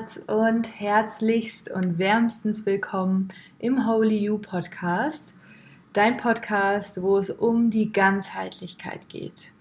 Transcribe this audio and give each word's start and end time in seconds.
Herz 0.00 0.18
und 0.26 0.80
herzlichst 0.80 1.70
und 1.70 1.98
wärmstens 1.98 2.64
willkommen 2.64 3.28
im 3.58 3.86
Holy 3.86 4.16
You 4.16 4.38
Podcast. 4.38 5.34
Dein 5.92 6.16
Podcast, 6.16 7.02
wo 7.02 7.18
es 7.18 7.28
um 7.28 7.68
die 7.68 7.92
Ganzheitlichkeit 7.92 9.10
geht. 9.10 9.52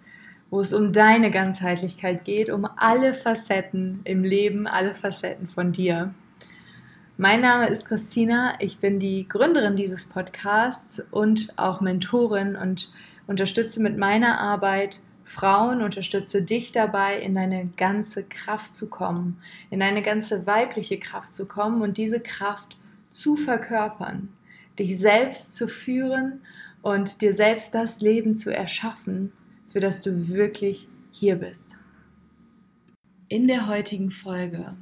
Wo 0.49 0.61
es 0.61 0.71
um 0.71 0.93
deine 0.93 1.29
Ganzheitlichkeit 1.29 2.23
geht, 2.23 2.49
um 2.49 2.65
alle 2.77 3.13
Facetten 3.13 3.99
im 4.05 4.23
Leben, 4.23 4.65
alle 4.65 4.93
Facetten 4.93 5.49
von 5.49 5.73
dir. 5.73 6.13
Mein 7.17 7.41
Name 7.41 7.67
ist 7.67 7.85
Christina, 7.85 8.53
ich 8.59 8.79
bin 8.79 8.97
die 8.97 9.27
Gründerin 9.27 9.75
dieses 9.75 10.05
Podcasts 10.05 11.03
und 11.11 11.51
auch 11.57 11.81
Mentorin 11.81 12.55
und 12.55 12.93
unterstütze 13.27 13.81
mit 13.81 13.97
meiner 13.97 14.39
Arbeit 14.39 15.01
Frauen, 15.29 15.83
unterstütze 15.83 16.41
dich 16.41 16.71
dabei, 16.71 17.21
in 17.21 17.35
deine 17.35 17.67
ganze 17.77 18.23
Kraft 18.23 18.73
zu 18.73 18.89
kommen, 18.89 19.39
in 19.69 19.79
deine 19.79 20.01
ganze 20.01 20.47
weibliche 20.47 20.97
Kraft 20.97 21.35
zu 21.35 21.45
kommen 21.45 21.83
und 21.83 21.97
diese 21.97 22.19
Kraft 22.19 22.77
zu 23.11 23.37
verkörpern, 23.37 24.29
dich 24.79 24.97
selbst 24.97 25.53
zu 25.53 25.67
führen 25.67 26.41
und 26.81 27.21
dir 27.21 27.35
selbst 27.35 27.75
das 27.75 28.01
Leben 28.01 28.37
zu 28.37 28.51
erschaffen, 28.51 29.31
für 29.71 29.79
das 29.79 30.01
du 30.01 30.29
wirklich 30.29 30.87
hier 31.11 31.35
bist. 31.35 31.77
In 33.27 33.47
der 33.47 33.67
heutigen 33.67 34.09
Folge 34.09 34.75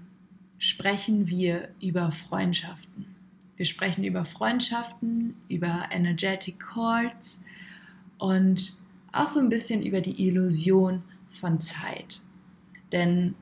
sprechen 0.58 1.28
wir 1.28 1.68
über 1.82 2.14
Freundschaften. 2.14 3.18
Wir 3.58 3.66
sprechen 3.66 4.06
über 4.06 4.24
Freundschaften, 4.24 5.36
über 5.50 5.90
Energetic 5.92 6.62
Chords 6.62 7.42
und 8.18 8.78
auch 9.12 9.30
so 9.30 9.40
ein 9.40 9.50
bisschen 9.50 9.82
über 9.82 10.02
die 10.02 10.28
Illusion 10.28 11.02
von 11.30 11.62
Zeit. 11.62 12.22
Denn 12.92 13.36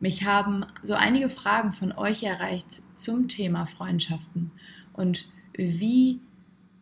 mich 0.00 0.24
haben 0.24 0.64
so 0.82 0.94
einige 0.94 1.28
Fragen 1.28 1.72
von 1.72 1.92
euch 1.92 2.22
erreicht 2.22 2.82
zum 2.94 3.26
Thema 3.28 3.66
Freundschaften 3.66 4.52
und 4.92 5.30
wie 5.54 6.20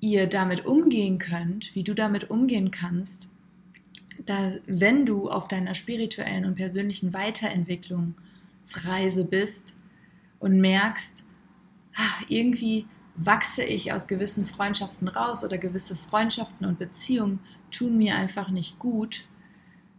ihr 0.01 0.27
damit 0.27 0.67
umgehen 0.67 1.19
könnt, 1.19 1.75
wie 1.75 1.83
du 1.83 1.95
damit 1.95 2.29
umgehen 2.31 2.71
kannst, 2.71 3.31
da, 4.25 4.53
wenn 4.67 5.05
du 5.07 5.31
auf 5.31 5.49
deiner 5.49 5.75
spirituellen 5.75 6.45
und 6.45 6.55
persönlichen 6.57 7.13
Weiterentwicklungsreise 7.13 9.25
bist 9.25 9.75
und 10.39 10.61
merkst, 10.61 11.25
ah, 11.97 12.23
irgendwie 12.29 12.87
wachse 13.17 13.65
ich 13.65 13.93
aus 13.93 14.09
gewissen 14.09 14.47
Freundschaften 14.47 15.09
raus 15.09 15.45
oder 15.45 15.59
gewisse 15.59 15.97
Freundschaften 15.97 16.67
und 16.67 16.79
Beziehungen 16.79 17.41
tun 17.77 17.99
mir 17.99 18.17
einfach 18.17 18.51
nicht 18.51 18.79
gut. 18.79 19.25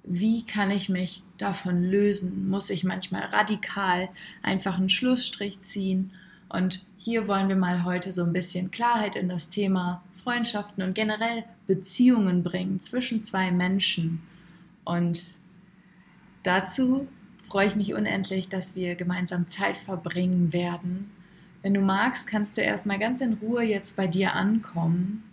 Wie 0.03 0.43
kann 0.45 0.71
ich 0.71 0.89
mich 0.89 1.21
davon 1.37 1.83
lösen? 1.83 2.49
Muss 2.49 2.69
ich 2.69 2.83
manchmal 2.83 3.23
radikal 3.25 4.09
einfach 4.41 4.77
einen 4.77 4.89
Schlussstrich 4.89 5.61
ziehen? 5.61 6.11
Und 6.49 6.85
hier 6.97 7.27
wollen 7.27 7.49
wir 7.49 7.57
mal 7.57 7.83
heute 7.83 8.11
so 8.13 8.23
ein 8.23 8.33
bisschen 8.33 8.71
Klarheit 8.71 9.15
in 9.15 9.27
das 9.27 9.49
Thema 9.49 10.01
Freundschaften 10.23 10.81
und 10.83 10.95
generell 10.95 11.43
Beziehungen 11.67 12.43
bringen 12.43 12.79
zwischen 12.79 13.21
zwei 13.21 13.51
Menschen. 13.51 14.21
Und 14.85 15.37
dazu 16.43 17.07
freue 17.47 17.67
ich 17.67 17.75
mich 17.75 17.93
unendlich, 17.93 18.47
dass 18.49 18.75
wir 18.75 18.95
gemeinsam 18.95 19.49
Zeit 19.49 19.77
verbringen 19.77 20.53
werden. 20.53 21.11
Wenn 21.61 21.73
du 21.73 21.81
magst, 21.81 22.27
kannst 22.27 22.57
du 22.57 22.61
erstmal 22.61 22.97
ganz 22.97 23.19
in 23.19 23.33
Ruhe 23.33 23.63
jetzt 23.63 23.97
bei 23.97 24.07
dir 24.07 24.33
ankommen 24.33 25.26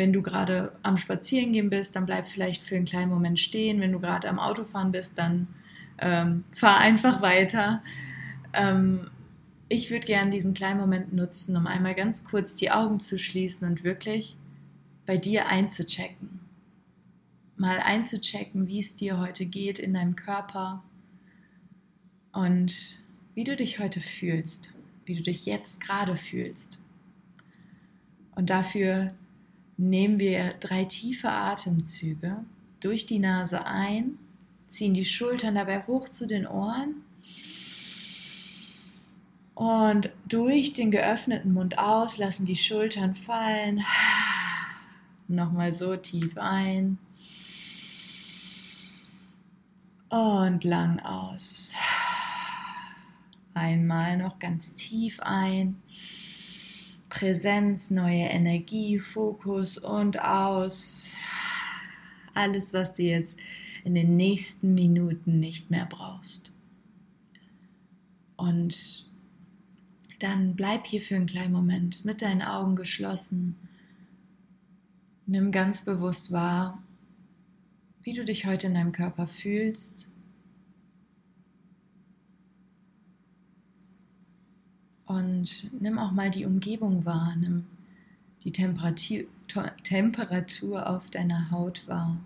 wenn 0.00 0.14
du 0.14 0.22
gerade 0.22 0.72
am 0.82 0.96
Spazierengehen 0.96 1.68
bist, 1.68 1.94
dann 1.94 2.06
bleib 2.06 2.26
vielleicht 2.26 2.64
für 2.64 2.74
einen 2.74 2.86
kleinen 2.86 3.10
Moment 3.10 3.38
stehen. 3.38 3.82
Wenn 3.82 3.92
du 3.92 4.00
gerade 4.00 4.30
am 4.30 4.38
Autofahren 4.38 4.92
bist, 4.92 5.18
dann 5.18 5.46
ähm, 5.98 6.44
fahr 6.52 6.78
einfach 6.78 7.20
weiter. 7.20 7.82
Ähm, 8.54 9.10
ich 9.68 9.90
würde 9.90 10.06
gerne 10.06 10.30
diesen 10.30 10.54
kleinen 10.54 10.80
Moment 10.80 11.12
nutzen, 11.12 11.54
um 11.54 11.66
einmal 11.66 11.94
ganz 11.94 12.24
kurz 12.24 12.56
die 12.56 12.70
Augen 12.70 12.98
zu 12.98 13.18
schließen 13.18 13.68
und 13.68 13.84
wirklich 13.84 14.38
bei 15.04 15.18
dir 15.18 15.48
einzuchecken. 15.48 16.40
Mal 17.58 17.78
einzuchecken, 17.80 18.68
wie 18.68 18.78
es 18.78 18.96
dir 18.96 19.18
heute 19.18 19.44
geht 19.44 19.78
in 19.78 19.92
deinem 19.92 20.16
Körper 20.16 20.82
und 22.32 23.02
wie 23.34 23.44
du 23.44 23.54
dich 23.54 23.78
heute 23.78 24.00
fühlst, 24.00 24.72
wie 25.04 25.16
du 25.16 25.22
dich 25.22 25.44
jetzt 25.44 25.78
gerade 25.78 26.16
fühlst. 26.16 26.78
Und 28.34 28.48
dafür 28.48 29.12
nehmen 29.80 30.18
wir 30.18 30.54
drei 30.60 30.84
tiefe 30.84 31.30
Atemzüge 31.30 32.44
durch 32.80 33.06
die 33.06 33.18
Nase 33.18 33.64
ein, 33.64 34.18
ziehen 34.68 34.94
die 34.94 35.04
Schultern 35.04 35.54
dabei 35.54 35.86
hoch 35.86 36.08
zu 36.08 36.26
den 36.26 36.46
Ohren 36.46 36.96
und 39.54 40.10
durch 40.26 40.74
den 40.74 40.90
geöffneten 40.90 41.52
Mund 41.52 41.78
aus 41.78 42.18
lassen 42.18 42.44
die 42.46 42.56
Schultern 42.56 43.14
fallen. 43.14 43.82
Nochmal 45.28 45.72
so 45.72 45.96
tief 45.96 46.36
ein 46.36 46.98
und 50.10 50.64
lang 50.64 51.00
aus. 51.00 51.72
Einmal 53.54 54.18
noch 54.18 54.38
ganz 54.38 54.74
tief 54.74 55.20
ein. 55.20 55.80
Präsenz, 57.10 57.90
neue 57.90 58.24
Energie, 58.24 58.98
Fokus 58.98 59.76
und 59.76 60.20
aus. 60.22 61.12
Alles, 62.32 62.72
was 62.72 62.94
du 62.94 63.02
jetzt 63.02 63.36
in 63.84 63.94
den 63.94 64.16
nächsten 64.16 64.74
Minuten 64.74 65.38
nicht 65.40 65.70
mehr 65.70 65.86
brauchst. 65.86 66.52
Und 68.36 69.06
dann 70.20 70.54
bleib 70.54 70.86
hier 70.86 71.00
für 71.00 71.16
einen 71.16 71.26
kleinen 71.26 71.52
Moment 71.52 72.04
mit 72.04 72.22
deinen 72.22 72.42
Augen 72.42 72.76
geschlossen. 72.76 73.56
Nimm 75.26 75.52
ganz 75.52 75.84
bewusst 75.84 76.32
wahr, 76.32 76.82
wie 78.02 78.14
du 78.14 78.24
dich 78.24 78.46
heute 78.46 78.68
in 78.68 78.74
deinem 78.74 78.92
Körper 78.92 79.26
fühlst 79.26 80.09
Und 85.10 85.72
nimm 85.80 85.98
auch 85.98 86.12
mal 86.12 86.30
die 86.30 86.44
Umgebung 86.44 87.04
wahr, 87.04 87.34
nimm 87.34 87.66
die 88.44 88.52
Temperatur, 88.52 89.24
Temperatur 89.82 90.88
auf 90.88 91.10
deiner 91.10 91.50
Haut 91.50 91.88
wahr. 91.88 92.16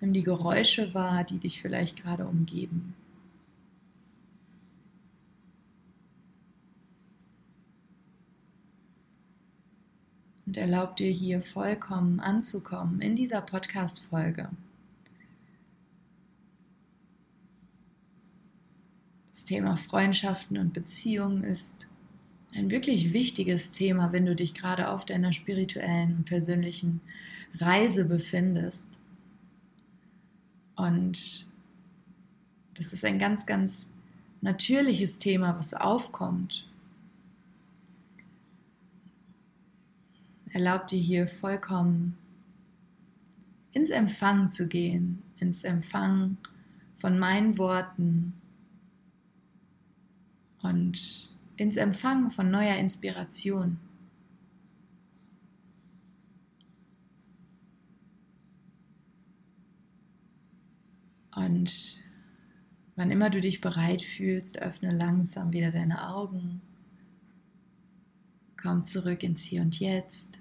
Nimm 0.00 0.14
die 0.14 0.22
Geräusche 0.22 0.94
wahr, 0.94 1.24
die 1.24 1.36
dich 1.36 1.60
vielleicht 1.60 2.02
gerade 2.02 2.26
umgeben. 2.26 2.94
Und 10.46 10.56
erlaub 10.56 10.96
dir 10.96 11.10
hier 11.10 11.42
vollkommen 11.42 12.18
anzukommen 12.18 13.02
in 13.02 13.14
dieser 13.14 13.42
Podcast-Folge. 13.42 14.48
Thema 19.48 19.78
Freundschaften 19.78 20.58
und 20.58 20.74
Beziehungen 20.74 21.42
ist 21.42 21.88
ein 22.54 22.70
wirklich 22.70 23.14
wichtiges 23.14 23.72
Thema, 23.72 24.12
wenn 24.12 24.26
du 24.26 24.36
dich 24.36 24.52
gerade 24.52 24.90
auf 24.90 25.06
deiner 25.06 25.32
spirituellen 25.32 26.16
und 26.16 26.24
persönlichen 26.26 27.00
Reise 27.54 28.04
befindest. 28.04 29.00
Und 30.76 31.46
das 32.74 32.92
ist 32.92 33.06
ein 33.06 33.18
ganz, 33.18 33.46
ganz 33.46 33.88
natürliches 34.42 35.18
Thema, 35.18 35.56
was 35.58 35.72
aufkommt. 35.72 36.68
Erlaub 40.50 40.88
dir 40.88 41.00
hier 41.00 41.26
vollkommen 41.26 42.18
ins 43.72 43.88
Empfang 43.88 44.50
zu 44.50 44.68
gehen, 44.68 45.22
ins 45.38 45.64
Empfang 45.64 46.36
von 46.96 47.18
meinen 47.18 47.56
Worten, 47.56 48.34
und 50.62 51.28
ins 51.56 51.76
Empfangen 51.76 52.30
von 52.30 52.50
neuer 52.50 52.76
Inspiration. 52.76 53.78
Und 61.34 62.02
wann 62.96 63.10
immer 63.10 63.30
du 63.30 63.40
dich 63.40 63.60
bereit 63.60 64.02
fühlst, 64.02 64.60
öffne 64.60 64.90
langsam 64.90 65.52
wieder 65.52 65.70
deine 65.70 66.08
Augen. 66.08 66.60
Komm 68.60 68.82
zurück 68.82 69.22
ins 69.22 69.42
Hier 69.42 69.62
und 69.62 69.78
Jetzt. 69.78 70.40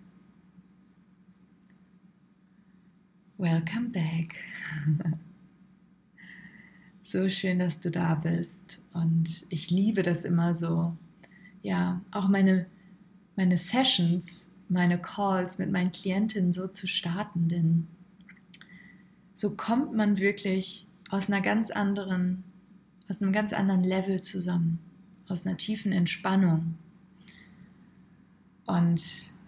Welcome 3.38 3.90
back. 3.90 4.36
So 7.10 7.30
schön, 7.30 7.60
dass 7.60 7.80
du 7.80 7.90
da 7.90 8.16
bist. 8.16 8.82
Und 8.92 9.46
ich 9.48 9.72
liebe 9.72 10.04
das 10.04 10.26
immer 10.26 10.54
so. 10.54 10.94
Ja, 11.64 12.02
auch 12.12 12.28
meine, 12.28 12.66
meine 13.38 13.58
Sessions, 13.58 14.50
meine 14.68 14.98
Calls 14.98 15.58
mit 15.58 15.72
meinen 15.72 15.94
Klientinnen 15.94 16.52
so 16.52 16.68
zu 16.68 16.86
starten, 16.86 17.48
denn 17.48 17.88
so 19.34 19.52
kommt 19.52 19.94
man 19.94 20.18
wirklich 20.18 20.86
aus 21.10 21.30
einer 21.30 21.40
ganz 21.40 21.70
anderen, 21.72 22.44
aus 23.08 23.22
einem 23.22 23.32
ganz 23.32 23.54
anderen 23.54 23.86
Level 23.86 24.20
zusammen, 24.20 24.78
aus 25.30 25.48
einer 25.48 25.56
tiefen 25.56 25.94
Entspannung. 25.94 26.76
Und 28.66 29.02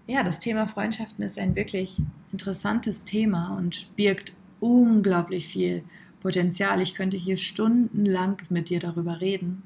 ja, 0.08 0.24
das 0.24 0.40
Thema 0.40 0.66
Freundschaften 0.66 1.26
ist 1.26 1.38
ein 1.38 1.58
wirklich 1.58 2.02
interessantes 2.32 3.04
Thema 3.04 3.58
und 3.58 3.94
birgt 3.98 4.32
unglaublich 4.62 5.50
viel 5.50 5.84
Potenzial. 6.22 6.82
Ich 6.82 6.96
könnte 6.96 7.18
hier 7.18 7.38
stundenlang 7.38 8.42
mit 8.50 8.70
dir 8.70 8.80
darüber 8.80 9.22
reden. 9.22 9.64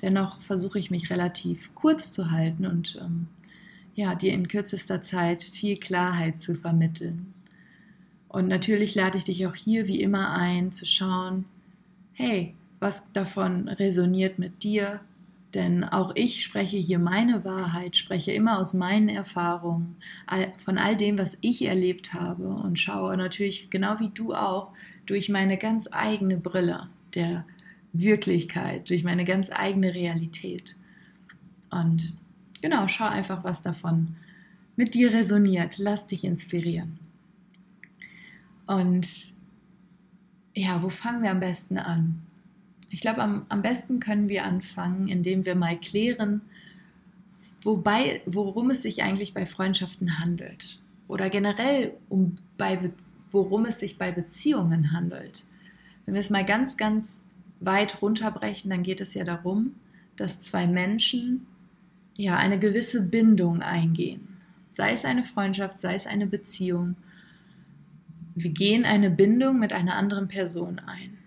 Dennoch 0.00 0.40
versuche 0.40 0.78
ich 0.78 0.90
mich 0.90 1.10
relativ 1.10 1.74
kurz 1.74 2.12
zu 2.12 2.30
halten 2.30 2.66
und 2.66 2.98
ähm, 3.00 3.28
ja, 3.94 4.14
dir 4.14 4.32
in 4.32 4.48
kürzester 4.48 5.02
Zeit 5.02 5.42
viel 5.42 5.76
Klarheit 5.76 6.40
zu 6.40 6.54
vermitteln. 6.54 7.34
Und 8.28 8.48
natürlich 8.48 8.94
lade 8.94 9.18
ich 9.18 9.24
dich 9.24 9.46
auch 9.46 9.54
hier 9.54 9.86
wie 9.86 10.00
immer 10.00 10.32
ein, 10.32 10.72
zu 10.72 10.86
schauen, 10.86 11.44
hey, 12.14 12.54
was 12.80 13.12
davon 13.12 13.68
resoniert 13.68 14.38
mit 14.38 14.62
dir? 14.64 15.00
Denn 15.54 15.84
auch 15.84 16.12
ich 16.14 16.42
spreche 16.42 16.78
hier 16.78 16.98
meine 16.98 17.44
Wahrheit, 17.44 17.96
spreche 17.96 18.32
immer 18.32 18.58
aus 18.58 18.72
meinen 18.72 19.10
Erfahrungen, 19.10 19.96
von 20.56 20.78
all 20.78 20.96
dem, 20.96 21.18
was 21.18 21.36
ich 21.42 21.66
erlebt 21.66 22.14
habe 22.14 22.48
und 22.48 22.78
schaue 22.78 23.16
natürlich 23.18 23.68
genau 23.68 24.00
wie 24.00 24.08
du 24.08 24.34
auch 24.34 24.72
durch 25.04 25.28
meine 25.28 25.58
ganz 25.58 25.88
eigene 25.92 26.38
Brille 26.38 26.88
der 27.14 27.44
Wirklichkeit, 27.92 28.88
durch 28.88 29.04
meine 29.04 29.24
ganz 29.24 29.50
eigene 29.52 29.94
Realität. 29.94 30.76
Und 31.70 32.14
genau, 32.62 32.88
schau 32.88 33.06
einfach, 33.06 33.44
was 33.44 33.62
davon 33.62 34.16
mit 34.76 34.94
dir 34.94 35.12
resoniert. 35.12 35.76
Lass 35.78 36.06
dich 36.06 36.24
inspirieren. 36.24 36.98
Und 38.66 39.34
ja, 40.54 40.82
wo 40.82 40.88
fangen 40.88 41.22
wir 41.22 41.30
am 41.30 41.40
besten 41.40 41.76
an? 41.76 42.22
Ich 42.92 43.00
glaube, 43.00 43.22
am, 43.22 43.46
am 43.48 43.62
besten 43.62 43.98
können 43.98 44.28
wir 44.28 44.44
anfangen, 44.44 45.08
indem 45.08 45.44
wir 45.44 45.56
mal 45.56 45.78
klären, 45.78 46.42
wobei, 47.62 48.22
worum 48.26 48.70
es 48.70 48.82
sich 48.82 49.02
eigentlich 49.02 49.34
bei 49.34 49.46
Freundschaften 49.46 50.18
handelt. 50.18 50.80
Oder 51.08 51.30
generell, 51.30 51.94
um 52.08 52.36
bei, 52.56 52.92
worum 53.30 53.64
es 53.64 53.80
sich 53.80 53.98
bei 53.98 54.12
Beziehungen 54.12 54.92
handelt. 54.92 55.44
Wenn 56.04 56.14
wir 56.14 56.20
es 56.20 56.30
mal 56.30 56.44
ganz, 56.44 56.76
ganz 56.76 57.22
weit 57.60 58.00
runterbrechen, 58.02 58.70
dann 58.70 58.82
geht 58.82 59.00
es 59.00 59.14
ja 59.14 59.24
darum, 59.24 59.74
dass 60.16 60.40
zwei 60.40 60.66
Menschen 60.66 61.46
ja 62.16 62.36
eine 62.36 62.58
gewisse 62.58 63.08
Bindung 63.08 63.62
eingehen. 63.62 64.28
Sei 64.68 64.92
es 64.92 65.04
eine 65.04 65.24
Freundschaft, 65.24 65.80
sei 65.80 65.94
es 65.94 66.06
eine 66.06 66.26
Beziehung 66.26 66.96
wir 68.34 68.50
gehen 68.50 68.84
eine 68.84 69.10
Bindung 69.10 69.58
mit 69.58 69.72
einer 69.72 69.96
anderen 69.96 70.28
Person 70.28 70.78
ein. 70.78 71.18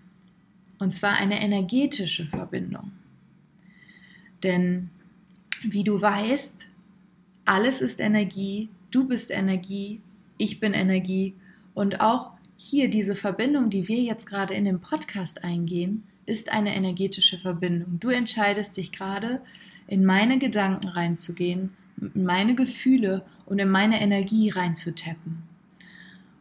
Und 0.78 0.92
zwar 0.92 1.14
eine 1.14 1.40
energetische 1.42 2.26
Verbindung. 2.26 2.92
Denn 4.42 4.90
wie 5.62 5.84
du 5.84 6.00
weißt, 6.00 6.68
alles 7.44 7.80
ist 7.80 8.00
Energie, 8.00 8.68
du 8.90 9.06
bist 9.06 9.30
Energie, 9.30 10.00
ich 10.38 10.60
bin 10.60 10.74
Energie 10.74 11.34
und 11.74 12.00
auch 12.00 12.32
hier 12.56 12.88
diese 12.88 13.14
Verbindung, 13.14 13.70
die 13.70 13.88
wir 13.88 14.00
jetzt 14.00 14.26
gerade 14.26 14.54
in 14.54 14.64
dem 14.64 14.80
Podcast 14.80 15.44
eingehen, 15.44 16.04
ist 16.26 16.52
eine 16.52 16.74
energetische 16.74 17.38
Verbindung. 17.38 17.98
Du 18.00 18.08
entscheidest 18.08 18.76
dich 18.76 18.92
gerade, 18.92 19.40
in 19.86 20.04
meine 20.04 20.38
Gedanken 20.38 20.88
reinzugehen, 20.88 21.76
in 22.00 22.24
meine 22.24 22.54
Gefühle 22.54 23.24
und 23.44 23.58
in 23.58 23.70
meine 23.70 24.00
Energie 24.00 24.50
reinzutappen. 24.50 25.42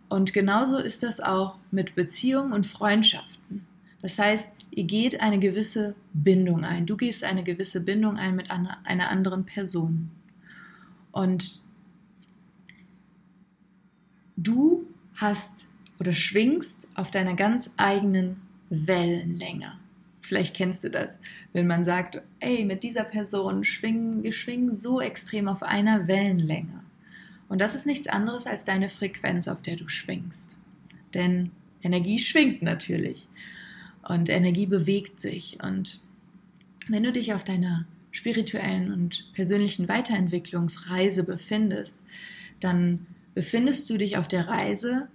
Und 0.09 0.33
genauso 0.33 0.77
ist 0.77 1.03
das 1.03 1.19
auch 1.19 1.55
mit 1.71 1.95
Beziehungen 1.95 2.53
und 2.53 2.65
Freundschaften. 2.65 3.34
Das 4.06 4.19
heißt, 4.19 4.52
ihr 4.69 4.84
geht 4.84 5.19
eine 5.19 5.40
gewisse 5.40 5.96
Bindung 6.13 6.63
ein. 6.63 6.86
Du 6.86 6.96
gehst 6.96 7.24
eine 7.24 7.44
gewisse 7.44 7.84
Bindung 7.84 8.18
ein 8.18 8.36
mit 8.36 8.52
einer 8.52 9.10
anderen 9.10 9.48
Person. 9.48 10.12
Und 11.12 11.62
du 14.38 14.86
hast 15.16 15.68
oder 15.98 16.13
schwingst 16.13 16.88
auf 16.94 17.10
deiner 17.10 17.34
ganz 17.34 17.72
eigenen 17.78 18.42
Wellenlänge. 18.69 19.72
Vielleicht 20.22 20.56
kennst 20.56 20.84
du 20.84 20.92
das, 20.92 21.18
wenn 21.54 21.66
man 21.66 21.84
sagt, 21.84 22.22
ey, 22.42 22.63
mit 22.63 22.84
dieser 22.84 23.06
Person 23.06 23.63
schwingen, 23.63 24.22
wir 24.22 24.34
schwingen 24.34 24.72
so 24.72 25.02
extrem 25.02 25.48
auf 25.48 25.63
einer 25.63 26.07
Wellenlänge. 26.07 26.84
Und 27.50 27.60
das 27.60 27.74
ist 27.74 27.88
nichts 27.88 28.07
anderes 28.07 28.46
als 28.46 28.66
deine 28.66 28.90
Frequenz, 28.90 29.48
auf 29.48 29.63
der 29.63 29.78
du 29.78 29.88
schwingst. 29.88 30.57
Denn 31.16 31.50
Energie 31.81 32.19
schwingt 32.19 32.62
natürlich 32.62 33.28
und 34.07 34.30
Energie 34.30 34.66
bewegt 34.66 35.19
sich. 35.19 35.60
Und 35.62 36.00
wenn 36.88 37.04
du 37.04 37.12
dich 37.12 37.34
auf 37.34 37.44
deiner 37.44 37.86
spirituellen 38.12 38.94
und 38.94 39.34
persönlichen 39.34 39.90
Weiterentwicklungsreise 39.90 41.24
befindest, 41.24 42.02
dann 42.60 43.07
befindest 43.34 43.90
du 43.90 43.98
dich 43.98 44.18
auf 44.18 44.28
der 44.28 44.48
Reise, 44.48 45.10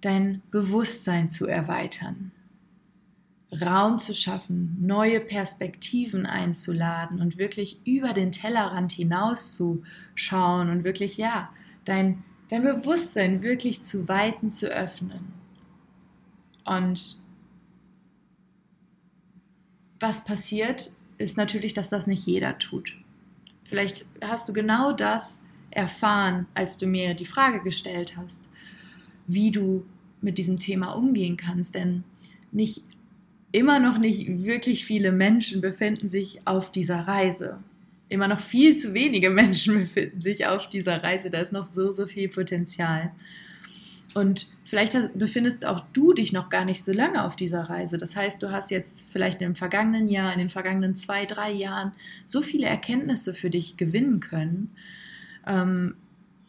dein 0.00 0.42
Bewusstsein 0.50 1.28
zu 1.28 1.46
erweitern, 1.46 2.30
Raum 3.60 3.98
zu 3.98 4.14
schaffen, 4.14 4.76
neue 4.80 5.20
Perspektiven 5.20 6.26
einzuladen 6.26 7.20
und 7.20 7.38
wirklich 7.38 7.80
über 7.84 8.12
den 8.12 8.30
Tellerrand 8.30 8.92
hinaus 8.92 9.56
zu 9.56 9.82
schauen 10.14 10.68
und 10.68 10.84
wirklich, 10.84 11.16
ja, 11.16 11.50
dein, 11.84 12.22
dein 12.50 12.62
Bewusstsein 12.62 13.42
wirklich 13.42 13.82
zu 13.82 14.08
weiten, 14.08 14.50
zu 14.50 14.66
öffnen. 14.66 15.32
Und 16.64 17.25
was 20.00 20.24
passiert, 20.24 20.92
ist 21.18 21.36
natürlich, 21.36 21.74
dass 21.74 21.88
das 21.88 22.06
nicht 22.06 22.26
jeder 22.26 22.58
tut. 22.58 22.96
Vielleicht 23.64 24.06
hast 24.22 24.48
du 24.48 24.52
genau 24.52 24.92
das 24.92 25.42
erfahren, 25.70 26.46
als 26.54 26.78
du 26.78 26.86
mir 26.86 27.14
die 27.14 27.24
Frage 27.24 27.62
gestellt 27.62 28.16
hast, 28.16 28.44
wie 29.26 29.50
du 29.50 29.84
mit 30.20 30.38
diesem 30.38 30.58
Thema 30.58 30.92
umgehen 30.92 31.36
kannst. 31.36 31.74
Denn 31.74 32.04
nicht 32.52 32.82
immer 33.52 33.78
noch 33.78 33.98
nicht 33.98 34.44
wirklich 34.44 34.84
viele 34.84 35.12
Menschen 35.12 35.60
befinden 35.60 36.08
sich 36.08 36.46
auf 36.46 36.70
dieser 36.70 37.00
Reise 37.00 37.58
immer 38.08 38.28
noch 38.28 38.40
viel 38.40 38.76
zu 38.76 38.94
wenige 38.94 39.30
Menschen 39.42 39.74
befinden 39.74 40.20
sich 40.20 40.46
auf 40.46 40.68
dieser 40.68 41.02
Reise. 41.02 41.30
Da 41.30 41.40
ist 41.40 41.52
noch 41.52 41.66
so, 41.66 41.92
so 41.92 42.06
viel 42.06 42.28
Potenzial. 42.28 43.12
Und 44.16 44.46
vielleicht 44.64 44.96
befindest 45.12 45.66
auch 45.66 45.80
du 45.92 46.14
dich 46.14 46.32
noch 46.32 46.48
gar 46.48 46.64
nicht 46.64 46.82
so 46.82 46.90
lange 46.90 47.22
auf 47.22 47.36
dieser 47.36 47.68
Reise. 47.68 47.98
Das 47.98 48.16
heißt, 48.16 48.42
du 48.42 48.50
hast 48.50 48.70
jetzt 48.70 49.10
vielleicht 49.12 49.42
im 49.42 49.54
vergangenen 49.54 50.08
Jahr, 50.08 50.32
in 50.32 50.38
den 50.38 50.48
vergangenen 50.48 50.94
zwei, 50.94 51.26
drei 51.26 51.52
Jahren 51.52 51.92
so 52.24 52.40
viele 52.40 52.66
Erkenntnisse 52.66 53.34
für 53.34 53.50
dich 53.50 53.76
gewinnen 53.76 54.20
können, 54.20 54.70
ähm, 55.46 55.96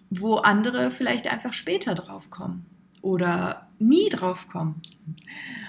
wo 0.09 0.35
andere 0.35 0.91
vielleicht 0.91 1.29
einfach 1.29 1.51
später 1.51 1.93
drauf 1.93 2.29
kommen 2.29 2.65
oder 3.01 3.67
nie 3.79 4.07
drauf 4.07 4.47
kommen. 4.47 4.81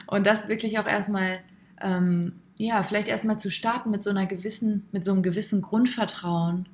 Und 0.07 0.25
das 0.25 0.49
wirklich 0.49 0.79
auch 0.79 0.87
erstmal 0.87 1.41
ähm, 1.81 2.35
ja, 2.61 2.85
vielleicht 2.85 3.09
erstmal 3.09 3.41
zu 3.41 3.51
starten 3.51 3.91
mit 3.91 4.05
so 4.05 4.11
einer 4.11 4.27
gewissen, 4.27 4.87
mit 4.93 5.05
so 5.05 5.11
einem 5.11 5.25
gewissen 5.25 5.63
Grundvertrauen, 5.63 6.69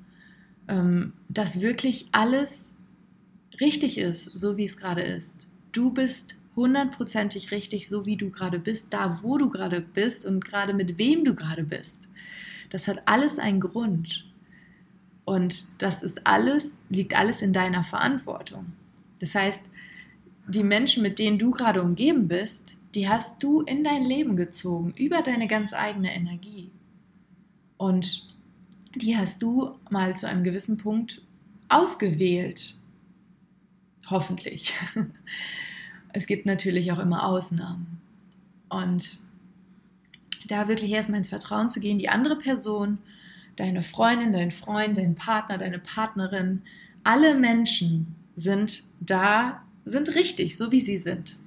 ähm, 0.67 1.13
dass 1.29 1.61
wirklich 1.61 2.09
alles 2.11 2.74
richtig 3.61 3.97
ist, 3.97 4.25
so 4.37 4.57
wie 4.57 4.65
es 4.65 4.77
gerade 4.77 5.01
ist. 5.01 5.47
Du 5.71 5.91
bist 5.91 6.35
hundertprozentig 6.55 7.51
richtig, 7.51 7.89
so 7.89 8.05
wie 8.05 8.17
du 8.17 8.29
gerade 8.29 8.59
bist, 8.59 8.93
da 8.93 9.19
wo 9.23 9.37
du 9.37 9.49
gerade 9.49 9.81
bist 9.81 10.25
und 10.25 10.43
gerade 10.43 10.73
mit 10.73 10.97
wem 10.97 11.25
du 11.25 11.35
gerade 11.35 11.63
bist. 11.63 12.09
Das 12.69 12.87
hat 12.87 13.01
alles 13.05 13.39
einen 13.39 13.59
Grund. 13.59 14.25
Und 15.25 15.65
das 15.81 16.03
ist 16.03 16.25
alles, 16.25 16.81
liegt 16.89 17.17
alles 17.17 17.41
in 17.41 17.51
deiner 17.51 17.83
Verantwortung. 17.83 18.73
Das 19.19 19.35
heißt, 19.35 19.65
die 20.47 20.63
Menschen, 20.63 21.01
mit 21.01 21.19
denen 21.19 21.39
du 21.39 21.51
gerade 21.51 21.81
umgeben 21.81 22.27
bist, 22.27 22.77
die 22.93 23.09
hast 23.09 23.41
du 23.43 23.61
in 23.61 23.83
dein 23.83 24.05
Leben 24.05 24.37
gezogen, 24.37 24.93
über 24.95 25.21
deine 25.21 25.47
ganz 25.47 25.73
eigene 25.73 26.15
Energie. 26.15 26.69
Und 27.77 28.33
die 28.95 29.17
hast 29.17 29.41
du 29.41 29.75
mal 29.89 30.15
zu 30.15 30.27
einem 30.27 30.43
gewissen 30.43 30.77
Punkt 30.77 31.21
ausgewählt. 31.67 32.75
Hoffentlich. 34.09 34.73
Es 36.17 36.27
gibt 36.27 36.45
natürlich 36.45 36.93
auch 36.93 36.99
immer 36.99 37.25
Ausnahmen. 37.25 37.99
Und 38.69 39.17
da 40.47 40.69
wirklich 40.69 40.91
erstmal 40.91 41.17
ins 41.17 41.27
Vertrauen 41.27 41.67
zu 41.67 41.81
gehen, 41.81 41.99
die 41.99 42.07
andere 42.07 42.37
Person, 42.37 42.99
deine 43.57 43.81
Freundin, 43.81 44.31
dein 44.31 44.51
Freund, 44.51 44.97
dein 44.97 45.15
Partner, 45.15 45.57
deine 45.57 45.77
Partnerin, 45.77 46.61
alle 47.03 47.35
Menschen 47.35 48.15
sind 48.37 48.83
da, 49.01 49.61
sind 49.83 50.15
richtig, 50.15 50.55
so 50.55 50.71
wie 50.71 50.79
sie 50.79 50.97
sind. 50.97 51.37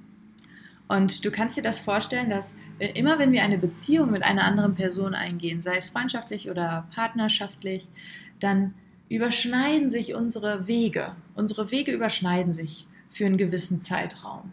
Und 0.87 1.25
du 1.25 1.31
kannst 1.31 1.57
dir 1.57 1.63
das 1.63 1.79
vorstellen, 1.79 2.29
dass 2.29 2.55
äh, 2.79 2.91
immer 2.93 3.19
wenn 3.19 3.31
wir 3.31 3.43
eine 3.43 3.57
Beziehung 3.57 4.11
mit 4.11 4.23
einer 4.23 4.43
anderen 4.43 4.75
Person 4.75 5.13
eingehen, 5.13 5.61
sei 5.61 5.77
es 5.77 5.87
freundschaftlich 5.87 6.49
oder 6.49 6.87
partnerschaftlich, 6.93 7.87
dann 8.39 8.73
überschneiden 9.09 9.89
sich 9.89 10.13
unsere 10.13 10.67
Wege. 10.67 11.15
Unsere 11.35 11.71
Wege 11.71 11.91
überschneiden 11.91 12.53
sich 12.53 12.87
für 13.09 13.25
einen 13.25 13.37
gewissen 13.37 13.81
Zeitraum. 13.81 14.51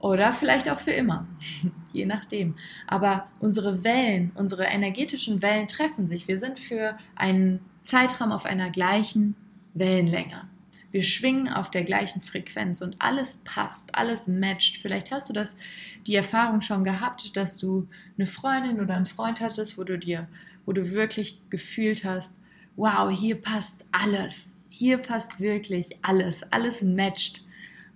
Oder 0.00 0.32
vielleicht 0.32 0.68
auch 0.68 0.80
für 0.80 0.90
immer, 0.90 1.26
je 1.92 2.06
nachdem. 2.06 2.56
Aber 2.86 3.28
unsere 3.40 3.84
Wellen, 3.84 4.32
unsere 4.34 4.64
energetischen 4.64 5.40
Wellen 5.42 5.68
treffen 5.68 6.06
sich. 6.06 6.28
Wir 6.28 6.38
sind 6.38 6.58
für 6.58 6.98
einen 7.14 7.60
Zeitraum 7.82 8.32
auf 8.32 8.44
einer 8.46 8.70
gleichen 8.70 9.36
Wellenlänge. 9.74 10.48
Wir 10.90 11.02
schwingen 11.02 11.48
auf 11.48 11.70
der 11.70 11.84
gleichen 11.84 12.22
Frequenz 12.22 12.80
und 12.80 12.96
alles 13.00 13.40
passt, 13.44 13.94
alles 13.94 14.28
matcht. 14.28 14.76
Vielleicht 14.76 15.10
hast 15.10 15.28
du 15.28 15.32
das, 15.32 15.58
die 16.06 16.14
Erfahrung 16.14 16.60
schon 16.60 16.84
gehabt, 16.84 17.36
dass 17.36 17.58
du 17.58 17.88
eine 18.16 18.26
Freundin 18.26 18.80
oder 18.80 18.94
einen 18.94 19.06
Freund 19.06 19.40
hattest, 19.40 19.76
wo 19.76 19.84
du 19.84 19.98
dir, 19.98 20.28
wo 20.66 20.72
du 20.72 20.92
wirklich 20.92 21.40
gefühlt 21.50 22.04
hast, 22.04 22.36
wow, 22.76 23.10
hier 23.10 23.36
passt 23.36 23.84
alles. 23.92 24.54
Hier 24.68 24.98
passt 24.98 25.40
wirklich 25.40 25.96
alles. 26.02 26.42
Alles 26.52 26.82
matcht. 26.82 27.42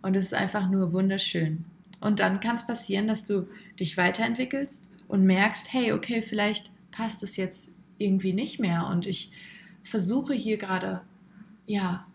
Und 0.02 0.16
es 0.16 0.26
ist 0.26 0.34
einfach 0.34 0.68
nur 0.68 0.92
wunderschön. 0.92 1.64
Und 2.00 2.20
dann 2.20 2.40
kann 2.40 2.56
es 2.56 2.66
passieren, 2.66 3.08
dass 3.08 3.24
du 3.24 3.48
dich 3.78 3.96
weiterentwickelst 3.96 4.88
und 5.08 5.24
merkst, 5.24 5.72
hey, 5.72 5.92
okay, 5.92 6.22
vielleicht 6.22 6.70
passt 6.92 7.22
es 7.22 7.36
jetzt 7.36 7.72
irgendwie 7.98 8.32
nicht 8.32 8.60
mehr. 8.60 8.86
Und 8.86 9.06
ich 9.06 9.32
versuche 9.82 10.34
hier 10.34 10.58
gerade, 10.58 11.00
ja, 11.66 12.06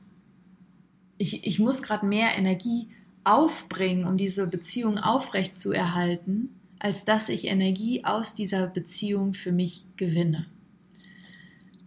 ich, 1.17 1.45
ich 1.45 1.59
muss 1.59 1.83
gerade 1.83 2.05
mehr 2.05 2.37
Energie 2.37 2.87
aufbringen, 3.23 4.05
um 4.05 4.17
diese 4.17 4.47
Beziehung 4.47 4.97
aufrecht 4.97 5.57
zu 5.57 5.71
erhalten, 5.71 6.49
als 6.79 7.05
dass 7.05 7.29
ich 7.29 7.47
Energie 7.47 8.03
aus 8.03 8.35
dieser 8.35 8.67
Beziehung 8.67 9.33
für 9.33 9.51
mich 9.51 9.85
gewinne. 9.95 10.47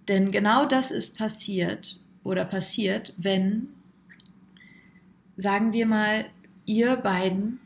Denn 0.09 0.31
genau 0.31 0.67
das 0.67 0.91
ist 0.91 1.19
passiert 1.19 2.01
oder 2.23 2.45
passiert, 2.45 3.15
wenn, 3.17 3.69
sagen 5.37 5.73
wir 5.73 5.87
mal, 5.87 6.27
ihr 6.65 6.97
beiden 6.97 7.61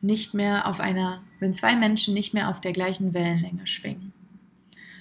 nicht 0.00 0.34
mehr 0.34 0.66
auf 0.66 0.80
einer, 0.80 1.22
wenn 1.40 1.54
zwei 1.54 1.74
Menschen 1.74 2.14
nicht 2.14 2.34
mehr 2.34 2.48
auf 2.48 2.60
der 2.60 2.72
gleichen 2.72 3.14
Wellenlänge 3.14 3.66
schwingen. 3.66 4.12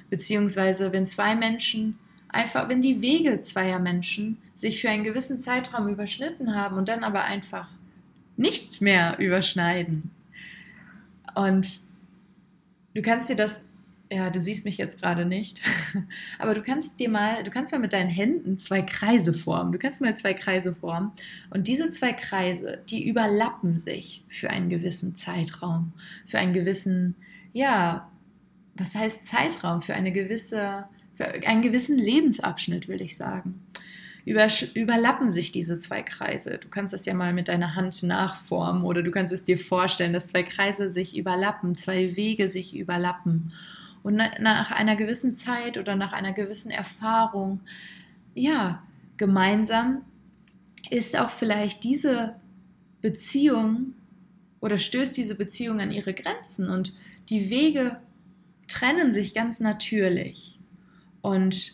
Beziehungsweise 0.10 0.92
wenn 0.92 1.08
zwei 1.08 1.36
Menschen 1.36 1.98
einfach, 2.30 2.70
wenn 2.70 2.82
die 2.82 3.02
Wege 3.02 3.42
zweier 3.42 3.80
Menschen 3.80 4.38
sich 4.56 4.82
für 4.82 4.90
einen 4.90 5.04
gewissen 5.04 5.40
Zeitraum 5.40 5.88
überschnitten 5.88 6.56
haben 6.56 6.78
und 6.78 6.88
dann 6.88 7.04
aber 7.04 7.24
einfach 7.24 7.68
nicht 8.38 8.82
mehr 8.82 9.18
überschneiden. 9.20 10.12
Und 11.36 11.80
du 12.94 13.02
kannst 13.02 13.30
dir 13.30 13.36
das, 13.36 13.62
ja, 14.12 14.30
du 14.30 14.40
siehst 14.40 14.66
mich 14.66 14.78
jetzt 14.78 15.02
gerade 15.02 15.26
nicht, 15.26 15.62
aber 16.40 16.54
du 16.54 16.62
kannst 16.62 17.00
dir 17.00 17.10
mal, 17.10 17.44
du 17.44 17.50
kannst 17.50 17.72
mal 17.72 17.80
mit 17.80 17.94
deinen 17.94 18.10
Händen 18.10 18.58
zwei 18.60 18.82
Kreise 18.82 19.34
formen. 19.34 19.72
Du 19.72 19.80
kannst 19.80 20.02
mal 20.02 20.16
zwei 20.16 20.34
Kreise 20.34 20.76
formen 20.76 21.12
und 21.50 21.68
diese 21.68 21.90
zwei 21.90 22.14
Kreise, 22.14 22.80
die 22.90 23.08
überlappen 23.08 23.78
sich 23.78 24.24
für 24.28 24.50
einen 24.50 24.70
gewissen 24.70 25.16
Zeitraum, 25.16 25.94
für 26.28 26.38
einen 26.38 26.54
gewissen, 26.54 27.16
ja, 27.54 28.10
was 28.76 28.94
heißt 28.94 29.26
Zeitraum, 29.26 29.82
für 29.82 29.96
eine 29.96 30.12
gewisse 30.12 30.86
für 31.16 31.26
einen 31.48 31.62
gewissen 31.62 31.98
Lebensabschnitt, 31.98 32.88
will 32.88 33.02
ich 33.02 33.18
sagen. 33.18 33.66
überlappen 34.26 35.30
sich 35.30 35.52
diese 35.52 35.80
zwei 35.80 36.04
Kreise. 36.04 36.58
Du 36.58 36.68
kannst 36.68 36.94
das 36.94 37.06
ja 37.06 37.14
mal 37.14 37.34
mit 37.34 37.48
deiner 37.48 37.76
Hand 37.76 38.04
nachformen 38.04 38.84
oder 38.84 39.02
du 39.02 39.12
kannst 39.12 39.34
es 39.34 39.46
dir 39.46 39.58
vorstellen, 39.58 40.14
dass 40.14 40.28
zwei 40.28 40.44
Kreise 40.44 40.92
sich 40.92 41.16
überlappen, 41.18 41.76
zwei 41.76 42.16
Wege 42.16 42.48
sich 42.48 42.76
überlappen. 42.76 43.54
Und 44.06 44.22
nach 44.40 44.70
einer 44.70 44.96
gewissen 44.96 45.32
Zeit 45.32 45.80
oder 45.80 45.96
nach 45.96 46.14
einer 46.14 46.32
gewissen 46.32 46.70
Erfahrung, 46.70 47.62
ja, 48.36 48.84
gemeinsam 49.18 50.04
ist 50.92 51.18
auch 51.18 51.32
vielleicht 51.32 51.84
diese 51.84 52.36
Beziehung 53.02 53.96
oder 54.60 54.78
stößt 54.78 55.18
diese 55.18 55.34
Beziehung 55.34 55.82
an 55.82 55.92
ihre 55.92 56.14
Grenzen 56.14 56.70
und 56.70 56.96
die 57.30 57.50
Wege 57.50 57.98
trennen 58.68 59.12
sich 59.12 59.34
ganz 59.34 59.60
natürlich. 59.60 60.60
Und 61.24 61.74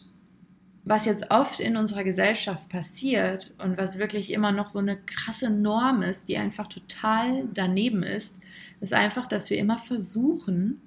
was 0.86 1.04
jetzt 1.04 1.32
oft 1.32 1.60
in 1.60 1.76
unserer 1.76 2.06
Gesellschaft 2.06 2.70
passiert 2.70 3.54
und 3.58 3.78
was 3.78 3.98
wirklich 3.98 4.32
immer 4.32 4.54
noch 4.54 4.70
so 4.70 4.80
eine 4.80 4.96
krasse 4.96 5.50
Norm 5.50 6.02
ist, 6.02 6.30
die 6.30 6.38
einfach 6.38 6.68
total 6.68 7.44
daneben 7.54 8.04
ist, 8.04 8.38
ist 8.80 8.94
einfach, 8.94 9.28
dass 9.28 9.50
wir 9.50 9.58
immer 9.58 9.78
versuchen, 9.78 10.82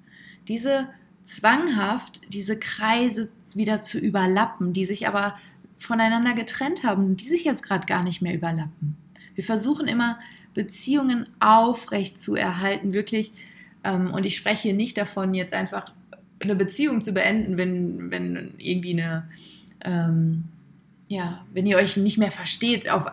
diese 0.47 0.87
zwanghaft, 1.25 2.21
diese 2.31 2.57
Kreise 2.57 3.29
wieder 3.55 3.83
zu 3.83 3.99
überlappen, 3.99 4.71
die 4.71 4.85
sich 4.85 5.07
aber 5.07 5.35
voneinander 5.77 6.33
getrennt 6.33 6.83
haben, 6.83 7.17
die 7.17 7.25
sich 7.25 7.43
jetzt 7.43 7.63
gerade 7.63 7.85
gar 7.85 8.03
nicht 8.03 8.21
mehr 8.21 8.33
überlappen. 8.33 8.95
Wir 9.33 9.43
versuchen 9.43 9.87
immer 9.87 10.19
Beziehungen 10.53 11.27
aufrecht 11.39 12.19
zu 12.19 12.35
erhalten, 12.35 12.93
wirklich. 12.93 13.33
Ähm, 13.83 14.11
und 14.13 14.25
ich 14.25 14.37
spreche 14.37 14.63
hier 14.63 14.73
nicht 14.73 14.97
davon, 14.97 15.33
jetzt 15.33 15.53
einfach 15.53 15.91
eine 16.41 16.55
Beziehung 16.55 17.01
zu 17.01 17.11
beenden, 17.11 17.57
wenn, 17.57 18.11
wenn 18.11 18.53
irgendwie 18.57 18.93
eine, 18.93 19.27
ähm, 19.83 20.45
ja, 21.07 21.43
wenn 21.53 21.65
ihr 21.65 21.77
euch 21.77 21.97
nicht 21.97 22.17
mehr 22.17 22.31
versteht 22.31 22.89
auf, 22.89 23.07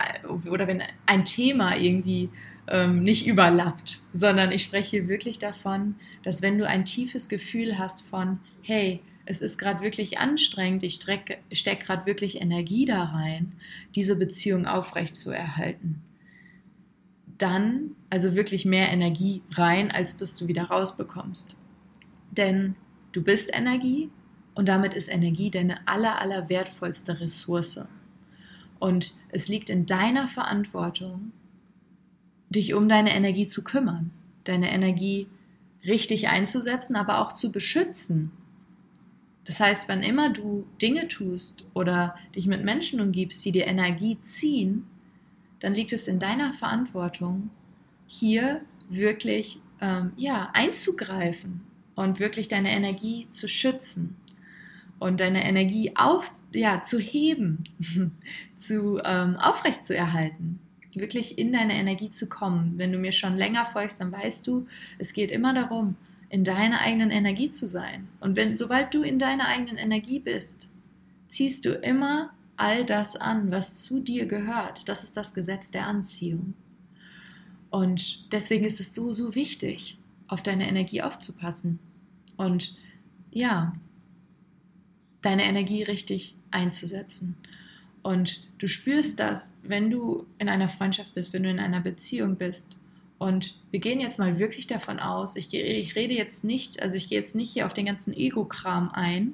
oder 0.49 0.67
wenn 0.67 0.83
ein 1.05 1.25
Thema 1.25 1.75
irgendwie 1.75 2.29
ähm, 2.67 3.03
nicht 3.03 3.27
überlappt, 3.27 3.99
sondern 4.13 4.51
ich 4.51 4.63
spreche 4.63 5.07
wirklich 5.07 5.39
davon, 5.39 5.95
dass 6.23 6.41
wenn 6.41 6.57
du 6.57 6.67
ein 6.67 6.85
tiefes 6.85 7.29
Gefühl 7.29 7.77
hast 7.77 8.01
von, 8.01 8.39
hey, 8.61 9.01
es 9.25 9.41
ist 9.41 9.57
gerade 9.57 9.81
wirklich 9.81 10.19
anstrengend, 10.19 10.83
ich 10.83 10.95
stecke 10.95 11.37
steck 11.51 11.85
gerade 11.85 12.05
wirklich 12.05 12.41
Energie 12.41 12.85
da 12.85 13.03
rein, 13.03 13.55
diese 13.95 14.15
Beziehung 14.15 14.65
aufrecht 14.65 15.15
zu 15.15 15.31
erhalten. 15.31 16.01
Dann 17.37 17.91
also 18.09 18.35
wirklich 18.35 18.65
mehr 18.65 18.89
Energie 18.91 19.41
rein, 19.51 19.91
als 19.91 20.17
dass 20.17 20.37
du 20.37 20.47
wieder 20.47 20.65
rausbekommst. 20.65 21.57
Denn 22.31 22.75
Du 23.13 23.21
bist 23.21 23.55
Energie 23.55 24.09
und 24.55 24.67
damit 24.67 24.95
ist 24.95 25.07
Energie 25.07 25.51
deine 25.51 25.87
aller, 25.87 26.19
aller 26.19 26.49
wertvollste 26.49 27.19
Ressource. 27.21 27.85
Und 28.79 29.13
es 29.29 29.47
liegt 29.47 29.69
in 29.69 29.85
deiner 29.85 30.27
Verantwortung, 30.27 31.31
dich 32.53 32.73
um 32.73 32.87
deine 32.87 33.15
Energie 33.15 33.47
zu 33.47 33.63
kümmern, 33.63 34.11
deine 34.45 34.71
Energie 34.71 35.27
richtig 35.85 36.29
einzusetzen, 36.29 36.95
aber 36.95 37.19
auch 37.19 37.33
zu 37.33 37.51
beschützen. 37.51 38.31
Das 39.45 39.59
heißt, 39.59 39.89
wann 39.89 40.03
immer 40.03 40.29
du 40.29 40.65
Dinge 40.81 41.07
tust 41.09 41.65
oder 41.73 42.15
dich 42.35 42.47
mit 42.47 42.63
Menschen 42.63 43.01
umgibst, 43.01 43.43
die 43.43 43.51
dir 43.51 43.67
Energie 43.67 44.17
ziehen, 44.21 44.87
dann 45.59 45.73
liegt 45.73 45.91
es 45.91 46.07
in 46.07 46.19
deiner 46.19 46.53
Verantwortung, 46.53 47.49
hier 48.07 48.61
wirklich 48.89 49.59
ähm, 49.81 50.13
ja, 50.15 50.49
einzugreifen 50.53 51.61
und 51.95 52.19
wirklich 52.19 52.47
deine 52.47 52.71
Energie 52.71 53.27
zu 53.29 53.47
schützen 53.47 54.15
und 54.99 55.19
deine 55.19 55.45
Energie 55.45 55.91
auf, 55.95 56.31
ja, 56.53 56.83
zu 56.83 56.99
heben, 56.99 57.63
zu 58.57 59.01
ähm, 59.03 59.35
aufrecht 59.35 59.83
wirklich 60.95 61.37
in 61.37 61.51
deine 61.51 61.75
Energie 61.75 62.09
zu 62.09 62.27
kommen. 62.27 62.73
Wenn 62.77 62.91
du 62.91 62.97
mir 62.97 63.11
schon 63.11 63.37
länger 63.37 63.65
folgst, 63.65 63.99
dann 63.99 64.11
weißt 64.11 64.45
du, 64.47 64.67
es 64.97 65.13
geht 65.13 65.31
immer 65.31 65.53
darum, 65.53 65.95
in 66.29 66.43
deiner 66.43 66.79
eigenen 66.79 67.11
Energie 67.11 67.51
zu 67.51 67.67
sein. 67.67 68.07
Und 68.19 68.35
wenn, 68.35 68.57
sobald 68.57 68.93
du 68.93 69.03
in 69.03 69.19
deiner 69.19 69.47
eigenen 69.47 69.77
Energie 69.77 70.19
bist, 70.19 70.67
ziehst 71.27 71.65
du 71.65 71.73
immer 71.73 72.31
all 72.57 72.85
das 72.85 73.15
an, 73.15 73.51
was 73.51 73.83
zu 73.83 73.99
dir 73.99 74.25
gehört. 74.25 74.87
Das 74.89 75.03
ist 75.03 75.17
das 75.17 75.33
Gesetz 75.33 75.71
der 75.71 75.87
Anziehung. 75.87 76.53
Und 77.69 78.31
deswegen 78.31 78.65
ist 78.65 78.79
es 78.79 78.93
so, 78.93 79.11
so 79.13 79.35
wichtig, 79.35 79.97
auf 80.27 80.41
deine 80.41 80.67
Energie 80.67 81.01
aufzupassen 81.01 81.79
und 82.37 82.77
ja, 83.31 83.73
deine 85.21 85.43
Energie 85.43 85.83
richtig 85.83 86.35
einzusetzen. 86.51 87.35
Und 88.03 88.47
du 88.59 88.67
spürst 88.67 89.19
das, 89.19 89.57
wenn 89.63 89.89
du 89.89 90.25
in 90.37 90.49
einer 90.49 90.69
Freundschaft 90.69 91.15
bist, 91.15 91.33
wenn 91.33 91.43
du 91.43 91.49
in 91.49 91.59
einer 91.59 91.79
Beziehung 91.79 92.35
bist. 92.35 92.77
Und 93.17 93.57
wir 93.71 93.79
gehen 93.79 93.99
jetzt 93.99 94.19
mal 94.19 94.37
wirklich 94.37 94.67
davon 94.67 94.99
aus, 94.99 95.35
ich, 95.37 95.53
ich 95.53 95.95
rede 95.95 96.13
jetzt 96.13 96.43
nicht, 96.43 96.81
also 96.83 96.95
ich 96.95 97.07
gehe 97.07 97.17
jetzt 97.17 97.35
nicht 97.35 97.53
hier 97.53 97.65
auf 97.65 97.73
den 97.73 97.85
ganzen 97.85 98.13
Ego-Kram 98.13 98.91
ein, 98.91 99.33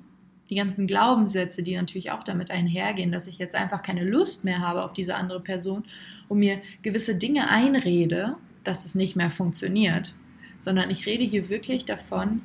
die 0.50 0.56
ganzen 0.56 0.88
Glaubenssätze, 0.88 1.64
die 1.64 1.76
natürlich 1.76 2.12
auch 2.12 2.24
damit 2.24 2.52
einhergehen, 2.52 3.12
dass 3.12 3.28
ich 3.28 3.40
jetzt 3.40 3.56
einfach 3.56 3.82
keine 3.82 4.04
Lust 4.04 4.46
mehr 4.46 4.60
habe 4.60 4.84
auf 4.84 4.94
diese 4.94 5.16
andere 5.16 5.40
Person 5.40 5.84
und 6.28 6.40
mir 6.40 6.62
gewisse 6.84 7.16
Dinge 7.16 7.50
einrede, 7.50 8.36
dass 8.64 8.86
es 8.86 8.94
nicht 8.94 9.16
mehr 9.16 9.32
funktioniert 9.32 10.14
sondern 10.60 10.92
ich 10.92 11.08
rede 11.08 11.24
hier 11.24 11.50
wirklich 11.50 11.86
davon 11.86 12.42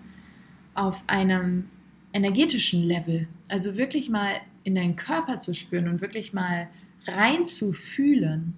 auf 0.75 1.04
einem 1.09 1.69
energetischen 2.14 2.83
Level. 2.85 3.28
Also 3.49 3.76
wirklich 3.76 4.09
mal 4.09 4.30
in 4.62 4.75
deinen 4.75 4.97
Körper 4.97 5.40
zu 5.40 5.52
spüren 5.52 5.88
und 5.88 6.00
wirklich 6.00 6.33
mal 6.33 6.68
rein 7.06 7.44
zu 7.44 7.75
fühlen, 7.75 8.54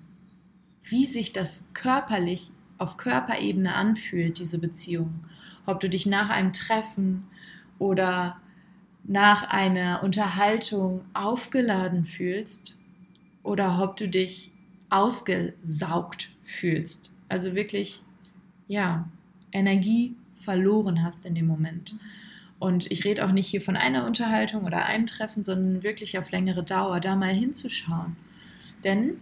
wie 0.82 1.06
sich 1.06 1.32
das 1.32 1.70
körperlich 1.75 2.52
auf 2.78 2.96
Körperebene 2.96 3.75
anfühlt, 3.75 4.38
diese 4.38 4.60
Beziehung. 4.60 5.25
Ob 5.64 5.80
du 5.80 5.88
dich 5.88 6.06
nach 6.06 6.28
einem 6.28 6.52
Treffen 6.52 7.25
oder 7.78 8.40
nach 9.02 9.48
einer 9.48 10.02
Unterhaltung 10.04 11.04
aufgeladen 11.14 12.04
fühlst 12.04 12.76
oder 13.42 13.82
ob 13.82 13.96
du 13.96 14.08
dich 14.08 14.52
ausgesaugt 14.90 16.30
fühlst. 16.42 17.10
Also 17.28 17.54
wirklich 17.54 18.02
ja, 18.68 19.08
Energie 19.50 20.14
verloren 20.34 21.02
hast 21.02 21.25
in 21.25 21.34
dem 21.34 21.46
Moment. 21.46 21.96
Und 22.58 22.90
ich 22.90 23.04
rede 23.04 23.26
auch 23.26 23.32
nicht 23.32 23.46
hier 23.46 23.60
von 23.60 23.76
einer 23.76 24.06
Unterhaltung 24.06 24.64
oder 24.64 24.86
einem 24.86 25.06
Treffen, 25.06 25.44
sondern 25.44 25.82
wirklich 25.82 26.18
auf 26.18 26.30
längere 26.30 26.62
Dauer, 26.62 27.00
da 27.00 27.14
mal 27.14 27.32
hinzuschauen. 27.32 28.16
Denn 28.82 29.18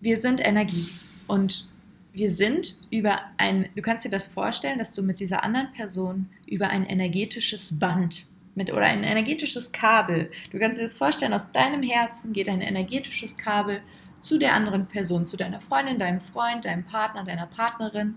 wir 0.00 0.16
sind 0.16 0.44
Energie 0.44 0.88
und 1.28 1.70
wir 2.12 2.30
sind 2.30 2.78
über 2.90 3.20
ein, 3.36 3.68
du 3.76 3.82
kannst 3.82 4.04
dir 4.04 4.10
das 4.10 4.26
vorstellen, 4.26 4.78
dass 4.78 4.94
du 4.94 5.02
mit 5.02 5.20
dieser 5.20 5.44
anderen 5.44 5.70
Person 5.72 6.30
über 6.46 6.68
ein 6.68 6.86
energetisches 6.86 7.78
Band 7.78 8.26
mit 8.54 8.72
oder 8.72 8.86
ein 8.86 9.04
energetisches 9.04 9.70
Kabel, 9.70 10.30
du 10.50 10.58
kannst 10.58 10.78
dir 10.78 10.84
das 10.84 10.94
vorstellen, 10.94 11.34
aus 11.34 11.52
deinem 11.52 11.82
Herzen 11.82 12.32
geht 12.32 12.48
ein 12.48 12.62
energetisches 12.62 13.36
Kabel 13.36 13.82
zu 14.20 14.38
der 14.38 14.54
anderen 14.54 14.86
Person, 14.86 15.26
zu 15.26 15.36
deiner 15.36 15.60
Freundin, 15.60 15.98
deinem 15.98 16.20
Freund, 16.20 16.64
deinem 16.64 16.84
Partner, 16.84 17.22
deiner 17.22 17.46
Partnerin 17.46 18.14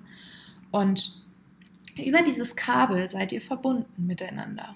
und 0.72 1.26
über 2.06 2.22
dieses 2.22 2.56
Kabel 2.56 3.10
seid 3.10 3.32
ihr 3.32 3.42
verbunden 3.42 4.08
miteinander. 4.08 4.76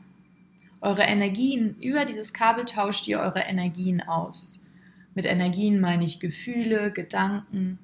Eure 0.81 1.03
Energien, 1.03 1.75
über 1.79 2.05
dieses 2.05 2.33
Kabel 2.33 2.65
tauscht 2.65 3.07
ihr 3.07 3.19
eure 3.19 3.39
Energien 3.39 4.01
aus. 4.01 4.61
Mit 5.15 5.25
Energien 5.25 5.79
meine 5.79 6.03
ich 6.03 6.19
Gefühle, 6.19 6.91
Gedanken. 6.91 7.79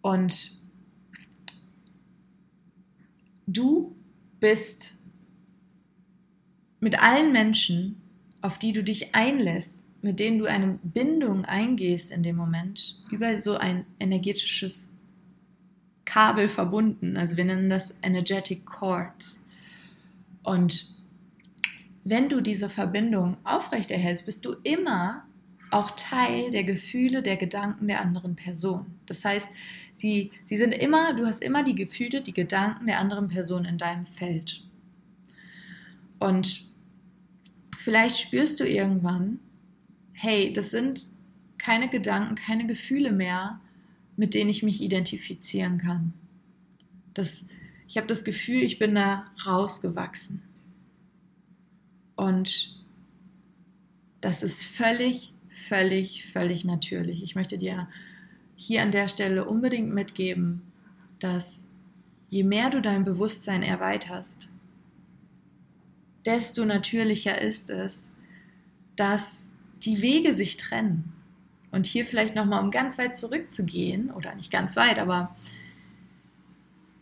Und 0.00 0.52
du 3.46 3.94
bist 4.40 4.94
mit 6.80 7.02
allen 7.02 7.32
Menschen, 7.32 8.00
auf 8.40 8.58
die 8.58 8.72
du 8.72 8.82
dich 8.82 9.14
einlässt, 9.14 9.84
mit 10.02 10.20
denen 10.20 10.38
du 10.38 10.46
eine 10.46 10.78
Bindung 10.82 11.44
eingehst 11.44 12.12
in 12.12 12.22
dem 12.22 12.36
Moment, 12.36 13.02
über 13.10 13.40
so 13.40 13.56
ein 13.56 13.84
energetisches 13.98 14.97
Kabel 16.08 16.48
verbunden. 16.48 17.18
Also 17.18 17.36
wir 17.36 17.44
nennen 17.44 17.68
das 17.68 17.98
Energetic 18.00 18.64
Cords. 18.64 19.44
Und 20.42 20.96
wenn 22.02 22.30
du 22.30 22.40
diese 22.40 22.70
Verbindung 22.70 23.36
aufrechterhältst, 23.44 24.24
bist 24.24 24.46
du 24.46 24.54
immer 24.62 25.24
auch 25.70 25.90
Teil 25.90 26.50
der 26.50 26.64
Gefühle, 26.64 27.22
der 27.22 27.36
Gedanken 27.36 27.88
der 27.88 28.00
anderen 28.00 28.36
Person. 28.36 28.86
Das 29.04 29.22
heißt, 29.22 29.50
sie, 29.94 30.30
sie 30.46 30.56
sind 30.56 30.72
immer, 30.72 31.12
du 31.12 31.26
hast 31.26 31.44
immer 31.44 31.62
die 31.62 31.74
Gefühle, 31.74 32.22
die 32.22 32.32
Gedanken 32.32 32.86
der 32.86 33.00
anderen 33.00 33.28
Person 33.28 33.66
in 33.66 33.76
deinem 33.76 34.06
Feld. 34.06 34.62
Und 36.18 36.70
vielleicht 37.76 38.16
spürst 38.16 38.60
du 38.60 38.64
irgendwann, 38.64 39.40
hey, 40.12 40.54
das 40.54 40.70
sind 40.70 41.02
keine 41.58 41.90
Gedanken, 41.90 42.34
keine 42.34 42.66
Gefühle 42.66 43.12
mehr, 43.12 43.60
mit 44.18 44.34
denen 44.34 44.50
ich 44.50 44.62
mich 44.62 44.82
identifizieren 44.82 45.78
kann. 45.78 46.12
Das, 47.14 47.46
ich 47.86 47.96
habe 47.96 48.08
das 48.08 48.24
Gefühl, 48.24 48.62
ich 48.62 48.78
bin 48.78 48.96
da 48.96 49.26
rausgewachsen. 49.46 50.42
Und 52.16 52.84
das 54.20 54.42
ist 54.42 54.64
völlig, 54.64 55.32
völlig, 55.48 56.26
völlig 56.26 56.64
natürlich. 56.64 57.22
Ich 57.22 57.36
möchte 57.36 57.58
dir 57.58 57.88
hier 58.56 58.82
an 58.82 58.90
der 58.90 59.06
Stelle 59.06 59.44
unbedingt 59.44 59.94
mitgeben, 59.94 60.62
dass 61.20 61.64
je 62.28 62.42
mehr 62.42 62.70
du 62.70 62.82
dein 62.82 63.04
Bewusstsein 63.04 63.62
erweiterst, 63.62 64.48
desto 66.26 66.64
natürlicher 66.64 67.40
ist 67.40 67.70
es, 67.70 68.12
dass 68.96 69.48
die 69.84 70.02
Wege 70.02 70.34
sich 70.34 70.56
trennen. 70.56 71.12
Und 71.70 71.86
hier 71.86 72.04
vielleicht 72.04 72.34
nochmal, 72.34 72.62
um 72.62 72.70
ganz 72.70 72.98
weit 72.98 73.16
zurückzugehen, 73.16 74.10
oder 74.10 74.34
nicht 74.34 74.50
ganz 74.50 74.76
weit, 74.76 74.98
aber 74.98 75.36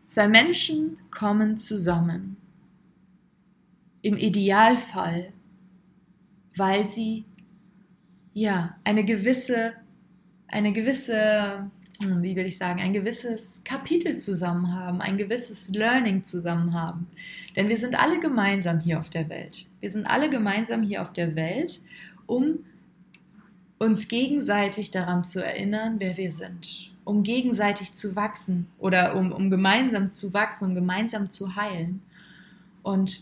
zwei 0.06 0.28
Menschen 0.28 0.96
kommen 1.10 1.56
zusammen. 1.56 2.36
Im 4.02 4.16
Idealfall, 4.16 5.32
weil 6.56 6.88
sie 6.88 7.24
ja 8.34 8.76
eine 8.84 9.04
gewisse, 9.04 9.72
eine 10.48 10.72
gewisse, 10.72 11.70
hm, 12.02 12.22
wie 12.22 12.36
will 12.36 12.46
ich 12.46 12.58
sagen, 12.58 12.80
ein 12.80 12.92
gewisses 12.92 13.62
Kapitel 13.64 14.16
zusammen 14.16 14.74
haben, 14.74 15.00
ein 15.00 15.16
gewisses 15.16 15.70
Learning 15.70 16.22
zusammen 16.22 16.72
haben. 16.74 17.08
Denn 17.56 17.68
wir 17.68 17.76
sind 17.76 17.98
alle 17.98 18.20
gemeinsam 18.20 18.80
hier 18.80 19.00
auf 19.00 19.10
der 19.10 19.28
Welt. 19.28 19.66
Wir 19.80 19.90
sind 19.90 20.06
alle 20.06 20.30
gemeinsam 20.30 20.82
hier 20.82 21.02
auf 21.02 21.12
der 21.12 21.34
Welt, 21.34 21.80
um 22.26 22.58
uns 23.78 24.08
gegenseitig 24.08 24.90
daran 24.90 25.24
zu 25.24 25.44
erinnern, 25.44 25.96
wer 25.98 26.16
wir 26.16 26.30
sind, 26.30 26.92
um 27.04 27.22
gegenseitig 27.22 27.92
zu 27.92 28.16
wachsen 28.16 28.68
oder 28.78 29.16
um, 29.16 29.32
um 29.32 29.50
gemeinsam 29.50 30.12
zu 30.12 30.32
wachsen, 30.32 30.70
um 30.70 30.74
gemeinsam 30.74 31.30
zu 31.30 31.56
heilen. 31.56 32.02
Und 32.82 33.20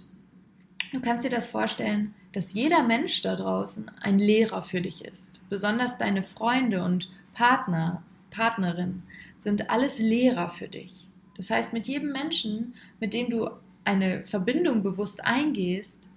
du 0.93 1.01
kannst 1.01 1.25
dir 1.25 1.31
das 1.31 1.47
vorstellen, 1.47 2.15
dass 2.33 2.53
jeder 2.53 2.83
Mensch 2.83 3.23
da 3.23 3.37
draußen 3.37 3.91
ein 4.01 4.19
Lehrer 4.19 4.63
für 4.63 4.81
dich 4.81 5.05
ist. 5.05 5.41
Besonders 5.49 5.99
deine 5.99 6.23
Freunde 6.23 6.83
und 6.83 7.11
Partner, 7.33 8.03
Partnerin 8.31 9.03
sind 9.37 9.71
alles 9.71 9.99
Lehrer 9.99 10.49
für 10.49 10.69
dich. 10.69 11.09
Das 11.37 11.51
heißt, 11.51 11.73
mit 11.73 11.87
jedem 11.87 12.13
Menschen, 12.13 12.75
mit 13.01 13.15
dem 13.15 13.31
du 13.31 13.51
eine 13.85 14.25
Verbindung 14.25 14.83
bewusst 14.83 15.25
eingehst, 15.25 16.09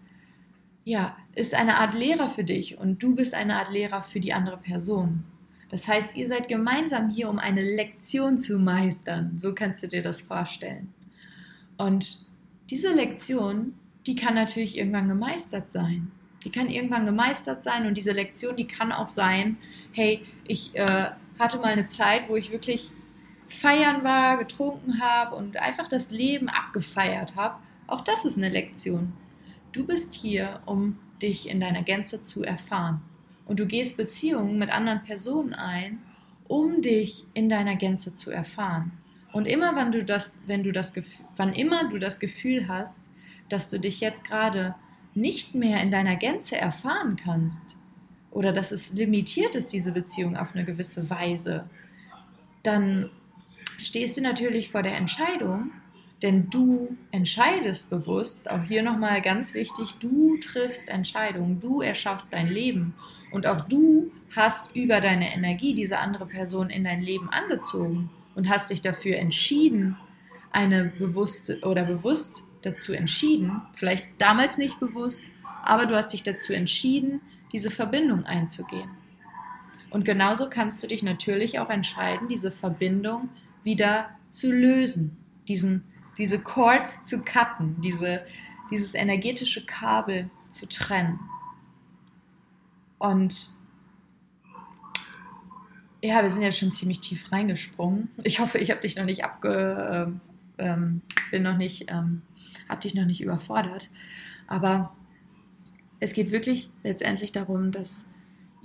ja, 0.87 1.17
ist 1.35 1.53
eine 1.53 1.79
Art 1.79 1.95
Lehrer 1.95 2.29
für 2.29 2.45
dich 2.45 2.77
und 2.77 3.03
du 3.03 3.13
bist 3.13 3.33
eine 3.33 3.57
Art 3.57 3.69
Lehrer 3.69 4.03
für 4.03 4.21
die 4.21 4.31
andere 4.31 4.55
Person. 4.55 5.25
Das 5.67 5.85
heißt, 5.85 6.15
ihr 6.15 6.29
seid 6.29 6.47
gemeinsam 6.47 7.09
hier, 7.09 7.29
um 7.29 7.39
eine 7.39 7.61
Lektion 7.61 8.39
zu 8.39 8.57
meistern. 8.57 9.35
So 9.35 9.53
kannst 9.53 9.83
du 9.83 9.89
dir 9.89 10.01
das 10.01 10.21
vorstellen. 10.21 10.93
Und 11.77 12.25
diese 12.69 12.93
Lektion, 12.93 13.73
die 14.05 14.15
kann 14.15 14.35
natürlich 14.35 14.77
irgendwann 14.77 15.09
gemeistert 15.09 15.73
sein. 15.73 16.09
Die 16.45 16.51
kann 16.51 16.69
irgendwann 16.69 17.05
gemeistert 17.05 17.63
sein 17.63 17.85
und 17.85 17.97
diese 17.97 18.13
Lektion, 18.13 18.55
die 18.55 18.67
kann 18.67 18.93
auch 18.93 19.09
sein, 19.09 19.57
hey, 19.91 20.21
ich 20.47 20.73
äh, 20.77 21.09
hatte 21.37 21.57
mal 21.57 21.73
eine 21.73 21.89
Zeit, 21.89 22.29
wo 22.29 22.37
ich 22.37 22.53
wirklich 22.53 22.93
feiern 23.49 24.05
war, 24.05 24.37
getrunken 24.37 25.01
habe 25.01 25.35
und 25.35 25.57
einfach 25.57 25.89
das 25.89 26.11
Leben 26.11 26.47
abgefeiert 26.47 27.35
habe. 27.35 27.55
Auch 27.87 27.99
das 27.99 28.23
ist 28.23 28.37
eine 28.37 28.47
Lektion. 28.47 29.11
Du 29.71 29.85
bist 29.85 30.13
hier, 30.13 30.61
um 30.65 30.97
dich 31.21 31.49
in 31.49 31.59
deiner 31.59 31.83
Gänze 31.83 32.23
zu 32.23 32.43
erfahren. 32.43 33.01
Und 33.45 33.59
du 33.59 33.65
gehst 33.65 33.97
Beziehungen 33.97 34.57
mit 34.57 34.69
anderen 34.69 35.03
Personen 35.03 35.53
ein, 35.53 35.99
um 36.47 36.81
dich 36.81 37.25
in 37.33 37.49
deiner 37.49 37.75
Gänze 37.75 38.15
zu 38.15 38.31
erfahren. 38.31 38.91
Und 39.33 39.45
immer, 39.45 39.75
wenn 39.75 39.91
du 39.91 40.03
das, 40.03 40.39
wenn 40.45 40.63
du 40.63 40.71
das 40.71 40.93
wann 41.35 41.53
immer 41.53 41.89
du 41.89 41.99
das 41.99 42.19
Gefühl 42.19 42.67
hast, 42.67 43.01
dass 43.49 43.69
du 43.69 43.79
dich 43.79 43.99
jetzt 43.99 44.25
gerade 44.25 44.75
nicht 45.13 45.55
mehr 45.55 45.81
in 45.81 45.91
deiner 45.91 46.15
Gänze 46.15 46.57
erfahren 46.57 47.15
kannst 47.15 47.75
oder 48.31 48.53
dass 48.53 48.71
es 48.71 48.93
limitiert 48.93 49.55
ist, 49.55 49.73
diese 49.73 49.91
Beziehung 49.91 50.37
auf 50.37 50.53
eine 50.53 50.63
gewisse 50.63 51.09
Weise, 51.09 51.69
dann 52.63 53.09
stehst 53.81 54.17
du 54.17 54.21
natürlich 54.21 54.69
vor 54.69 54.83
der 54.83 54.97
Entscheidung, 54.97 55.71
denn 56.21 56.49
du 56.49 56.97
entscheidest 57.11 57.89
bewusst, 57.89 58.49
auch 58.49 58.63
hier 58.63 58.81
nochmal 58.81 59.21
ganz 59.21 59.53
wichtig, 59.53 59.95
du 59.99 60.37
triffst 60.37 60.89
Entscheidungen, 60.89 61.59
du 61.59 61.81
erschaffst 61.81 62.33
dein 62.33 62.47
Leben 62.47 62.95
und 63.31 63.45
auch 63.45 63.61
du 63.61 64.11
hast 64.35 64.75
über 64.75 64.99
deine 64.99 65.33
Energie 65.33 65.75
diese 65.75 65.99
andere 65.99 66.25
Person 66.25 66.69
in 66.69 66.83
dein 66.83 67.01
Leben 67.01 67.29
angezogen 67.29 68.09
und 68.35 68.49
hast 68.49 68.71
dich 68.71 68.81
dafür 68.81 69.17
entschieden, 69.17 69.97
eine 70.51 70.85
bewusste 70.85 71.59
oder 71.61 71.83
bewusst 71.83 72.43
dazu 72.63 72.93
entschieden, 72.93 73.61
vielleicht 73.73 74.05
damals 74.17 74.57
nicht 74.57 74.79
bewusst, 74.79 75.25
aber 75.63 75.85
du 75.85 75.95
hast 75.95 76.13
dich 76.13 76.23
dazu 76.23 76.53
entschieden, 76.53 77.21
diese 77.51 77.69
Verbindung 77.69 78.23
einzugehen. 78.25 78.89
Und 79.89 80.03
genauso 80.03 80.49
kannst 80.49 80.83
du 80.83 80.87
dich 80.87 81.03
natürlich 81.03 81.59
auch 81.59 81.69
entscheiden, 81.69 82.27
diese 82.27 82.51
Verbindung 82.51 83.29
wieder 83.63 84.09
zu 84.29 84.51
lösen, 84.51 85.17
diesen 85.47 85.83
diese 86.17 86.41
Chords 86.41 87.05
zu 87.05 87.23
cutten, 87.23 87.79
diese, 87.81 88.21
dieses 88.71 88.93
energetische 88.93 89.65
Kabel 89.65 90.29
zu 90.47 90.67
trennen. 90.67 91.19
Und 92.97 93.51
ja, 96.03 96.21
wir 96.21 96.29
sind 96.29 96.41
ja 96.41 96.51
schon 96.51 96.71
ziemlich 96.71 96.99
tief 97.01 97.31
reingesprungen. 97.31 98.09
Ich 98.23 98.39
hoffe, 98.39 98.57
ich 98.57 98.71
habe 98.71 98.81
dich 98.81 98.95
noch 98.95 99.05
nicht 99.05 99.23
abge, 99.23 100.17
äh, 100.59 100.63
ähm, 100.63 101.01
bin 101.31 101.43
noch 101.43 101.57
nicht, 101.57 101.91
ähm, 101.91 102.21
habe 102.69 102.81
dich 102.81 102.95
noch 102.95 103.05
nicht 103.05 103.21
überfordert. 103.21 103.89
Aber 104.47 104.95
es 105.99 106.13
geht 106.13 106.31
wirklich 106.31 106.69
letztendlich 106.83 107.31
darum, 107.31 107.71
dass 107.71 108.05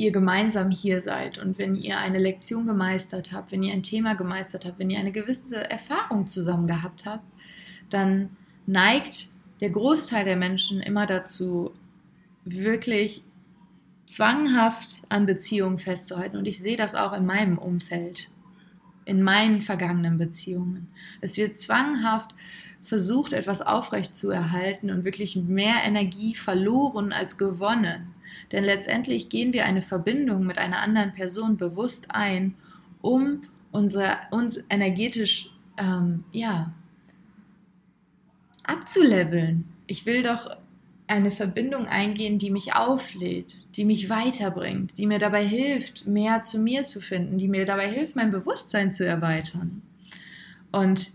ihr 0.02 0.10
gemeinsam 0.12 0.70
hier 0.70 1.00
seid 1.00 1.38
und 1.38 1.58
wenn 1.58 1.76
ihr 1.76 1.98
eine 1.98 2.18
Lektion 2.18 2.66
gemeistert 2.66 3.32
habt, 3.32 3.52
wenn 3.52 3.62
ihr 3.62 3.72
ein 3.72 3.84
Thema 3.84 4.14
gemeistert 4.14 4.64
habt, 4.66 4.78
wenn 4.80 4.90
ihr 4.90 4.98
eine 4.98 5.12
gewisse 5.12 5.70
Erfahrung 5.70 6.26
zusammen 6.26 6.66
gehabt 6.66 7.06
habt, 7.06 7.28
dann 7.88 8.30
neigt 8.66 9.28
der 9.60 9.70
Großteil 9.70 10.24
der 10.24 10.36
Menschen 10.36 10.80
immer 10.80 11.06
dazu, 11.06 11.72
wirklich 12.44 13.22
zwanghaft 14.06 15.02
an 15.08 15.24
Beziehungen 15.26 15.78
festzuhalten. 15.78 16.36
Und 16.36 16.46
ich 16.46 16.58
sehe 16.58 16.76
das 16.76 16.96
auch 16.96 17.12
in 17.12 17.24
meinem 17.24 17.58
Umfeld. 17.58 18.28
in 19.04 19.22
meinen 19.22 19.60
vergangenen 19.60 20.18
Beziehungen. 20.18 20.88
Es 21.20 21.36
wird 21.36 21.58
zwanghaft 21.58 22.34
versucht, 22.82 23.32
etwas 23.32 23.62
aufrecht 23.62 24.14
zu 24.14 24.30
erhalten 24.30 24.90
und 24.90 25.04
wirklich 25.04 25.36
mehr 25.36 25.82
Energie 25.84 26.34
verloren 26.34 27.12
als 27.12 27.38
gewonnen. 27.38 28.11
Denn 28.52 28.64
letztendlich 28.64 29.28
gehen 29.28 29.52
wir 29.52 29.64
eine 29.64 29.82
Verbindung 29.82 30.44
mit 30.44 30.58
einer 30.58 30.80
anderen 30.80 31.14
Person 31.14 31.56
bewusst 31.56 32.06
ein, 32.10 32.54
um 33.00 33.44
unsere, 33.70 34.18
uns 34.30 34.60
energetisch 34.68 35.50
ähm, 35.78 36.24
ja, 36.32 36.72
abzuleveln. 38.64 39.64
Ich 39.86 40.06
will 40.06 40.22
doch 40.22 40.56
eine 41.06 41.30
Verbindung 41.30 41.86
eingehen, 41.86 42.38
die 42.38 42.50
mich 42.50 42.74
auflädt, 42.74 43.76
die 43.76 43.84
mich 43.84 44.08
weiterbringt, 44.08 44.96
die 44.98 45.06
mir 45.06 45.18
dabei 45.18 45.44
hilft, 45.44 46.06
mehr 46.06 46.42
zu 46.42 46.58
mir 46.58 46.84
zu 46.84 47.00
finden, 47.00 47.38
die 47.38 47.48
mir 47.48 47.66
dabei 47.66 47.88
hilft, 47.88 48.16
mein 48.16 48.30
Bewusstsein 48.30 48.92
zu 48.92 49.06
erweitern. 49.06 49.82
Und 50.70 51.12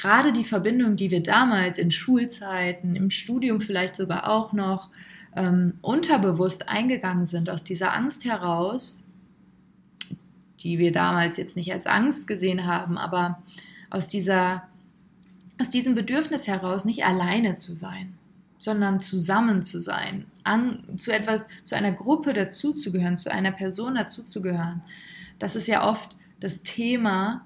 gerade 0.00 0.32
die 0.32 0.44
Verbindung, 0.44 0.96
die 0.96 1.10
wir 1.10 1.22
damals 1.22 1.78
in 1.78 1.90
Schulzeiten, 1.90 2.96
im 2.96 3.10
Studium 3.10 3.60
vielleicht 3.60 3.96
sogar 3.96 4.28
auch 4.30 4.52
noch 4.52 4.88
ähm, 5.36 5.74
unterbewusst 5.82 6.68
eingegangen 6.68 7.26
sind, 7.26 7.50
aus 7.50 7.64
dieser 7.64 7.94
Angst 7.94 8.24
heraus, 8.24 9.04
die 10.60 10.78
wir 10.78 10.92
damals 10.92 11.36
jetzt 11.36 11.56
nicht 11.56 11.72
als 11.72 11.86
Angst 11.86 12.26
gesehen 12.26 12.66
haben, 12.66 12.98
aber 12.98 13.42
aus 13.90 14.08
dieser 14.08 14.64
aus 15.60 15.68
diesem 15.68 15.94
Bedürfnis 15.94 16.48
heraus 16.48 16.86
nicht 16.86 17.04
alleine 17.04 17.56
zu 17.56 17.74
sein 17.76 18.14
sondern 18.60 19.00
zusammen 19.00 19.62
zu 19.62 19.80
sein, 19.80 20.26
an, 20.44 20.84
zu 20.98 21.12
etwas, 21.12 21.48
zu 21.64 21.74
einer 21.74 21.92
Gruppe 21.92 22.34
dazuzugehören, 22.34 23.16
zu 23.16 23.32
einer 23.32 23.52
Person 23.52 23.94
dazuzugehören. 23.94 24.82
Das 25.38 25.56
ist 25.56 25.66
ja 25.66 25.88
oft 25.88 26.16
das 26.40 26.62
Thema, 26.62 27.40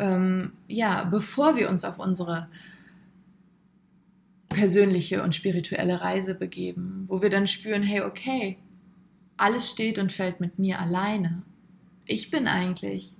ähm, 0.00 0.52
ja, 0.66 1.04
bevor 1.04 1.56
wir 1.56 1.68
uns 1.68 1.84
auf 1.84 1.98
unsere 1.98 2.48
persönliche 4.48 5.22
und 5.22 5.34
spirituelle 5.34 6.00
Reise 6.00 6.34
begeben, 6.34 7.04
wo 7.06 7.22
wir 7.22 7.30
dann 7.30 7.46
spüren, 7.46 7.82
hey, 7.82 8.00
okay, 8.00 8.58
alles 9.36 9.70
steht 9.70 9.98
und 9.98 10.10
fällt 10.10 10.40
mit 10.40 10.58
mir 10.58 10.80
alleine. 10.80 11.42
Ich 12.04 12.30
bin 12.30 12.48
eigentlich 12.48 13.16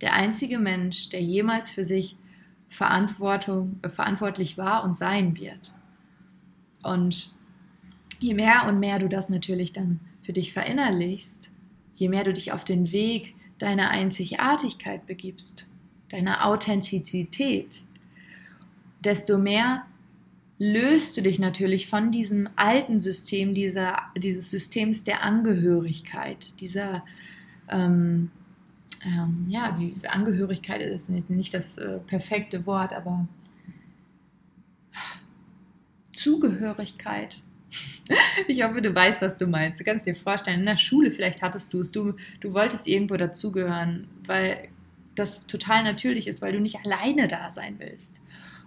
der 0.00 0.14
einzige 0.14 0.58
Mensch, 0.58 1.10
der 1.10 1.22
jemals 1.22 1.70
für 1.70 1.84
sich 1.84 2.16
Verantwortung, 2.68 3.78
äh, 3.82 3.88
verantwortlich 3.88 4.58
war 4.58 4.82
und 4.82 4.96
sein 4.96 5.36
wird. 5.36 5.72
Und 6.82 7.36
je 8.18 8.34
mehr 8.34 8.64
und 8.66 8.80
mehr 8.80 8.98
du 8.98 9.08
das 9.08 9.28
natürlich 9.28 9.72
dann 9.72 10.00
für 10.22 10.32
dich 10.32 10.52
verinnerlichst, 10.52 11.50
je 11.94 12.08
mehr 12.08 12.24
du 12.24 12.32
dich 12.32 12.52
auf 12.52 12.64
den 12.64 12.90
Weg 12.90 13.34
deiner 13.58 13.90
Einzigartigkeit 13.90 15.06
begibst, 15.06 15.68
deiner 16.10 16.46
Authentizität, 16.46 17.84
desto 19.00 19.38
mehr 19.38 19.84
löst 20.58 21.16
du 21.16 21.22
dich 21.22 21.38
natürlich 21.38 21.88
von 21.88 22.10
diesem 22.10 22.48
alten 22.56 23.00
System, 23.00 23.54
dieser, 23.54 23.98
dieses 24.16 24.50
Systems 24.50 25.04
der 25.04 25.22
Angehörigkeit, 25.22 26.58
dieser, 26.60 27.04
ähm, 27.68 28.30
ähm, 29.04 29.46
ja, 29.48 29.76
wie 29.78 29.94
Angehörigkeit 30.06 30.80
ist 30.80 31.10
nicht 31.10 31.52
das 31.52 31.78
äh, 31.78 31.98
perfekte 32.06 32.66
Wort, 32.66 32.94
aber 32.94 33.26
Zugehörigkeit. 36.12 37.38
Ich 38.48 38.62
hoffe, 38.62 38.82
du 38.82 38.94
weißt, 38.94 39.22
was 39.22 39.38
du 39.38 39.46
meinst. 39.46 39.80
Du 39.80 39.84
kannst 39.84 40.06
dir 40.06 40.14
vorstellen, 40.14 40.60
in 40.60 40.66
der 40.66 40.76
Schule 40.76 41.10
vielleicht 41.10 41.40
hattest 41.40 41.72
du 41.72 41.80
es, 41.80 41.90
du, 41.90 42.12
du 42.40 42.52
wolltest 42.52 42.86
irgendwo 42.86 43.16
dazugehören, 43.16 44.08
weil 44.26 44.68
das 45.14 45.46
total 45.46 45.84
natürlich 45.84 46.26
ist, 46.28 46.42
weil 46.42 46.52
du 46.52 46.60
nicht 46.60 46.78
alleine 46.84 47.28
da 47.28 47.50
sein 47.50 47.76
willst. 47.78 48.20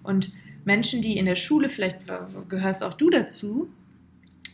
Und 0.04 0.32
Menschen, 0.66 1.02
die 1.02 1.18
in 1.18 1.26
der 1.26 1.36
Schule, 1.36 1.70
vielleicht 1.70 2.00
gehörst 2.50 2.84
auch 2.84 2.94
du 2.94 3.10
dazu, 3.10 3.70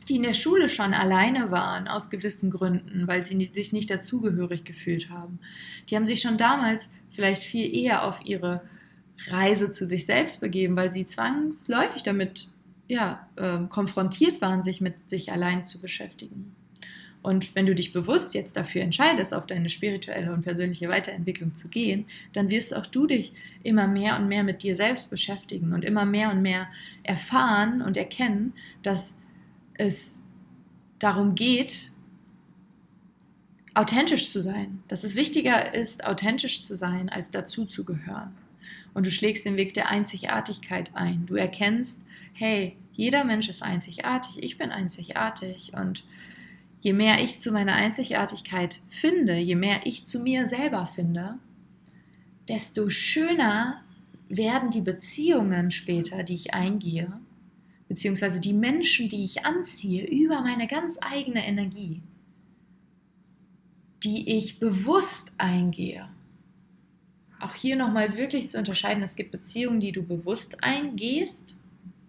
die 0.09 0.17
in 0.17 0.23
der 0.23 0.33
Schule 0.33 0.69
schon 0.69 0.93
alleine 0.93 1.51
waren 1.51 1.87
aus 1.87 2.09
gewissen 2.09 2.51
Gründen, 2.51 3.07
weil 3.07 3.25
sie 3.25 3.49
sich 3.53 3.71
nicht 3.71 3.89
dazugehörig 3.89 4.63
gefühlt 4.63 5.09
haben, 5.09 5.39
die 5.89 5.95
haben 5.95 6.05
sich 6.05 6.21
schon 6.21 6.37
damals 6.37 6.91
vielleicht 7.11 7.43
viel 7.43 7.73
eher 7.73 8.03
auf 8.03 8.25
ihre 8.25 8.61
Reise 9.27 9.71
zu 9.71 9.87
sich 9.87 10.05
selbst 10.05 10.41
begeben, 10.41 10.75
weil 10.75 10.91
sie 10.91 11.05
zwangsläufig 11.05 12.03
damit 12.03 12.49
ja, 12.87 13.25
äh, 13.37 13.65
konfrontiert 13.69 14.41
waren, 14.41 14.63
sich 14.63 14.81
mit 14.81 15.09
sich 15.09 15.31
allein 15.31 15.63
zu 15.63 15.79
beschäftigen. 15.79 16.55
Und 17.23 17.55
wenn 17.55 17.65
du 17.65 17.73
dich 17.73 17.93
bewusst 17.93 18.33
jetzt 18.33 18.57
dafür 18.57 18.81
entscheidest, 18.81 19.33
auf 19.33 19.47
deine 19.47 19.69
spirituelle 19.69 20.33
und 20.33 20.43
persönliche 20.43 20.89
Weiterentwicklung 20.89 21.55
zu 21.55 21.69
gehen, 21.69 22.05
dann 22.33 22.51
wirst 22.51 22.75
auch 22.75 22.85
du 22.85 23.07
dich 23.07 23.31
immer 23.63 23.87
mehr 23.87 24.17
und 24.19 24.27
mehr 24.27 24.43
mit 24.43 24.61
dir 24.61 24.75
selbst 24.75 25.09
beschäftigen 25.09 25.71
und 25.71 25.85
immer 25.85 26.03
mehr 26.03 26.31
und 26.31 26.41
mehr 26.41 26.67
erfahren 27.01 27.81
und 27.81 27.95
erkennen, 27.95 28.51
dass 28.83 29.15
es 29.75 30.19
darum 30.99 31.33
geht, 31.33 31.91
authentisch 33.73 34.29
zu 34.29 34.41
sein. 34.41 34.83
Dass 34.89 35.05
es 35.05 35.15
wichtiger 35.15 35.73
ist, 35.73 36.05
authentisch 36.05 36.65
zu 36.65 36.75
sein, 36.75 37.07
als 37.07 37.31
dazuzugehören. 37.31 38.35
Und 38.93 39.05
du 39.05 39.11
schlägst 39.11 39.45
den 39.45 39.55
Weg 39.55 39.73
der 39.73 39.89
Einzigartigkeit 39.89 40.91
ein. 40.93 41.25
Du 41.25 41.35
erkennst, 41.35 42.05
hey, 42.33 42.75
jeder 42.91 43.23
Mensch 43.23 43.47
ist 43.47 43.63
einzigartig, 43.63 44.43
ich 44.43 44.57
bin 44.57 44.71
einzigartig 44.71 45.71
und 45.73 46.03
je 46.83 46.91
mehr 46.91 47.23
ich 47.23 47.39
zu 47.39 47.53
meiner 47.53 47.75
Einzigartigkeit 47.75 48.81
finde, 48.89 49.37
je 49.37 49.55
mehr 49.55 49.79
ich 49.85 50.05
zu 50.05 50.19
mir 50.19 50.47
selber 50.47 50.85
finde, 50.85 51.39
desto 52.49 52.89
schöner 52.89 53.81
werden 54.27 54.69
die 54.69 54.81
Beziehungen 54.81 55.71
später, 55.71 56.23
die 56.23 56.35
ich 56.35 56.53
eingehe, 56.53 57.21
beziehungsweise 57.87 58.41
die 58.41 58.51
Menschen, 58.51 59.07
die 59.07 59.23
ich 59.23 59.45
anziehe, 59.45 60.05
über 60.05 60.41
meine 60.41 60.67
ganz 60.67 60.99
eigene 60.99 61.47
Energie, 61.47 62.01
die 64.03 64.35
ich 64.37 64.59
bewusst 64.59 65.31
eingehe. 65.37 66.09
Auch 67.39 67.55
hier 67.55 67.77
nochmal 67.77 68.17
wirklich 68.17 68.49
zu 68.49 68.57
unterscheiden, 68.57 69.03
es 69.03 69.15
gibt 69.15 69.31
Beziehungen, 69.31 69.79
die 69.79 69.93
du 69.93 70.03
bewusst 70.03 70.61
eingehst 70.65 71.55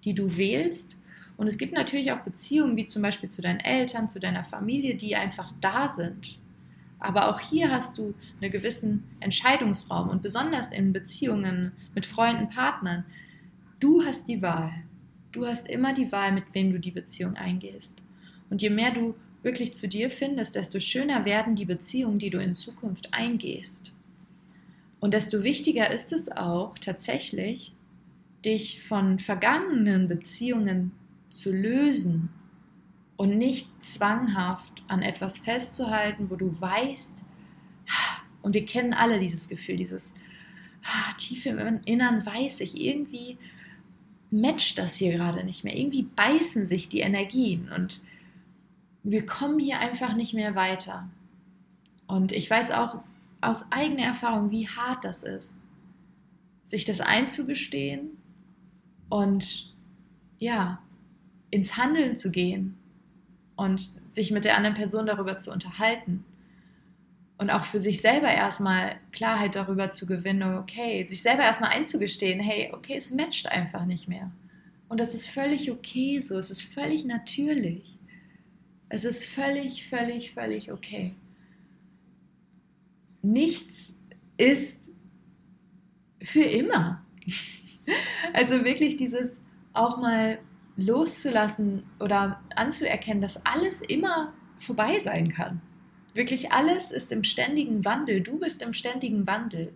die 0.04 0.14
du 0.14 0.36
wählst. 0.36 0.96
Und 1.36 1.48
es 1.48 1.58
gibt 1.58 1.72
natürlich 1.72 2.12
auch 2.12 2.20
Beziehungen, 2.20 2.76
wie 2.76 2.86
zum 2.86 3.02
Beispiel 3.02 3.28
zu 3.28 3.42
deinen 3.42 3.60
Eltern, 3.60 4.08
zu 4.08 4.20
deiner 4.20 4.44
Familie, 4.44 4.94
die 4.94 5.16
einfach 5.16 5.52
da 5.60 5.88
sind. 5.88 6.38
Aber 7.00 7.28
auch 7.28 7.40
hier 7.40 7.70
hast 7.70 7.98
du 7.98 8.14
einen 8.40 8.52
gewissen 8.52 9.04
Entscheidungsraum 9.20 10.08
und 10.08 10.22
besonders 10.22 10.72
in 10.72 10.92
Beziehungen 10.92 11.72
mit 11.94 12.06
Freunden, 12.06 12.48
Partnern. 12.48 13.04
Du 13.80 14.04
hast 14.04 14.28
die 14.28 14.42
Wahl. 14.42 14.72
Du 15.32 15.46
hast 15.46 15.68
immer 15.68 15.92
die 15.92 16.12
Wahl, 16.12 16.32
mit 16.32 16.44
wem 16.52 16.72
du 16.72 16.78
die 16.78 16.92
Beziehung 16.92 17.36
eingehst. 17.36 18.02
Und 18.48 18.62
je 18.62 18.70
mehr 18.70 18.92
du 18.92 19.14
wirklich 19.42 19.74
zu 19.74 19.88
dir 19.88 20.10
findest, 20.10 20.54
desto 20.54 20.80
schöner 20.80 21.24
werden 21.24 21.56
die 21.56 21.66
Beziehungen, 21.66 22.18
die 22.18 22.30
du 22.30 22.38
in 22.38 22.54
Zukunft 22.54 23.12
eingehst. 23.12 23.92
Und 25.00 25.12
desto 25.12 25.42
wichtiger 25.42 25.90
ist 25.90 26.12
es 26.12 26.30
auch 26.32 26.78
tatsächlich, 26.78 27.74
dich 28.44 28.82
von 28.82 29.18
vergangenen 29.18 30.08
Beziehungen 30.08 30.92
zu 31.34 31.52
lösen 31.52 32.28
und 33.16 33.36
nicht 33.36 33.68
zwanghaft 33.84 34.84
an 34.86 35.02
etwas 35.02 35.38
festzuhalten, 35.38 36.30
wo 36.30 36.36
du 36.36 36.60
weißt, 36.60 37.22
und 38.42 38.54
wir 38.54 38.64
kennen 38.64 38.92
alle 38.92 39.18
dieses 39.18 39.48
Gefühl, 39.48 39.76
dieses 39.76 40.12
tief 41.18 41.46
im 41.46 41.80
Innern 41.84 42.24
weiß 42.24 42.60
ich, 42.60 42.80
irgendwie 42.80 43.38
matcht 44.30 44.78
das 44.78 44.96
hier 44.96 45.12
gerade 45.12 45.44
nicht 45.44 45.64
mehr, 45.64 45.76
irgendwie 45.76 46.02
beißen 46.02 46.66
sich 46.66 46.88
die 46.88 47.00
Energien 47.00 47.70
und 47.72 48.02
wir 49.02 49.26
kommen 49.26 49.58
hier 49.58 49.80
einfach 49.80 50.14
nicht 50.14 50.34
mehr 50.34 50.54
weiter. 50.54 51.08
Und 52.06 52.32
ich 52.32 52.48
weiß 52.50 52.70
auch 52.72 53.02
aus 53.40 53.72
eigener 53.72 54.04
Erfahrung, 54.04 54.50
wie 54.50 54.68
hart 54.68 55.04
das 55.04 55.22
ist, 55.22 55.62
sich 56.62 56.84
das 56.84 57.00
einzugestehen 57.00 58.10
und 59.08 59.74
ja, 60.38 60.83
ins 61.54 61.76
Handeln 61.76 62.16
zu 62.16 62.32
gehen 62.32 62.76
und 63.54 63.80
sich 64.12 64.32
mit 64.32 64.44
der 64.44 64.56
anderen 64.56 64.74
Person 64.74 65.06
darüber 65.06 65.38
zu 65.38 65.52
unterhalten 65.52 66.24
und 67.38 67.50
auch 67.50 67.62
für 67.62 67.78
sich 67.78 68.00
selber 68.00 68.28
erstmal 68.28 68.96
Klarheit 69.12 69.54
darüber 69.54 69.92
zu 69.92 70.04
gewinnen, 70.06 70.56
okay, 70.56 71.06
sich 71.06 71.22
selber 71.22 71.44
erstmal 71.44 71.70
einzugestehen, 71.70 72.40
hey, 72.40 72.72
okay, 72.72 72.96
es 72.96 73.12
matcht 73.12 73.46
einfach 73.46 73.86
nicht 73.86 74.08
mehr. 74.08 74.32
Und 74.88 74.98
das 74.98 75.14
ist 75.14 75.28
völlig 75.28 75.70
okay 75.70 76.20
so, 76.20 76.36
es 76.38 76.50
ist 76.50 76.62
völlig 76.62 77.04
natürlich. 77.04 77.98
Es 78.88 79.04
ist 79.04 79.26
völlig, 79.26 79.88
völlig, 79.88 80.32
völlig 80.32 80.72
okay. 80.72 81.14
Nichts 83.22 83.94
ist 84.36 84.90
für 86.20 86.44
immer. 86.44 87.04
Also 88.32 88.64
wirklich 88.64 88.96
dieses 88.96 89.42
auch 89.74 89.98
mal 89.98 90.38
loszulassen 90.76 91.84
oder 92.00 92.40
anzuerkennen, 92.56 93.22
dass 93.22 93.44
alles 93.46 93.80
immer 93.80 94.32
vorbei 94.58 94.98
sein 94.98 95.32
kann. 95.32 95.60
Wirklich 96.14 96.52
alles 96.52 96.90
ist 96.90 97.12
im 97.12 97.24
ständigen 97.24 97.84
Wandel. 97.84 98.20
Du 98.20 98.38
bist 98.38 98.62
im 98.62 98.72
ständigen 98.72 99.26
Wandel. 99.26 99.72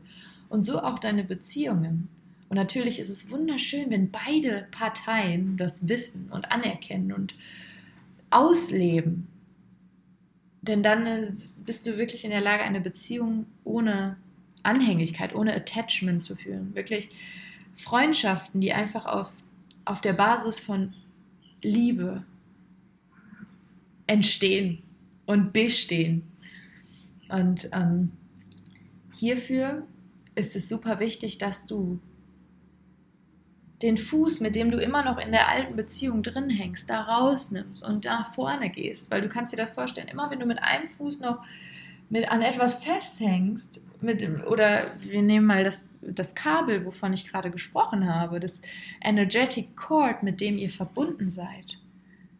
Und 0.48 0.62
so 0.62 0.80
auch 0.80 0.98
deine 0.98 1.24
Beziehungen. 1.24 2.08
Und 2.48 2.56
natürlich 2.56 2.98
ist 2.98 3.10
es 3.10 3.30
wunderschön, 3.30 3.90
wenn 3.90 4.10
beide 4.10 4.66
Parteien 4.70 5.56
das 5.56 5.88
wissen 5.88 6.30
und 6.30 6.50
anerkennen 6.50 7.12
und 7.12 7.34
ausleben. 8.30 9.26
Denn 10.62 10.82
dann 10.82 11.36
bist 11.66 11.86
du 11.86 11.98
wirklich 11.98 12.24
in 12.24 12.30
der 12.30 12.40
Lage, 12.40 12.62
eine 12.62 12.80
Beziehung 12.80 13.46
ohne 13.64 14.16
Anhängigkeit, 14.62 15.34
ohne 15.34 15.54
Attachment 15.54 16.22
zu 16.22 16.36
führen. 16.36 16.74
Wirklich 16.74 17.10
Freundschaften, 17.74 18.60
die 18.60 18.72
einfach 18.72 19.06
auf, 19.06 19.32
auf 19.88 20.00
der 20.00 20.12
Basis 20.12 20.60
von 20.60 20.94
Liebe 21.62 22.24
entstehen 24.06 24.82
und 25.26 25.52
bestehen. 25.52 26.22
Und 27.28 27.68
ähm, 27.72 28.12
hierfür 29.12 29.86
ist 30.34 30.56
es 30.56 30.68
super 30.68 31.00
wichtig, 31.00 31.38
dass 31.38 31.66
du 31.66 32.00
den 33.82 33.96
Fuß, 33.96 34.40
mit 34.40 34.56
dem 34.56 34.70
du 34.70 34.78
immer 34.78 35.04
noch 35.04 35.18
in 35.18 35.30
der 35.30 35.48
alten 35.48 35.76
Beziehung 35.76 36.22
drin 36.22 36.50
hängst, 36.50 36.90
da 36.90 37.02
rausnimmst 37.02 37.84
und 37.84 38.04
nach 38.04 38.32
vorne 38.32 38.70
gehst. 38.70 39.10
Weil 39.10 39.22
du 39.22 39.28
kannst 39.28 39.52
dir 39.52 39.56
das 39.56 39.70
vorstellen, 39.70 40.08
immer 40.08 40.30
wenn 40.30 40.40
du 40.40 40.46
mit 40.46 40.62
einem 40.62 40.88
Fuß 40.88 41.20
noch 41.20 41.44
mit 42.10 42.30
an 42.30 42.42
etwas 42.42 42.74
festhängst, 42.74 43.80
mit, 44.00 44.22
oder 44.46 44.92
wir 44.98 45.22
nehmen 45.22 45.46
mal 45.46 45.64
das, 45.64 45.86
das 46.00 46.34
Kabel, 46.34 46.84
wovon 46.84 47.12
ich 47.12 47.28
gerade 47.28 47.50
gesprochen 47.50 48.12
habe, 48.12 48.40
das 48.40 48.62
Energetic 49.02 49.76
Cord, 49.76 50.22
mit 50.22 50.40
dem 50.40 50.58
ihr 50.58 50.70
verbunden 50.70 51.30
seid. 51.30 51.78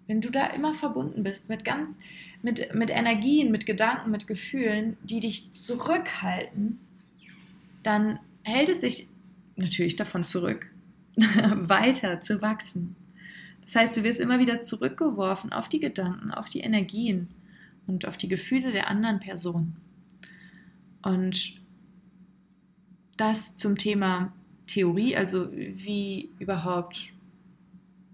Wenn 0.06 0.20
du 0.20 0.30
da 0.30 0.46
immer 0.46 0.72
verbunden 0.72 1.22
bist 1.22 1.50
mit 1.50 1.64
ganz, 1.64 1.98
mit, 2.42 2.74
mit 2.74 2.90
Energien, 2.90 3.50
mit 3.50 3.66
Gedanken, 3.66 4.10
mit 4.10 4.26
Gefühlen, 4.26 4.96
die 5.02 5.20
dich 5.20 5.52
zurückhalten, 5.52 6.78
dann 7.82 8.18
hält 8.42 8.68
es 8.68 8.80
sich 8.80 9.08
natürlich 9.56 9.96
davon 9.96 10.24
zurück, 10.24 10.70
weiter 11.16 12.20
zu 12.20 12.40
wachsen. 12.40 12.96
Das 13.62 13.74
heißt, 13.74 13.96
du 13.98 14.02
wirst 14.02 14.20
immer 14.20 14.38
wieder 14.38 14.62
zurückgeworfen 14.62 15.52
auf 15.52 15.68
die 15.68 15.80
Gedanken, 15.80 16.30
auf 16.30 16.48
die 16.48 16.60
Energien 16.60 17.28
und 17.88 18.06
auf 18.06 18.16
die 18.16 18.28
Gefühle 18.28 18.70
der 18.70 18.88
anderen 18.88 19.18
Person. 19.18 19.74
Und 21.02 21.60
das 23.16 23.56
zum 23.56 23.76
Thema 23.76 24.32
Theorie, 24.66 25.16
also 25.16 25.50
wie 25.52 26.30
überhaupt 26.38 27.08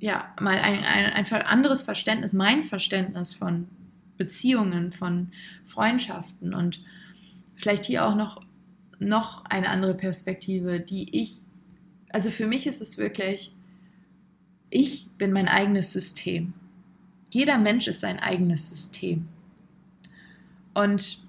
ja 0.01 0.35
mal 0.41 0.57
ein, 0.59 0.83
ein 0.83 1.13
einfach 1.13 1.45
anderes 1.45 1.83
Verständnis, 1.83 2.33
mein 2.33 2.63
Verständnis 2.63 3.35
von 3.35 3.69
Beziehungen, 4.17 4.93
von 4.93 5.33
Freundschaften 5.67 6.55
und 6.55 6.83
vielleicht 7.57 7.85
hier 7.85 8.07
auch 8.07 8.15
noch, 8.15 8.41
noch 8.99 9.45
eine 9.45 9.69
andere 9.69 9.95
Perspektive, 9.95 10.81
die 10.81 11.21
ich 11.21 11.45
also 12.15 12.31
für 12.31 12.47
mich 12.47 12.69
ist 12.69 12.81
es 12.81 12.97
wirklich, 12.97 13.53
ich 14.71 15.09
bin 15.19 15.33
mein 15.33 15.49
eigenes 15.49 15.93
System. 15.93 16.53
Jeder 17.31 17.59
Mensch 17.59 17.89
ist 17.89 18.03
sein 18.03 18.21
eigenes 18.21 18.69
System. 18.69 19.27
Und 20.75 21.25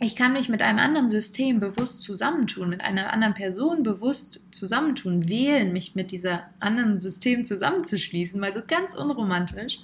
ich 0.00 0.14
kann 0.14 0.32
mich 0.32 0.48
mit 0.48 0.62
einem 0.62 0.78
anderen 0.78 1.08
System 1.08 1.58
bewusst 1.58 2.02
zusammentun, 2.02 2.68
mit 2.68 2.82
einer 2.82 3.12
anderen 3.12 3.34
Person 3.34 3.82
bewusst 3.82 4.40
zusammentun, 4.52 5.28
wählen, 5.28 5.72
mich 5.72 5.96
mit 5.96 6.12
dieser 6.12 6.44
anderen 6.60 6.98
System 6.98 7.44
zusammenzuschließen, 7.44 8.40
mal 8.40 8.54
so 8.54 8.60
ganz 8.66 8.94
unromantisch, 8.94 9.80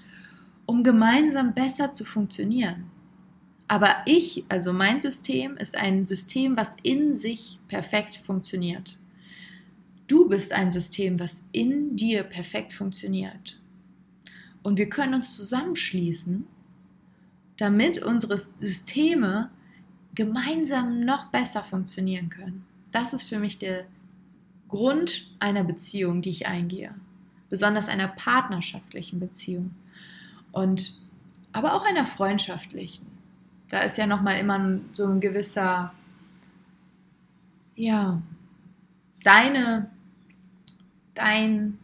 um 0.67 0.85
gemeinsam 0.85 1.53
besser 1.53 1.93
zu 1.93 2.05
funktionieren. 2.05 2.91
Aber 3.67 3.97
ich, 4.07 4.45
also 4.49 4.73
mein 4.73 5.01
System, 5.01 5.57
ist 5.57 5.77
ein 5.77 6.05
System, 6.05 6.57
was 6.57 6.77
in 6.83 7.17
sich 7.17 7.59
perfekt 7.67 8.15
funktioniert. 8.17 8.99
Du 10.07 10.29
bist 10.29 10.53
ein 10.53 10.71
System, 10.71 11.19
was 11.19 11.49
in 11.51 11.97
dir 11.97 12.23
perfekt 12.23 12.73
funktioniert. 12.73 13.59
Und 14.63 14.79
wir 14.79 14.89
können 14.89 15.15
uns 15.15 15.37
zusammenschließen, 15.37 16.47
damit 17.57 18.03
unsere 18.03 18.39
Systeme 18.39 19.51
gemeinsam 20.15 21.05
noch 21.05 21.27
besser 21.27 21.63
funktionieren 21.63 22.29
können. 22.29 22.65
Das 22.93 23.13
ist 23.13 23.25
für 23.25 23.39
mich 23.39 23.59
der 23.59 23.85
Grund 24.69 25.31
einer 25.39 25.65
Beziehung, 25.65 26.23
die 26.23 26.31
ich 26.31 26.47
eingehe. 26.47 26.95
Besonders 27.51 27.89
einer 27.89 28.09
partnerschaftlichen 28.09 29.21
Beziehung. 29.21 29.75
Und 30.53 31.01
aber 31.53 31.75
auch 31.75 31.85
einer 31.85 32.07
freundschaftlichen. 32.07 33.07
Da 33.69 33.81
ist 33.81 33.99
ja 33.99 34.07
nochmal 34.07 34.39
immer 34.39 34.81
so 34.93 35.07
ein 35.07 35.21
gewisser, 35.21 35.93
ja, 37.77 38.21
deine 39.23 39.91
dein, 41.15 41.79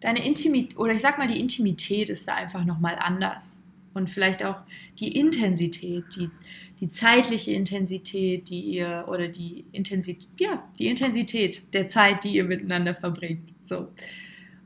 deine 0.00 0.24
Intimität, 0.24 0.78
oder 0.78 0.94
ich 0.94 1.02
sag 1.02 1.18
mal, 1.18 1.28
die 1.28 1.40
Intimität 1.40 2.08
ist 2.08 2.26
da 2.26 2.34
einfach 2.34 2.64
nochmal 2.64 2.96
anders. 2.98 3.60
Und 3.98 4.08
vielleicht 4.08 4.44
auch 4.44 4.62
die 5.00 5.18
Intensität, 5.18 6.04
die, 6.14 6.30
die 6.78 6.88
zeitliche 6.88 7.50
Intensität, 7.50 8.48
die 8.48 8.60
ihr, 8.60 9.06
oder 9.08 9.26
die 9.26 9.64
Intensität, 9.72 10.28
ja, 10.38 10.62
die 10.78 10.86
Intensität 10.86 11.74
der 11.74 11.88
Zeit, 11.88 12.22
die 12.22 12.34
ihr 12.34 12.44
miteinander 12.44 12.94
verbringt. 12.94 13.52
So. 13.60 13.88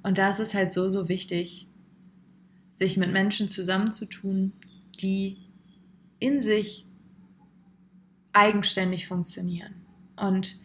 Und 0.02 0.18
da 0.18 0.28
ist 0.28 0.38
es 0.38 0.52
halt 0.52 0.74
so, 0.74 0.90
so 0.90 1.08
wichtig, 1.08 1.66
sich 2.74 2.98
mit 2.98 3.10
Menschen 3.10 3.48
zusammenzutun, 3.48 4.52
die 5.00 5.38
in 6.18 6.42
sich 6.42 6.84
eigenständig 8.34 9.06
funktionieren. 9.06 9.76
Und 10.16 10.60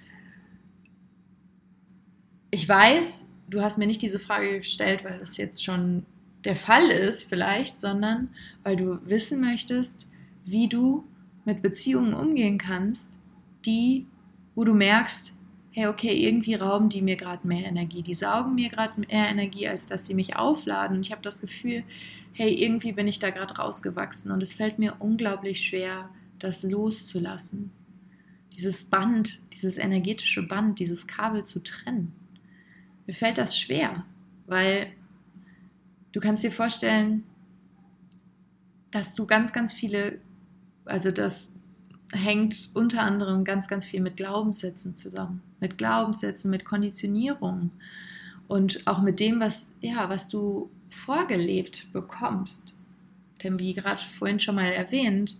ich 2.51 2.67
weiß, 2.67 3.27
du 3.49 3.61
hast 3.61 3.77
mir 3.77 3.87
nicht 3.87 4.01
diese 4.01 4.19
Frage 4.19 4.57
gestellt, 4.57 5.05
weil 5.05 5.19
das 5.19 5.37
jetzt 5.37 5.63
schon 5.63 6.05
der 6.47 6.55
Fall 6.55 6.87
ist 6.87 7.23
vielleicht, 7.23 7.81
sondern 7.81 8.29
weil 8.63 8.77
du 8.77 8.99
wissen 9.05 9.41
möchtest, 9.41 10.07
wie 10.45 10.69
du 10.69 11.03
mit 11.43 11.61
Beziehungen 11.61 12.13
umgehen 12.13 12.57
kannst, 12.57 13.19
die, 13.65 14.07
wo 14.55 14.63
du 14.63 14.73
merkst, 14.73 15.33
hey, 15.71 15.87
okay, 15.87 16.25
irgendwie 16.25 16.55
rauben 16.55 16.87
die 16.87 17.01
mir 17.01 17.17
gerade 17.17 17.45
mehr 17.45 17.65
Energie, 17.65 18.01
die 18.01 18.13
saugen 18.13 18.55
mir 18.55 18.69
gerade 18.69 18.99
mehr 18.99 19.27
Energie, 19.27 19.67
als 19.67 19.87
dass 19.87 20.03
die 20.03 20.13
mich 20.13 20.37
aufladen. 20.37 20.97
Und 20.97 21.05
ich 21.05 21.11
habe 21.11 21.21
das 21.21 21.41
Gefühl, 21.41 21.83
hey, 22.31 22.51
irgendwie 22.53 22.93
bin 22.93 23.07
ich 23.07 23.19
da 23.19 23.29
gerade 23.29 23.57
rausgewachsen 23.57 24.31
und 24.31 24.41
es 24.41 24.53
fällt 24.53 24.79
mir 24.79 24.95
unglaublich 24.99 25.61
schwer, 25.61 26.09
das 26.39 26.63
loszulassen. 26.63 27.71
Dieses 28.55 28.85
Band, 28.85 29.39
dieses 29.53 29.77
energetische 29.77 30.43
Band, 30.47 30.79
dieses 30.79 31.05
Kabel 31.07 31.43
zu 31.43 31.59
trennen 31.59 32.13
mir 33.07 33.13
fällt 33.13 33.37
das 33.37 33.57
schwer, 33.57 34.05
weil 34.45 34.87
du 36.17 36.21
kannst 36.21 36.43
dir 36.43 36.51
vorstellen, 36.51 37.23
dass 38.89 39.13
du 39.13 39.27
ganz, 39.27 39.53
ganz 39.53 39.71
viele, 39.71 40.19
also 40.83 41.11
das 41.11 41.51
hängt 42.11 42.71
unter 42.73 43.03
anderem 43.03 43.43
ganz, 43.43 43.67
ganz 43.67 43.85
viel 43.85 44.01
mit 44.01 44.17
Glaubenssätzen 44.17 44.95
zusammen. 44.95 45.43
Mit 45.59 45.77
Glaubenssätzen, 45.77 46.49
mit 46.49 46.65
Konditionierung 46.65 47.69
und 48.47 48.87
auch 48.87 49.03
mit 49.03 49.19
dem, 49.19 49.39
was, 49.39 49.75
ja, 49.79 50.09
was 50.09 50.27
du 50.27 50.71
vorgelebt 50.89 51.93
bekommst. 51.93 52.73
Denn 53.43 53.59
wie 53.59 53.75
gerade 53.75 54.01
vorhin 54.01 54.39
schon 54.39 54.55
mal 54.55 54.71
erwähnt, 54.71 55.37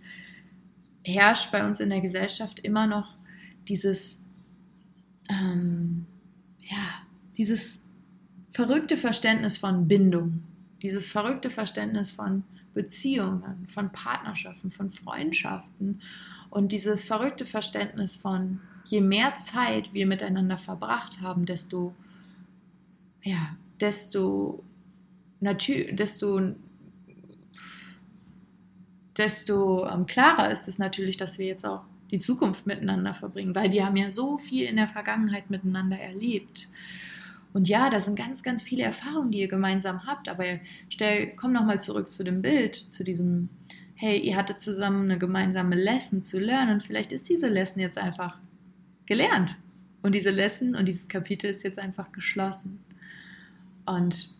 herrscht 1.04 1.50
bei 1.50 1.66
uns 1.66 1.80
in 1.80 1.90
der 1.90 2.02
Gesellschaft 2.02 2.60
immer 2.60 2.86
noch 2.86 3.16
dieses, 3.66 4.22
ähm, 5.28 6.06
ja, 6.60 7.02
dieses 7.36 7.80
verrückte 8.52 8.96
Verständnis 8.96 9.58
von 9.58 9.88
Bindung, 9.88 10.44
dieses 10.82 11.10
verrückte 11.10 11.50
Verständnis 11.50 12.10
von 12.10 12.44
Beziehungen, 12.74 13.66
von 13.66 13.90
Partnerschaften, 13.90 14.70
von 14.70 14.90
Freundschaften 14.90 16.00
und 16.50 16.72
dieses 16.72 17.04
verrückte 17.04 17.44
Verständnis 17.44 18.16
von, 18.16 18.60
je 18.84 19.00
mehr 19.00 19.36
Zeit 19.38 19.92
wir 19.92 20.06
miteinander 20.06 20.58
verbracht 20.58 21.20
haben, 21.20 21.44
desto, 21.44 21.94
ja, 23.22 23.56
desto, 23.80 24.62
natürlich, 25.40 25.96
desto, 25.96 26.54
desto 29.16 29.88
ähm, 29.88 30.06
klarer 30.06 30.50
ist 30.50 30.68
es 30.68 30.78
natürlich, 30.78 31.16
dass 31.16 31.38
wir 31.38 31.46
jetzt 31.46 31.66
auch 31.66 31.82
die 32.10 32.18
Zukunft 32.18 32.66
miteinander 32.66 33.12
verbringen, 33.12 33.54
weil 33.54 33.72
wir 33.72 33.84
haben 33.84 33.96
ja 33.96 34.12
so 34.12 34.38
viel 34.38 34.64
in 34.66 34.76
der 34.76 34.88
Vergangenheit 34.88 35.50
miteinander 35.50 35.98
erlebt. 35.98 36.68
Und 37.58 37.66
ja, 37.66 37.90
da 37.90 37.98
sind 37.98 38.16
ganz, 38.16 38.44
ganz 38.44 38.62
viele 38.62 38.84
Erfahrungen, 38.84 39.32
die 39.32 39.40
ihr 39.40 39.48
gemeinsam 39.48 40.06
habt, 40.06 40.28
aber 40.28 40.44
stell, 40.90 41.34
komm 41.34 41.52
nochmal 41.52 41.80
zurück 41.80 42.08
zu 42.08 42.22
dem 42.22 42.40
Bild, 42.40 42.76
zu 42.76 43.02
diesem, 43.02 43.48
hey, 43.96 44.16
ihr 44.16 44.36
hattet 44.36 44.60
zusammen 44.60 45.10
eine 45.10 45.18
gemeinsame 45.18 45.74
Lesson 45.74 46.22
zu 46.22 46.38
lernen 46.38 46.74
und 46.74 46.84
vielleicht 46.84 47.10
ist 47.10 47.28
diese 47.28 47.48
Lesson 47.48 47.82
jetzt 47.82 47.98
einfach 47.98 48.38
gelernt. 49.06 49.56
Und 50.02 50.14
diese 50.14 50.30
Lesson 50.30 50.76
und 50.76 50.86
dieses 50.86 51.08
Kapitel 51.08 51.50
ist 51.50 51.64
jetzt 51.64 51.80
einfach 51.80 52.12
geschlossen. 52.12 52.78
Und 53.86 54.32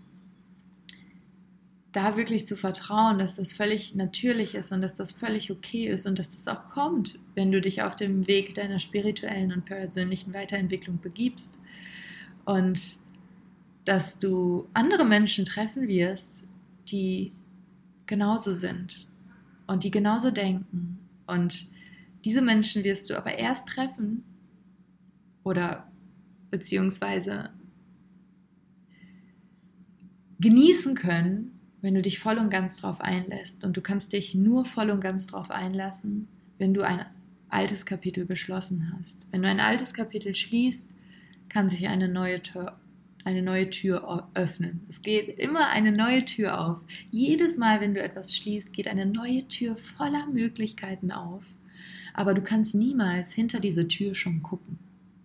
da 1.91 2.17
wirklich 2.17 2.47
zu 2.47 2.55
vertrauen, 2.55 3.19
dass 3.19 3.35
das 3.35 3.51
völlig 3.51 3.97
natürlich 3.97 4.55
ist 4.55 4.71
und 4.71 4.81
dass 4.81 4.95
das 4.95 5.11
völlig 5.11 5.51
okay 5.51 5.89
ist 5.89 6.07
und 6.07 6.21
dass 6.21 6.31
das 6.31 6.47
auch 6.47 6.69
kommt, 6.69 7.19
wenn 7.35 7.51
du 7.51 7.61
dich 7.61 7.83
auf 7.83 7.97
dem 7.97 8.29
Weg 8.29 8.55
deiner 8.55 8.79
spirituellen 8.79 9.51
und 9.51 9.65
persönlichen 9.65 10.33
Weiterentwicklung 10.35 11.01
begibst. 11.01 11.59
Und 12.45 13.01
dass 13.85 14.19
du 14.19 14.69
andere 14.75 15.05
Menschen 15.05 15.45
treffen 15.45 15.89
wirst, 15.89 16.47
die 16.91 17.33
genauso 18.07 18.53
sind 18.53 19.07
und 19.67 19.85
die 19.85 19.91
genauso 19.91 20.31
denken. 20.31 20.99
Und 21.27 21.69
diese 22.25 22.43
Menschen 22.43 22.85
wirst 22.85 23.09
du 23.11 23.17
aber 23.17 23.39
erst 23.39 23.69
treffen 23.69 24.25
oder 25.45 25.87
beziehungsweise 26.51 27.51
genießen 30.41 30.95
können, 30.95 31.59
wenn 31.81 31.95
du 31.95 32.03
dich 32.03 32.19
voll 32.19 32.39
und 32.39 32.51
ganz 32.51 32.81
darauf 32.81 33.01
einlässt. 33.01 33.65
Und 33.65 33.77
du 33.77 33.81
kannst 33.81 34.13
dich 34.13 34.35
nur 34.35 34.65
voll 34.65 34.91
und 34.91 35.01
ganz 35.01 35.29
darauf 35.29 35.51
einlassen, 35.51 36.29
wenn 36.59 36.75
du 36.75 36.83
ein 36.83 37.05
altes 37.49 37.87
Kapitel 37.87 38.27
geschlossen 38.27 38.93
hast. 38.97 39.27
Wenn 39.31 39.43
du 39.43 39.49
ein 39.49 39.61
altes 39.61 39.95
Kapitel 39.95 40.35
schließt, 40.35 40.93
kann 41.49 41.71
sich 41.71 41.89
eine 41.89 42.09
neue 42.09 42.43
Tür, 42.43 42.79
eine 43.29 43.43
neue 43.43 43.69
Tür 43.69 44.29
öffnen. 44.33 44.81
Es 44.89 45.03
geht 45.03 45.39
immer 45.39 45.69
eine 45.69 45.93
neue 45.93 46.25
Tür 46.25 46.61
auf. 46.61 46.79
Jedes 47.11 47.59
Mal, 47.59 47.81
wenn 47.81 47.95
du 47.95 48.03
etwas 48.03 48.35
schließt, 48.35 48.73
geht 48.73 48.89
eine 48.89 49.05
neue 49.05 49.47
Tür 49.49 49.77
voller 49.77 50.27
Möglichkeiten 50.27 51.13
auf. 51.13 51.43
Aber 52.15 52.33
du 52.33 52.41
kannst 52.41 52.75
niemals 52.75 53.33
hinter 53.33 53.61
diese 53.61 53.87
Tür 53.87 54.15
schon 54.15 54.43
gucken. 54.43 54.79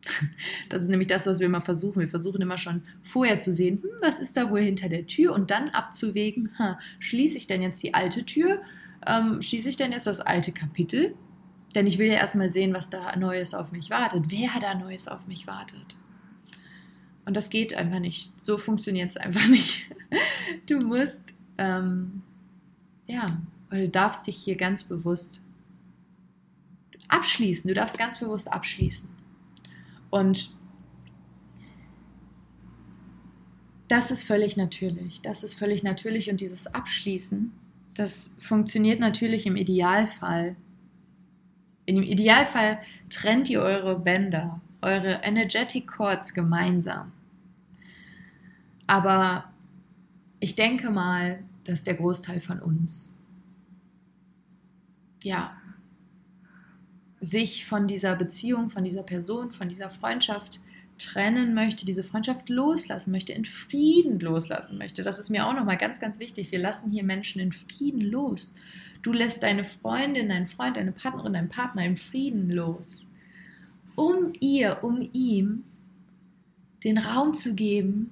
Das 0.70 0.82
ist 0.82 0.90
nämlich 0.90 1.08
das, 1.08 1.28
was 1.28 1.40
wir 1.40 1.46
immer 1.46 1.62
versuchen. 1.62 2.02
Wir 2.02 2.10
versuchen 2.10 2.42
immer 2.42 2.58
schon 2.58 2.82
vorher 3.04 3.40
zu 3.40 3.54
sehen, 3.54 3.82
hm, 3.82 3.90
was 4.02 4.20
ist 4.20 4.36
da 4.36 4.50
wohl 4.50 4.62
hinter 4.62 4.90
der 4.90 5.08
Tür 5.08 5.34
und 5.34 5.50
dann 5.50 5.70
abzuwägen, 5.70 6.50
hm, 6.58 6.76
schließe 7.00 7.38
ich 7.38 7.48
denn 7.48 7.62
jetzt 7.62 7.82
die 7.84 7.94
alte 7.94 8.26
Tür, 8.26 8.62
ähm, 9.08 9.42
schließe 9.42 9.70
ich 9.70 9.78
denn 9.78 9.94
jetzt 9.94 10.08
das 10.08 10.20
alte 10.20 10.52
Kapitel? 10.52 11.14
Denn 11.76 11.88
ich 11.88 12.00
will 12.00 12.08
ja 12.08 12.16
erstmal 12.16 12.52
sehen, 12.52 12.74
was 12.74 12.90
da 12.90 13.16
Neues 13.16 13.54
auf 13.54 13.72
mich 13.72 13.90
wartet, 13.90 14.26
wer 14.28 14.50
da 14.60 14.76
Neues 14.76 15.08
auf 15.08 15.26
mich 15.28 15.48
wartet. 15.48 15.96
Und 17.26 17.38
das 17.38 17.50
geht 17.50 17.74
einfach 17.74 18.00
nicht. 18.00 18.32
So 18.42 18.58
funktioniert 18.58 19.10
es 19.10 19.18
einfach 19.18 19.48
nicht. 19.50 19.86
Du 20.68 20.80
musst, 20.80 21.22
ähm, 21.58 22.22
ja, 23.08 23.42
oder 23.70 23.82
du 23.82 23.90
darfst 23.90 24.28
dich 24.28 24.38
hier 24.38 24.56
ganz 24.56 24.84
bewusst 24.84 25.42
abschließen. 27.08 27.68
Du 27.68 27.74
darfst 27.74 27.98
ganz 27.98 28.20
bewusst 28.20 28.52
abschließen. 28.52 29.10
Und 30.10 30.50
das 33.88 34.12
ist 34.12 34.24
völlig 34.24 34.58
natürlich. 34.58 35.22
Das 35.22 35.44
ist 35.44 35.56
völlig 35.56 35.84
natürlich. 35.84 36.30
Und 36.30 36.42
dieses 36.42 36.68
Abschließen, 36.68 37.52
das 37.94 38.32
funktioniert 38.40 39.00
natürlich 39.00 39.46
im 39.46 39.56
Idealfall. 39.56 40.56
Im 41.86 42.02
Idealfall 42.02 42.80
trennt 43.10 43.50
ihr 43.50 43.62
eure 43.62 44.00
Bänder, 44.00 44.62
eure 44.84 45.22
Energetic 45.24 45.88
Chords 45.88 46.34
gemeinsam. 46.34 47.12
Aber 48.88 49.46
ich 50.40 50.56
denke 50.56 50.90
mal, 50.90 51.40
dass 51.64 51.84
der 51.84 51.96
Großteil 51.96 52.42
von 52.42 52.60
uns 52.60 53.18
ja 55.24 55.56
sich 57.22 57.66
von 57.66 57.88
dieser 57.88 58.16
Beziehung, 58.18 58.70
von 58.70 58.84
dieser 58.84 59.04
Person, 59.04 59.54
von 59.54 59.70
dieser 59.70 59.90
Freundschaft 59.90 60.60
trennen 60.98 61.54
möchte, 61.54 61.86
diese 61.86 62.04
Freundschaft 62.04 62.50
loslassen 62.50 63.12
möchte, 63.12 63.34
in 63.34 63.46
Frieden 63.46 64.20
loslassen 64.20 64.78
möchte. 64.78 65.04
Das 65.04 65.20
ist 65.20 65.30
mir 65.30 65.48
auch 65.48 65.54
nochmal 65.54 65.78
ganz, 65.78 66.00
ganz 66.00 66.20
wichtig. 66.20 66.52
Wir 66.52 66.60
lassen 66.60 66.92
hier 66.92 67.04
Menschen 67.04 67.42
in 67.42 67.52
Frieden 67.52 68.02
los. 68.02 68.54
Du 69.02 69.12
lässt 69.12 69.44
deine 69.44 69.64
Freundin, 69.64 70.30
deinen 70.30 70.48
Freund, 70.48 70.78
deine 70.78 70.92
Partnerin, 70.92 71.34
deinen 71.34 71.50
Partner 71.50 71.86
in 71.86 71.98
Frieden 71.98 72.50
los. 72.50 73.06
Um 73.96 74.34
ihr, 74.40 74.80
um 74.82 75.08
ihm 75.14 75.64
den 76.84 76.98
Raum 76.98 77.34
zu 77.34 77.56
geben, 77.56 78.12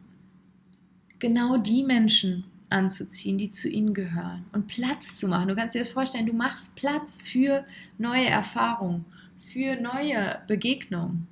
genau 1.20 1.58
die 1.58 1.84
Menschen 1.84 2.46
anzuziehen, 2.70 3.38
die 3.38 3.52
zu 3.52 3.70
ihnen 3.70 3.94
gehören 3.94 4.46
und 4.54 4.68
Platz 4.68 5.18
zu 5.18 5.28
machen. 5.28 5.50
Du 5.50 5.56
kannst 5.56 5.76
dir 5.76 5.80
das 5.80 5.90
vorstellen, 5.90 6.26
du 6.26 6.34
machst 6.34 6.76
Platz 6.76 7.22
für 7.22 7.66
neue 7.98 8.28
Erfahrungen, 8.28 9.06
für 9.38 9.76
neue 9.76 10.42
Begegnungen. 10.48 11.28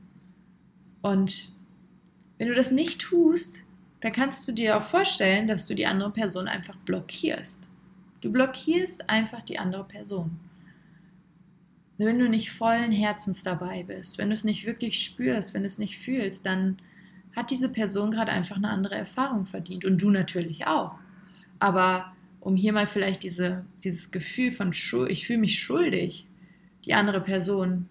Und 1.01 1.49
wenn 2.37 2.47
du 2.47 2.55
das 2.55 2.71
nicht 2.71 3.01
tust, 3.01 3.63
dann 4.01 4.11
kannst 4.11 4.47
du 4.47 4.51
dir 4.51 4.77
auch 4.77 4.83
vorstellen, 4.83 5.47
dass 5.47 5.67
du 5.67 5.75
die 5.75 5.85
andere 5.85 6.11
Person 6.11 6.47
einfach 6.47 6.75
blockierst. 6.77 7.67
Du 8.21 8.31
blockierst 8.31 9.09
einfach 9.09 9.41
die 9.41 9.59
andere 9.59 9.85
Person. 9.85 10.39
Wenn 11.99 12.17
du 12.17 12.29
nicht 12.29 12.51
vollen 12.51 12.93
Herzens 12.93 13.43
dabei 13.43 13.83
bist, 13.83 14.17
wenn 14.17 14.29
du 14.29 14.33
es 14.33 14.45
nicht 14.45 14.65
wirklich 14.65 15.03
spürst, 15.03 15.53
wenn 15.53 15.63
du 15.63 15.67
es 15.67 15.79
nicht 15.79 15.99
fühlst, 15.99 16.45
dann 16.45 16.77
hat 17.35 17.51
diese 17.51 17.67
Person 17.67 18.09
gerade 18.09 18.31
einfach 18.31 18.55
eine 18.55 18.69
andere 18.69 18.95
Erfahrung 18.95 19.45
verdient 19.45 19.83
und 19.83 20.01
du 20.01 20.09
natürlich 20.09 20.65
auch. 20.65 20.93
Aber 21.59 22.13
um 22.39 22.55
hier 22.55 22.71
mal 22.71 22.87
vielleicht 22.87 23.23
diese, 23.23 23.65
dieses 23.83 24.11
Gefühl 24.11 24.53
von 24.53 24.71
Schuld, 24.71 25.11
ich 25.11 25.27
fühle 25.27 25.39
mich 25.39 25.59
schuldig, 25.59 26.25
die 26.85 26.93
andere 26.93 27.19
Person 27.19 27.89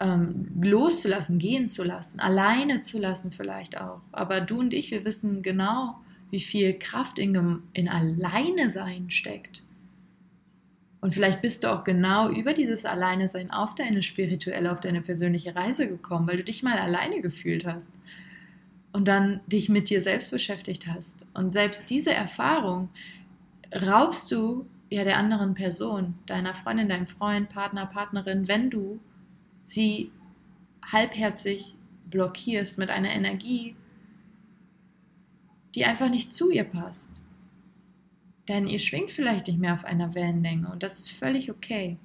ähm, 0.00 0.48
loszulassen, 0.62 1.38
gehen 1.38 1.66
zu 1.66 1.84
lassen, 1.84 2.20
alleine 2.20 2.80
zu 2.80 2.98
lassen 2.98 3.32
vielleicht 3.32 3.78
auch. 3.78 4.00
Aber 4.12 4.40
du 4.40 4.60
und 4.60 4.72
ich, 4.72 4.90
wir 4.90 5.04
wissen 5.04 5.42
genau, 5.42 5.98
wie 6.30 6.40
viel 6.40 6.72
Kraft 6.78 7.18
in, 7.18 7.62
in 7.74 7.88
Alleine 7.90 8.70
sein 8.70 9.10
steckt. 9.10 9.62
Und 11.00 11.14
vielleicht 11.14 11.42
bist 11.42 11.62
du 11.62 11.72
auch 11.72 11.84
genau 11.84 12.30
über 12.30 12.52
dieses 12.52 12.84
Alleine 12.84 13.28
sein 13.28 13.50
auf 13.50 13.74
deine 13.74 14.02
spirituelle, 14.02 14.72
auf 14.72 14.80
deine 14.80 15.02
persönliche 15.02 15.54
Reise 15.54 15.86
gekommen, 15.88 16.26
weil 16.26 16.38
du 16.38 16.44
dich 16.44 16.62
mal 16.62 16.78
alleine 16.78 17.20
gefühlt 17.20 17.66
hast 17.66 17.92
und 18.92 19.06
dann 19.06 19.40
dich 19.46 19.68
mit 19.68 19.90
dir 19.90 20.00
selbst 20.00 20.30
beschäftigt 20.30 20.86
hast. 20.86 21.26
Und 21.34 21.52
selbst 21.52 21.90
diese 21.90 22.12
Erfahrung 22.12 22.88
raubst 23.74 24.32
du 24.32 24.66
ja 24.88 25.04
der 25.04 25.18
anderen 25.18 25.54
Person, 25.54 26.14
deiner 26.26 26.54
Freundin, 26.54 26.88
deinem 26.88 27.06
Freund, 27.06 27.48
Partner, 27.50 27.86
Partnerin, 27.86 28.48
wenn 28.48 28.70
du 28.70 28.98
sie 29.64 30.10
halbherzig 30.90 31.74
blockierst 32.08 32.78
mit 32.78 32.88
einer 32.88 33.10
Energie, 33.10 33.76
die 35.74 35.84
einfach 35.84 36.08
nicht 36.08 36.32
zu 36.32 36.50
ihr 36.50 36.64
passt. 36.64 37.22
Denn 38.48 38.66
ihr 38.66 38.78
schwingt 38.78 39.10
vielleicht 39.10 39.48
nicht 39.48 39.58
mehr 39.58 39.74
auf 39.74 39.84
einer 39.84 40.14
Wellenlänge 40.14 40.70
und 40.70 40.82
das 40.82 40.98
ist 40.98 41.10
völlig 41.10 41.50
okay. 41.50 41.96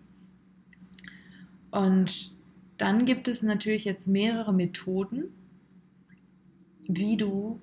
Und 1.69 2.31
dann 2.77 3.05
gibt 3.05 3.27
es 3.27 3.43
natürlich 3.43 3.85
jetzt 3.85 4.07
mehrere 4.07 4.53
Methoden, 4.53 5.25
wie 6.87 7.15
du 7.15 7.59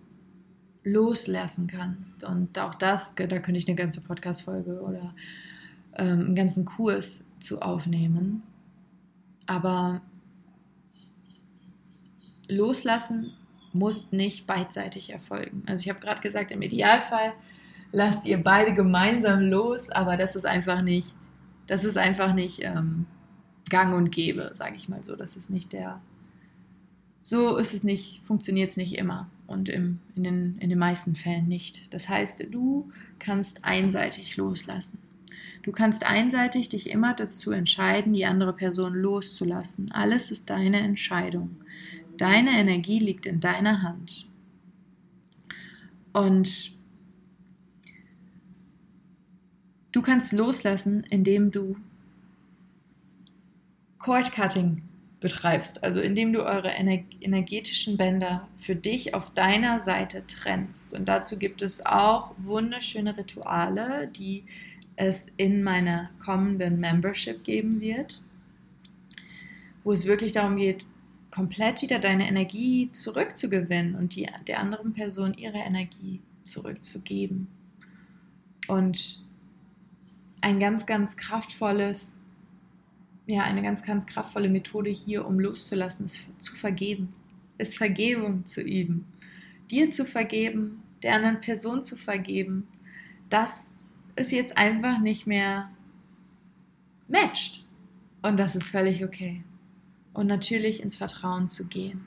loslassen 0.84 1.66
kannst. 1.66 2.24
Und 2.24 2.58
auch 2.58 2.74
das, 2.74 3.14
da 3.14 3.26
könnte 3.26 3.58
ich 3.58 3.68
eine 3.68 3.76
ganze 3.76 4.00
Podcast-Folge 4.00 4.80
oder 4.80 5.14
ähm, 5.96 6.20
einen 6.20 6.34
ganzen 6.34 6.64
Kurs 6.64 7.24
zu 7.40 7.60
aufnehmen. 7.60 8.42
Aber 9.46 10.00
loslassen 12.48 13.32
muss 13.72 14.12
nicht 14.12 14.46
beidseitig 14.46 15.10
erfolgen. 15.10 15.62
Also 15.66 15.82
ich 15.82 15.88
habe 15.90 16.00
gerade 16.00 16.22
gesagt, 16.22 16.50
im 16.50 16.62
Idealfall 16.62 17.32
lasst 17.92 18.26
ihr 18.26 18.42
beide 18.42 18.74
gemeinsam 18.74 19.40
los, 19.40 19.90
aber 19.90 20.16
das 20.16 20.36
ist 20.36 20.46
einfach 20.46 20.82
nicht, 20.82 21.14
das 21.66 21.84
ist 21.84 21.96
einfach 21.96 22.34
nicht 22.34 22.62
ähm, 22.62 23.06
gang 23.68 23.94
und 23.94 24.10
gäbe, 24.10 24.50
sage 24.52 24.76
ich 24.76 24.88
mal 24.88 25.02
so. 25.02 25.16
Das 25.16 25.36
ist 25.36 25.50
nicht 25.50 25.72
der, 25.72 26.00
so 27.22 27.56
ist 27.56 27.74
es 27.74 27.84
nicht, 27.84 28.22
funktioniert 28.24 28.70
es 28.70 28.76
nicht 28.76 28.96
immer 28.96 29.28
und 29.46 29.68
im, 29.68 30.00
in, 30.14 30.24
den, 30.24 30.58
in 30.58 30.68
den 30.68 30.78
meisten 30.78 31.14
Fällen 31.14 31.48
nicht. 31.48 31.92
Das 31.94 32.08
heißt, 32.08 32.44
du 32.50 32.90
kannst 33.18 33.64
einseitig 33.64 34.36
loslassen. 34.36 34.98
Du 35.62 35.72
kannst 35.72 36.06
einseitig 36.06 36.68
dich 36.70 36.88
immer 36.88 37.14
dazu 37.14 37.50
entscheiden, 37.52 38.14
die 38.14 38.24
andere 38.24 38.54
Person 38.54 38.94
loszulassen. 38.94 39.92
Alles 39.92 40.30
ist 40.30 40.48
deine 40.48 40.80
Entscheidung. 40.80 41.56
Deine 42.16 42.50
Energie 42.50 42.98
liegt 42.98 43.26
in 43.26 43.40
deiner 43.40 43.82
Hand. 43.82 44.28
Und 46.12 46.77
du 49.98 50.02
kannst 50.02 50.32
loslassen, 50.32 51.02
indem 51.10 51.50
du 51.50 51.76
Cord 53.98 54.32
Cutting 54.32 54.82
betreibst, 55.18 55.82
also 55.82 56.00
indem 56.00 56.32
du 56.32 56.44
eure 56.46 56.70
energetischen 56.70 57.96
Bänder 57.96 58.46
für 58.58 58.76
dich 58.76 59.14
auf 59.14 59.34
deiner 59.34 59.80
Seite 59.80 60.24
trennst. 60.28 60.94
Und 60.94 61.06
dazu 61.08 61.36
gibt 61.36 61.62
es 61.62 61.84
auch 61.84 62.32
wunderschöne 62.38 63.16
Rituale, 63.16 64.06
die 64.06 64.44
es 64.94 65.26
in 65.36 65.64
meiner 65.64 66.10
kommenden 66.24 66.78
Membership 66.78 67.42
geben 67.42 67.80
wird, 67.80 68.22
wo 69.82 69.90
es 69.90 70.06
wirklich 70.06 70.30
darum 70.30 70.58
geht, 70.58 70.86
komplett 71.32 71.82
wieder 71.82 71.98
deine 71.98 72.28
Energie 72.28 72.90
zurückzugewinnen 72.92 73.96
und 73.96 74.14
die, 74.14 74.28
der 74.46 74.60
anderen 74.60 74.92
Person 74.92 75.34
ihre 75.34 75.58
Energie 75.58 76.20
zurückzugeben. 76.44 77.48
Und 78.68 79.27
ein 80.40 80.60
ganz, 80.60 80.86
ganz 80.86 81.16
kraftvolles, 81.16 82.18
ja, 83.26 83.42
eine 83.42 83.62
ganz, 83.62 83.82
ganz 83.82 84.06
kraftvolle 84.06 84.48
Methode 84.48 84.90
hier, 84.90 85.26
um 85.26 85.38
loszulassen, 85.38 86.06
ist 86.06 86.42
zu 86.42 86.56
vergeben, 86.56 87.10
ist 87.58 87.76
Vergebung 87.76 88.46
zu 88.46 88.62
üben. 88.62 89.06
Dir 89.70 89.90
zu 89.90 90.04
vergeben, 90.04 90.82
der 91.02 91.14
anderen 91.14 91.40
Person 91.40 91.82
zu 91.82 91.96
vergeben, 91.96 92.66
dass 93.28 93.72
es 94.16 94.30
jetzt 94.30 94.56
einfach 94.56 94.98
nicht 95.00 95.26
mehr 95.26 95.70
matcht. 97.06 97.66
Und 98.22 98.38
das 98.38 98.56
ist 98.56 98.70
völlig 98.70 99.04
okay. 99.04 99.44
Und 100.12 100.26
natürlich 100.26 100.82
ins 100.82 100.96
Vertrauen 100.96 101.48
zu 101.48 101.68
gehen. 101.68 102.04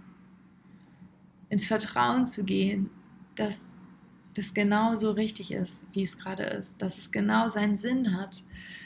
Ins 1.50 1.66
Vertrauen 1.66 2.26
zu 2.26 2.44
gehen, 2.44 2.90
dass 3.36 3.70
das 4.34 4.54
genau 4.54 4.96
so 4.96 5.12
richtig 5.12 5.52
ist, 5.52 5.86
wie 5.94 6.04
es 6.04 6.18
gerade 6.18 6.44
ist. 6.44 6.82
Dass 6.82 6.98
es 6.98 7.12
genau 7.12 7.50
seinen 7.50 7.78
Sinn 7.78 8.16
hat, 8.16 8.44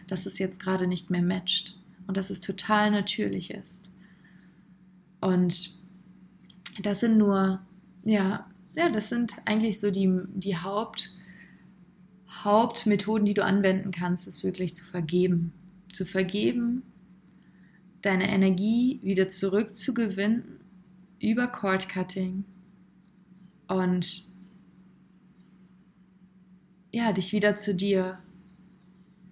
dass 0.07 0.25
es 0.25 0.39
jetzt 0.39 0.59
gerade 0.59 0.87
nicht 0.87 1.09
mehr 1.09 1.21
matcht. 1.21 1.77
Und 2.07 2.17
dass 2.17 2.29
es 2.29 2.39
total 2.39 2.91
natürlich 2.91 3.51
ist. 3.51 3.89
Und 5.21 5.71
das 6.81 6.99
sind 6.99 7.17
nur, 7.17 7.61
ja, 8.03 8.47
ja, 8.75 8.89
das 8.89 9.09
sind 9.09 9.35
eigentlich 9.45 9.79
so 9.79 9.89
die, 9.89 10.11
die 10.33 10.57
Haupt, 10.57 11.15
Hauptmethoden, 12.43 13.25
die 13.25 13.33
du 13.33 13.43
anwenden 13.43 13.91
kannst, 13.91 14.27
ist 14.27 14.43
wirklich 14.43 14.75
zu 14.75 14.83
vergeben. 14.83 15.53
Zu 15.93 16.05
vergeben, 16.05 16.83
deine 18.01 18.29
Energie 18.29 18.99
wieder 19.01 19.27
zurückzugewinnen 19.27 20.59
über 21.19 21.47
Cord 21.47 21.89
Cutting 21.89 22.43
und 23.67 24.34
ja, 26.95 27.11
dich 27.11 27.33
wieder 27.33 27.55
zu 27.55 27.75
dir, 27.75 28.19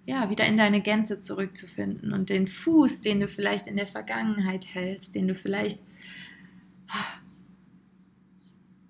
ja, 0.04 0.28
wieder 0.28 0.44
in 0.44 0.58
deine 0.58 0.82
Gänze 0.82 1.22
zurückzufinden 1.22 2.12
und 2.12 2.28
den 2.28 2.46
Fuß, 2.46 3.00
den 3.00 3.20
du 3.20 3.26
vielleicht 3.26 3.68
in 3.68 3.76
der 3.76 3.86
Vergangenheit 3.86 4.66
hältst, 4.74 5.14
den 5.14 5.28
du 5.28 5.34
vielleicht 5.34 5.78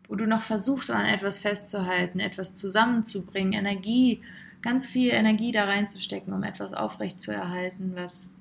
wo 0.09 0.16
du 0.16 0.27
noch 0.27 0.43
versuchst, 0.43 0.91
an 0.91 1.07
etwas 1.07 1.39
festzuhalten, 1.39 2.18
etwas 2.18 2.57
zusammenzubringen, 2.57 3.53
Energie, 3.53 4.22
ganz 4.61 4.89
viel 4.89 5.12
Energie 5.12 5.53
da 5.53 5.66
reinzustecken, 5.66 6.33
um 6.33 6.43
etwas 6.43 6.72
aufrechtzuerhalten, 6.72 7.93
was 7.95 8.33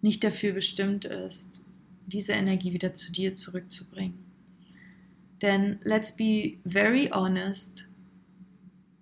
nicht 0.00 0.24
dafür 0.24 0.54
bestimmt 0.54 1.04
ist, 1.04 1.62
diese 2.06 2.32
Energie 2.32 2.72
wieder 2.72 2.94
zu 2.94 3.12
dir 3.12 3.34
zurückzubringen. 3.34 4.18
Denn 5.42 5.78
let's 5.82 6.16
be 6.16 6.54
very 6.64 7.10
honest, 7.12 7.87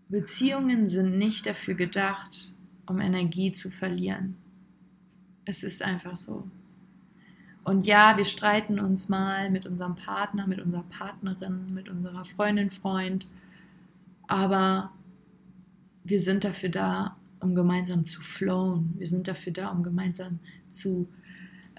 Beziehungen 0.09 0.89
sind 0.89 1.19
nicht 1.19 1.47
dafür 1.47 1.75
gedacht, 1.75 2.55
um 2.87 3.01
Energie 3.01 3.53
zu 3.53 3.71
verlieren. 3.71 4.37
Es 5.45 5.63
ist 5.63 5.83
einfach 5.83 6.17
so. 6.17 6.49
Und 7.65 7.87
ja, 7.87 8.17
wir 8.17 8.25
streiten 8.25 8.79
uns 8.79 9.09
mal 9.09 9.51
mit 9.51 9.67
unserem 9.67 9.97
Partner, 9.97 10.47
mit 10.47 10.61
unserer 10.61 10.85
Partnerin, 10.85 11.75
mit 11.75 11.89
unserer 11.89 12.25
Freundin, 12.25 12.71
Freund, 12.71 13.27
aber 14.29 14.93
wir 16.05 16.21
sind 16.21 16.45
dafür 16.45 16.69
da, 16.69 17.17
um 17.41 17.55
gemeinsam 17.55 18.07
zu 18.07 18.21
flowen. 18.21 18.95
Wir 18.99 19.09
sind 19.09 19.27
dafür 19.27 19.53
da, 19.53 19.71
um 19.71 19.83
gemeinsam 19.83 20.39
zu 20.69 21.09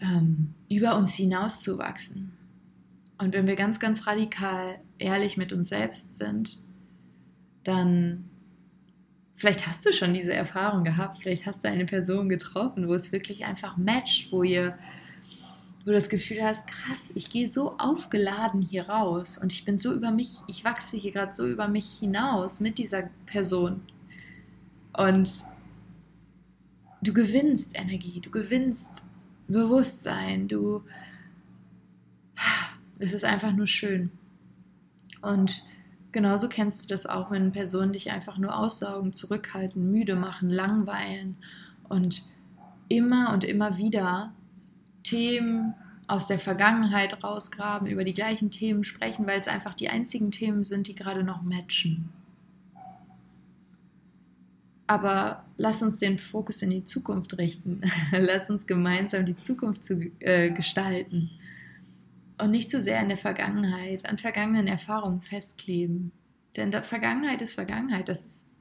ähm, 0.02 0.54
über 0.70 0.98
uns 0.98 1.14
hinauszuwachsen. 1.14 2.34
Und 3.18 3.34
wenn 3.34 3.48
wir 3.48 3.56
ganz, 3.56 3.80
ganz 3.80 4.06
radikal 4.06 4.80
ehrlich 5.00 5.38
mit 5.38 5.54
uns 5.54 5.70
selbst 5.70 6.18
sind, 6.18 6.60
dann 7.68 8.30
vielleicht 9.36 9.68
hast 9.68 9.86
du 9.86 9.94
schon 9.94 10.14
diese 10.14 10.34
Erfahrung 10.34 10.84
gehabt, 10.84 11.20
vielleicht 11.22 11.46
hast 11.46 11.64
du 11.64 11.70
eine 11.70 11.86
Person 11.86 12.30
getroffen, 12.30 12.88
wo 12.88 12.94
es 12.94 13.12
wirklich 13.12 13.46
einfach 13.46 13.78
matcht, 13.78 14.32
wo 14.32 14.44
ihr 14.44 14.78
wo 15.88 15.92
du 15.92 15.94
das 15.96 16.10
Gefühl 16.10 16.44
hast, 16.44 16.68
krass, 16.68 17.12
ich 17.16 17.30
gehe 17.30 17.48
so 17.48 17.78
aufgeladen 17.78 18.62
hier 18.62 18.90
raus 18.90 19.38
und 19.38 19.54
ich 19.54 19.64
bin 19.64 19.78
so 19.78 19.94
über 19.94 20.12
mich, 20.12 20.40
ich 20.48 20.66
wachse 20.66 20.98
hier 20.98 21.12
gerade 21.12 21.34
so 21.34 21.48
über 21.48 21.70
mich 21.70 22.00
hinaus 22.00 22.60
mit 22.60 22.78
dieser 22.78 23.04
Person. 23.26 23.80
Und 24.92 25.46
du 27.02 27.14
gewinnst 27.14 27.80
Energie, 27.80 28.20
du 28.20 28.30
gewinnst 28.30 29.04
Bewusstsein, 29.48 30.50
du. 30.50 30.84
Es 33.00 33.14
ist 33.14 33.24
einfach 33.24 33.54
nur 33.54 33.68
schön. 33.68 34.12
Und 35.22 35.64
genauso 36.12 36.50
kennst 36.50 36.84
du 36.84 36.88
das 36.88 37.06
auch, 37.06 37.32
wenn 37.32 37.52
Personen 37.52 37.94
dich 37.94 38.12
einfach 38.12 38.38
nur 38.38 38.58
aussaugen, 38.58 39.14
zurückhalten, 39.14 39.92
müde 39.92 40.16
machen, 40.16 40.50
langweilen 40.50 41.38
und 41.90 42.24
immer 42.90 43.34
und 43.34 43.44
immer 43.44 43.78
wieder 43.78 44.34
Themen 45.04 45.74
aus 46.08 46.28
der 46.28 46.40
Vergangenheit 46.40 47.24
rausgraben, 47.24 47.88
über 47.88 48.04
die 48.04 48.14
gleichen 48.14 48.50
Themen 48.50 48.84
sprechen, 48.84 49.28
weil 49.28 49.40
es 49.40 49.48
einfach 49.48 49.74
die 49.74 49.90
einzigen 49.90 50.32
Themen 50.32 50.64
sind, 50.64 50.88
die 50.88 50.96
gerade 50.96 51.24
noch 51.24 51.42
matchen. 51.42 52.10
Aber 54.88 55.44
lass 55.58 55.84
uns 55.84 56.00
den 56.00 56.18
Fokus 56.18 56.62
in 56.62 56.70
die 56.70 56.86
Zukunft 56.86 57.38
richten. 57.38 57.82
lass 58.12 58.50
uns 58.50 58.66
gemeinsam 58.66 59.26
die 59.26 59.40
Zukunft 59.42 59.84
zu, 59.84 60.10
äh, 60.20 60.50
gestalten. 60.52 61.30
Und 62.40 62.52
nicht 62.52 62.70
zu 62.70 62.82
sehr 62.82 63.02
in 63.02 63.10
der 63.10 63.18
Vergangenheit, 63.18 64.06
an 64.06 64.18
vergangenen 64.18 64.68
Erfahrungen 64.68 65.22
festkleben. 65.22 66.12
Denn 66.56 66.72
Vergangenheit 66.72 67.42
ist 67.42 67.56
Vergangenheit. 67.56 68.10
Das 68.10 68.24
ist, 68.24 68.52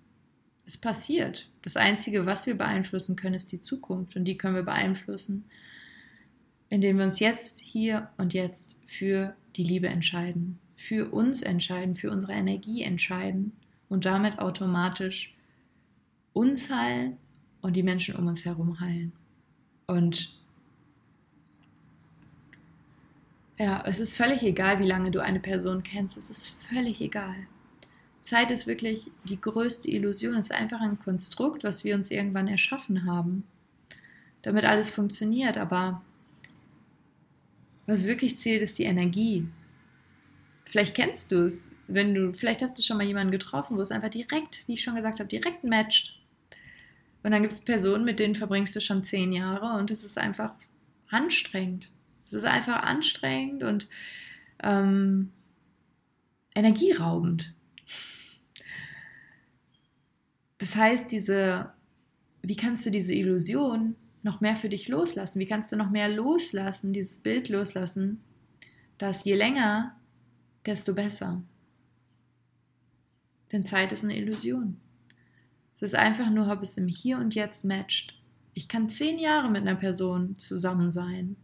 ist 0.64 0.82
passiert. 0.82 1.50
Das 1.62 1.76
Einzige, 1.76 2.26
was 2.26 2.46
wir 2.46 2.56
beeinflussen 2.56 3.16
können, 3.16 3.34
ist 3.34 3.52
die 3.52 3.60
Zukunft. 3.60 4.16
Und 4.16 4.24
die 4.24 4.38
können 4.38 4.54
wir 4.54 4.62
beeinflussen 4.62 5.44
indem 6.68 6.98
wir 6.98 7.04
uns 7.04 7.20
jetzt, 7.20 7.60
hier 7.60 8.10
und 8.16 8.34
jetzt 8.34 8.76
für 8.86 9.34
die 9.56 9.62
Liebe 9.62 9.88
entscheiden, 9.88 10.58
für 10.76 11.10
uns 11.10 11.42
entscheiden, 11.42 11.94
für 11.94 12.10
unsere 12.10 12.32
Energie 12.32 12.82
entscheiden 12.82 13.52
und 13.88 14.04
damit 14.04 14.38
automatisch 14.38 15.36
uns 16.32 16.70
heilen 16.70 17.16
und 17.62 17.76
die 17.76 17.82
Menschen 17.82 18.16
um 18.16 18.26
uns 18.26 18.44
herum 18.44 18.80
heilen. 18.80 19.12
Und 19.86 20.40
ja, 23.58 23.82
es 23.86 23.98
ist 23.98 24.16
völlig 24.16 24.42
egal, 24.42 24.80
wie 24.80 24.86
lange 24.86 25.10
du 25.10 25.22
eine 25.22 25.40
Person 25.40 25.82
kennst, 25.82 26.16
es 26.16 26.30
ist 26.30 26.48
völlig 26.48 27.00
egal. 27.00 27.34
Zeit 28.20 28.50
ist 28.50 28.66
wirklich 28.66 29.10
die 29.24 29.40
größte 29.40 29.90
Illusion, 29.90 30.34
es 30.34 30.46
ist 30.46 30.52
einfach 30.52 30.80
ein 30.80 30.98
Konstrukt, 30.98 31.64
was 31.64 31.84
wir 31.84 31.94
uns 31.94 32.10
irgendwann 32.10 32.48
erschaffen 32.48 33.06
haben, 33.06 33.44
damit 34.42 34.64
alles 34.64 34.90
funktioniert, 34.90 35.56
aber 35.56 36.02
was 37.86 38.04
wirklich 38.04 38.38
zählt, 38.40 38.62
ist 38.62 38.78
die 38.78 38.84
Energie. 38.84 39.46
Vielleicht 40.64 40.96
kennst 40.96 41.30
du 41.30 41.44
es, 41.44 41.70
wenn 41.86 42.14
du, 42.14 42.34
vielleicht 42.34 42.60
hast 42.60 42.76
du 42.76 42.82
schon 42.82 42.96
mal 42.96 43.06
jemanden 43.06 43.30
getroffen, 43.30 43.76
wo 43.76 43.80
es 43.80 43.92
einfach 43.92 44.08
direkt, 44.08 44.66
wie 44.66 44.74
ich 44.74 44.82
schon 44.82 44.96
gesagt 44.96 45.20
habe, 45.20 45.28
direkt 45.28 45.62
matcht. 45.62 46.20
Und 47.22 47.30
dann 47.30 47.42
gibt 47.42 47.52
es 47.52 47.64
Personen, 47.64 48.04
mit 48.04 48.18
denen 48.18 48.34
verbringst 48.34 48.74
du 48.74 48.80
schon 48.80 49.04
zehn 49.04 49.32
Jahre 49.32 49.78
und 49.78 49.90
es 49.90 50.04
ist 50.04 50.18
einfach 50.18 50.52
anstrengend. 51.08 51.88
Es 52.26 52.32
ist 52.32 52.44
einfach 52.44 52.82
anstrengend 52.82 53.62
und 53.62 53.88
ähm, 54.62 55.32
energieraubend. 56.54 57.54
Das 60.58 60.74
heißt, 60.74 61.10
diese, 61.12 61.72
wie 62.42 62.56
kannst 62.56 62.86
du 62.86 62.90
diese 62.90 63.14
Illusion 63.14 63.96
noch 64.22 64.40
mehr 64.40 64.56
für 64.56 64.68
dich 64.68 64.88
loslassen? 64.88 65.38
Wie 65.38 65.46
kannst 65.46 65.70
du 65.70 65.76
noch 65.76 65.90
mehr 65.90 66.08
loslassen, 66.08 66.92
dieses 66.92 67.18
Bild 67.18 67.48
loslassen, 67.48 68.20
dass 68.98 69.24
je 69.24 69.34
länger, 69.34 69.96
desto 70.64 70.94
besser? 70.94 71.42
Denn 73.52 73.64
Zeit 73.64 73.92
ist 73.92 74.02
eine 74.02 74.16
Illusion. 74.16 74.80
Es 75.76 75.92
ist 75.92 75.94
einfach 75.94 76.30
nur, 76.30 76.50
ob 76.50 76.62
es 76.62 76.78
im 76.78 76.88
Hier 76.88 77.18
und 77.18 77.34
Jetzt 77.34 77.64
matcht. 77.64 78.20
Ich 78.54 78.66
kann 78.66 78.88
zehn 78.88 79.18
Jahre 79.18 79.50
mit 79.50 79.62
einer 79.62 79.76
Person 79.76 80.36
zusammen 80.36 80.90
sein. 80.90 81.36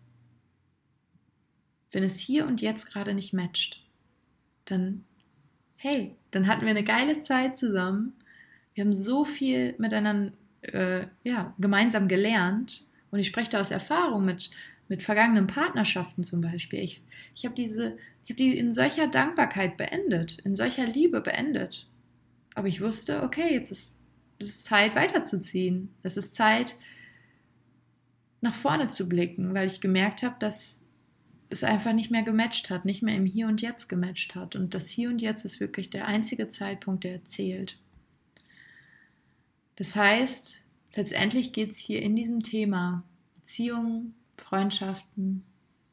Wenn 1.93 2.03
es 2.03 2.19
hier 2.19 2.47
und 2.47 2.61
jetzt 2.61 2.91
gerade 2.91 3.15
nicht 3.15 3.33
matcht, 3.33 3.85
dann, 4.65 5.05
hey, 5.77 6.17
dann 6.31 6.47
hatten 6.47 6.63
wir 6.63 6.71
eine 6.71 6.85
geile 6.85 7.21
Zeit 7.21 7.57
zusammen. 7.57 8.15
Wir 8.75 8.85
haben 8.85 8.93
so 8.93 9.25
viel 9.25 9.75
miteinander 9.79 10.33
äh, 10.63 11.07
ja, 11.25 11.55
gemeinsam 11.59 12.09
gelernt. 12.09 12.85
Und 13.11 13.19
ich 13.19 13.27
spreche 13.27 13.51
da 13.51 13.61
aus 13.61 13.71
Erfahrung 13.71 14.25
mit, 14.25 14.51
mit 14.89 15.03
vergangenen 15.03 15.47
Partnerschaften 15.47 16.25
zum 16.25 16.41
Beispiel. 16.41 16.81
Ich, 16.81 17.03
ich 17.35 17.45
habe 17.45 17.55
diese, 17.55 17.99
ich 18.25 18.31
habe 18.31 18.37
die 18.37 18.57
in 18.57 18.73
solcher 18.73 19.07
Dankbarkeit 19.07 19.77
beendet, 19.77 20.39
in 20.41 20.57
solcher 20.57 20.87
Liebe 20.87 21.21
beendet. 21.21 21.89
Aber 22.55 22.69
ich 22.69 22.81
wusste, 22.81 23.23
okay, 23.23 23.53
jetzt 23.55 23.71
ist 23.71 24.01
es 24.39 24.65
Zeit 24.65 24.95
weiterzuziehen. 24.95 25.91
Es 26.03 26.17
ist 26.17 26.35
Zeit 26.35 26.75
nach 28.41 28.55
vorne 28.55 28.89
zu 28.89 29.09
blicken, 29.09 29.55
weil 29.55 29.67
ich 29.67 29.81
gemerkt 29.81 30.23
habe, 30.23 30.37
dass 30.39 30.82
es 31.53 31.65
einfach 31.65 31.93
nicht 31.93 32.11
mehr 32.11 32.23
gematcht 32.23 32.71
hat, 32.71 32.85
nicht 32.85 33.03
mehr 33.03 33.17
im 33.17 33.27
Hier 33.27 33.47
und 33.47 33.61
Jetzt 33.63 33.89
gematcht 33.89 34.35
hat. 34.35 34.57
Und 34.57 34.75
das 34.75 34.89
Hier 34.89 35.09
und 35.09 35.23
Jetzt 35.23 35.45
ist 35.45 35.61
wirklich 35.61 35.91
der 35.91 36.07
einzige 36.07 36.49
Zeitpunkt, 36.49 37.05
der 37.05 37.25
zählt. 37.25 37.79
Das 39.77 39.97
heißt, 39.97 40.63
letztendlich 40.95 41.53
geht 41.53 41.71
es 41.71 41.79
hier 41.79 42.03
in 42.03 42.17
diesem 42.17 42.43
Thema 42.43 43.05
Beziehungen, 43.37 44.15
Freundschaften, 44.37 45.45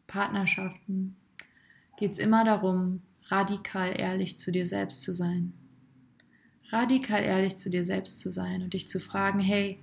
Partnerschaften, 0.07 1.16
geht 1.97 2.12
es 2.12 2.20
immer 2.20 2.43
darum, 2.43 3.01
radikal 3.28 3.99
ehrlich 3.99 4.38
zu 4.38 4.51
dir 4.51 4.66
selbst 4.66 5.03
zu 5.03 5.14
sein. 5.14 5.53
Radikal 6.72 7.24
ehrlich 7.24 7.57
zu 7.57 7.70
dir 7.70 7.84
selbst 7.84 8.20
zu 8.20 8.32
sein 8.32 8.62
und 8.62 8.74
dich 8.74 8.88
zu 8.88 8.99
fragen, 8.99 9.39
hey, 9.39 9.80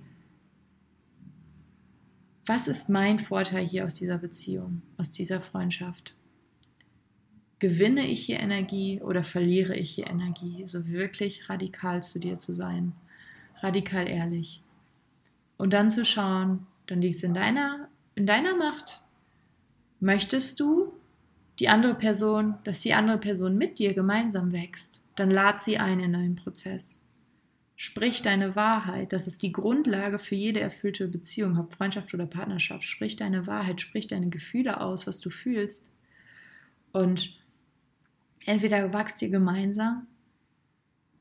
was 2.47 2.67
ist 2.69 2.87
mein 2.89 3.19
Vorteil 3.19 3.65
hier 3.65 3.85
aus 3.85 3.95
dieser 3.95 4.17
Beziehung, 4.17 4.81
aus 4.97 5.11
dieser 5.11 5.41
Freundschaft? 5.41 6.15
Gewinne 7.59 8.07
ich 8.07 8.25
hier 8.25 8.39
Energie 8.39 9.01
oder 9.01 9.23
verliere 9.23 9.75
ich 9.75 9.91
hier 9.91 10.07
Energie? 10.07 10.65
So 10.65 10.87
wirklich 10.87 11.49
radikal 11.49 12.01
zu 12.01 12.19
dir 12.19 12.39
zu 12.39 12.53
sein, 12.53 12.93
radikal 13.61 14.07
ehrlich. 14.07 14.61
Und 15.57 15.73
dann 15.73 15.91
zu 15.91 16.05
schauen, 16.05 16.67
dann 16.85 17.01
liegt 17.01 17.15
es 17.15 17.23
in 17.23 17.33
deiner, 17.33 17.89
in 18.15 18.25
deiner 18.25 18.55
Macht. 18.55 19.01
Möchtest 19.99 20.59
du 20.59 20.93
die 21.59 21.67
andere 21.67 21.95
Person, 21.95 22.55
dass 22.63 22.79
die 22.79 22.93
andere 22.93 23.17
Person 23.17 23.57
mit 23.57 23.79
dir 23.79 23.93
gemeinsam 23.93 24.53
wächst? 24.53 25.01
Dann 25.15 25.31
lad 25.31 25.63
sie 25.63 25.79
ein 25.79 25.99
in 25.99 26.13
deinen 26.13 26.35
Prozess. 26.35 27.01
Sprich 27.79 28.23
deine 28.23 28.55
Wahrheit. 28.55 29.13
Das 29.13 29.27
ist 29.27 29.43
die 29.43 29.51
Grundlage 29.51 30.17
für 30.17 30.33
jede 30.33 30.59
erfüllte 30.59 31.07
Beziehung, 31.07 31.59
ob 31.59 31.73
Freundschaft 31.73 32.11
oder 32.11 32.25
Partnerschaft. 32.25 32.83
Sprich 32.83 33.17
deine 33.17 33.45
Wahrheit, 33.45 33.81
sprich 33.81 34.07
deine 34.07 34.29
Gefühle 34.29 34.81
aus, 34.81 35.05
was 35.05 35.19
du 35.19 35.29
fühlst. 35.29 35.91
Und 36.91 37.39
entweder 38.47 38.91
wachst 38.93 39.21
ihr 39.21 39.29
gemeinsam 39.29 40.07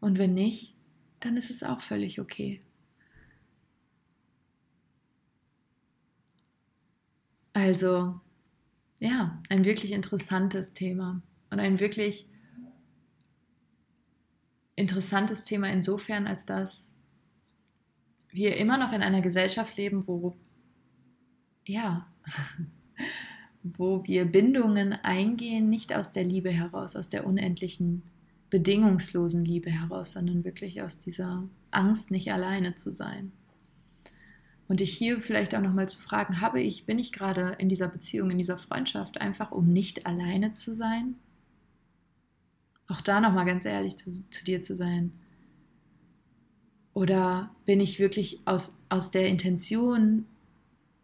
und 0.00 0.16
wenn 0.16 0.32
nicht, 0.32 0.74
dann 1.20 1.36
ist 1.36 1.50
es 1.50 1.62
auch 1.62 1.82
völlig 1.82 2.20
okay. 2.20 2.62
Also, 7.52 8.18
ja, 8.98 9.42
ein 9.50 9.66
wirklich 9.66 9.92
interessantes 9.92 10.72
Thema 10.72 11.20
und 11.50 11.60
ein 11.60 11.80
wirklich 11.80 12.30
interessantes 14.76 15.44
Thema 15.44 15.70
insofern, 15.70 16.26
als 16.26 16.46
dass 16.46 16.92
wir 18.30 18.56
immer 18.56 18.76
noch 18.76 18.92
in 18.92 19.02
einer 19.02 19.22
Gesellschaft 19.22 19.76
leben, 19.76 20.06
wo 20.06 20.36
ja, 21.66 22.06
wo 23.62 24.04
wir 24.06 24.26
Bindungen 24.26 24.92
eingehen, 24.92 25.68
nicht 25.68 25.94
aus 25.94 26.12
der 26.12 26.24
Liebe 26.24 26.50
heraus, 26.50 26.94
aus 26.94 27.08
der 27.08 27.26
unendlichen, 27.26 28.02
bedingungslosen 28.50 29.42
Liebe 29.42 29.70
heraus, 29.70 30.12
sondern 30.12 30.44
wirklich 30.44 30.82
aus 30.82 31.00
dieser 31.00 31.48
Angst, 31.72 32.10
nicht 32.10 32.32
alleine 32.32 32.74
zu 32.74 32.92
sein. 32.92 33.32
Und 34.68 34.80
dich 34.80 34.96
hier 34.96 35.20
vielleicht 35.20 35.54
auch 35.54 35.60
nochmal 35.60 35.88
zu 35.88 36.00
fragen, 36.00 36.40
habe 36.40 36.60
ich, 36.60 36.86
bin 36.86 36.98
ich 36.98 37.12
gerade 37.12 37.56
in 37.58 37.68
dieser 37.68 37.88
Beziehung, 37.88 38.30
in 38.30 38.38
dieser 38.38 38.58
Freundschaft 38.58 39.20
einfach, 39.20 39.50
um 39.52 39.72
nicht 39.72 40.06
alleine 40.06 40.52
zu 40.52 40.74
sein? 40.74 41.16
Auch 42.88 43.00
da 43.00 43.20
nochmal 43.20 43.44
ganz 43.44 43.64
ehrlich 43.64 43.96
zu, 43.96 44.10
zu, 44.30 44.44
dir 44.44 44.62
zu 44.62 44.76
sein. 44.76 45.12
Oder 46.94 47.50
bin 47.64 47.80
ich 47.80 47.98
wirklich 47.98 48.40
aus, 48.44 48.80
aus 48.88 49.10
der 49.10 49.28
Intention, 49.28 50.24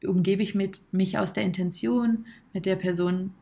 umgebe 0.04 0.42
ich 0.42 0.54
mit, 0.54 0.80
mich 0.92 1.18
aus 1.18 1.32
der 1.32 1.42
Intention 1.44 2.26
mit 2.52 2.66
der 2.66 2.76
Person, 2.76 3.34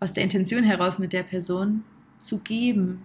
aus 0.00 0.12
der 0.12 0.24
Intention 0.24 0.62
heraus 0.62 0.98
mit 0.98 1.12
der 1.12 1.24
Person 1.24 1.84
zu 2.18 2.40
geben, 2.40 3.02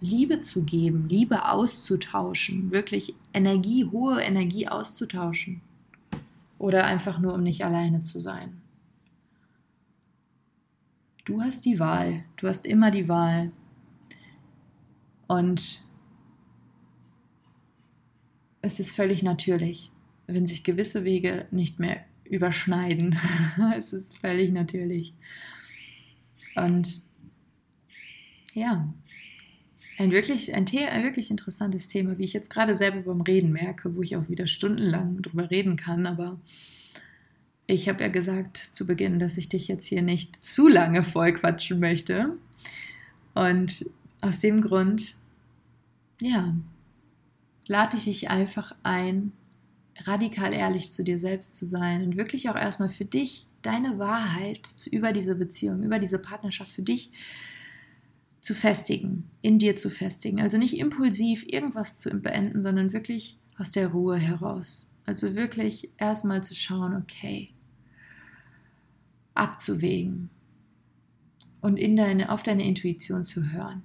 Liebe 0.00 0.40
zu 0.40 0.64
geben, 0.64 1.08
Liebe 1.08 1.48
auszutauschen, 1.50 2.70
wirklich 2.70 3.14
Energie, 3.34 3.84
hohe 3.84 4.20
Energie 4.20 4.66
auszutauschen. 4.66 5.60
Oder 6.58 6.84
einfach 6.84 7.18
nur, 7.18 7.34
um 7.34 7.42
nicht 7.42 7.64
alleine 7.64 8.02
zu 8.02 8.18
sein. 8.18 8.60
Du 11.30 11.40
hast 11.40 11.64
die 11.64 11.78
Wahl. 11.78 12.24
Du 12.38 12.48
hast 12.48 12.66
immer 12.66 12.90
die 12.90 13.06
Wahl. 13.06 13.52
Und 15.28 15.84
es 18.62 18.80
ist 18.80 18.90
völlig 18.90 19.22
natürlich, 19.22 19.92
wenn 20.26 20.48
sich 20.48 20.64
gewisse 20.64 21.04
Wege 21.04 21.46
nicht 21.52 21.78
mehr 21.78 22.04
überschneiden. 22.24 23.16
es 23.78 23.92
ist 23.92 24.18
völlig 24.18 24.50
natürlich. 24.50 25.14
Und 26.56 27.00
ja, 28.52 28.92
ein 29.98 30.10
wirklich, 30.10 30.52
ein, 30.52 30.66
ein 30.66 31.04
wirklich 31.04 31.30
interessantes 31.30 31.86
Thema, 31.86 32.18
wie 32.18 32.24
ich 32.24 32.32
jetzt 32.32 32.50
gerade 32.50 32.74
selber 32.74 33.02
beim 33.02 33.20
Reden 33.20 33.52
merke, 33.52 33.94
wo 33.94 34.02
ich 34.02 34.16
auch 34.16 34.28
wieder 34.28 34.48
stundenlang 34.48 35.22
drüber 35.22 35.48
reden 35.48 35.76
kann, 35.76 36.08
aber 36.08 36.40
ich 37.70 37.88
habe 37.88 38.02
ja 38.02 38.08
gesagt 38.08 38.56
zu 38.56 38.86
Beginn, 38.86 39.18
dass 39.18 39.36
ich 39.36 39.48
dich 39.48 39.68
jetzt 39.68 39.86
hier 39.86 40.02
nicht 40.02 40.42
zu 40.42 40.68
lange 40.68 41.02
vollquatschen 41.02 41.78
möchte. 41.78 42.36
Und 43.34 43.86
aus 44.20 44.40
dem 44.40 44.60
Grund, 44.60 45.14
ja, 46.20 46.54
lade 47.66 47.96
ich 47.96 48.04
dich 48.04 48.30
einfach 48.30 48.74
ein, 48.82 49.32
radikal 50.02 50.52
ehrlich 50.52 50.92
zu 50.92 51.04
dir 51.04 51.18
selbst 51.18 51.56
zu 51.56 51.66
sein 51.66 52.02
und 52.02 52.16
wirklich 52.16 52.48
auch 52.50 52.56
erstmal 52.56 52.90
für 52.90 53.04
dich 53.04 53.46
deine 53.62 53.98
Wahrheit 53.98 54.60
über 54.90 55.12
diese 55.12 55.34
Beziehung, 55.34 55.82
über 55.82 55.98
diese 55.98 56.18
Partnerschaft 56.18 56.72
für 56.72 56.82
dich 56.82 57.10
zu 58.40 58.54
festigen, 58.54 59.30
in 59.42 59.58
dir 59.58 59.76
zu 59.76 59.90
festigen. 59.90 60.40
Also 60.40 60.56
nicht 60.56 60.78
impulsiv 60.78 61.44
irgendwas 61.46 61.98
zu 61.98 62.10
beenden, 62.10 62.62
sondern 62.62 62.92
wirklich 62.92 63.38
aus 63.58 63.70
der 63.70 63.88
Ruhe 63.88 64.16
heraus. 64.16 64.90
Also 65.04 65.36
wirklich 65.36 65.90
erstmal 65.98 66.42
zu 66.42 66.54
schauen, 66.54 66.96
okay, 66.96 67.50
abzuwägen 69.40 70.30
und 71.60 71.78
in 71.78 71.96
deine, 71.96 72.30
auf 72.30 72.42
deine 72.42 72.64
Intuition 72.64 73.24
zu 73.24 73.52
hören. 73.52 73.82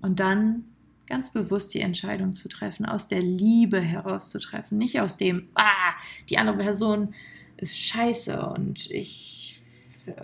Und 0.00 0.20
dann 0.20 0.64
ganz 1.06 1.32
bewusst 1.32 1.74
die 1.74 1.80
Entscheidung 1.80 2.32
zu 2.32 2.48
treffen, 2.48 2.86
aus 2.86 3.08
der 3.08 3.22
Liebe 3.22 3.80
herauszutreffen, 3.80 4.76
nicht 4.76 5.00
aus 5.00 5.16
dem, 5.16 5.48
ah, 5.54 5.94
die 6.28 6.38
andere 6.38 6.58
Person 6.58 7.14
ist 7.56 7.78
scheiße 7.78 8.46
und 8.50 8.90
ich, 8.90 9.62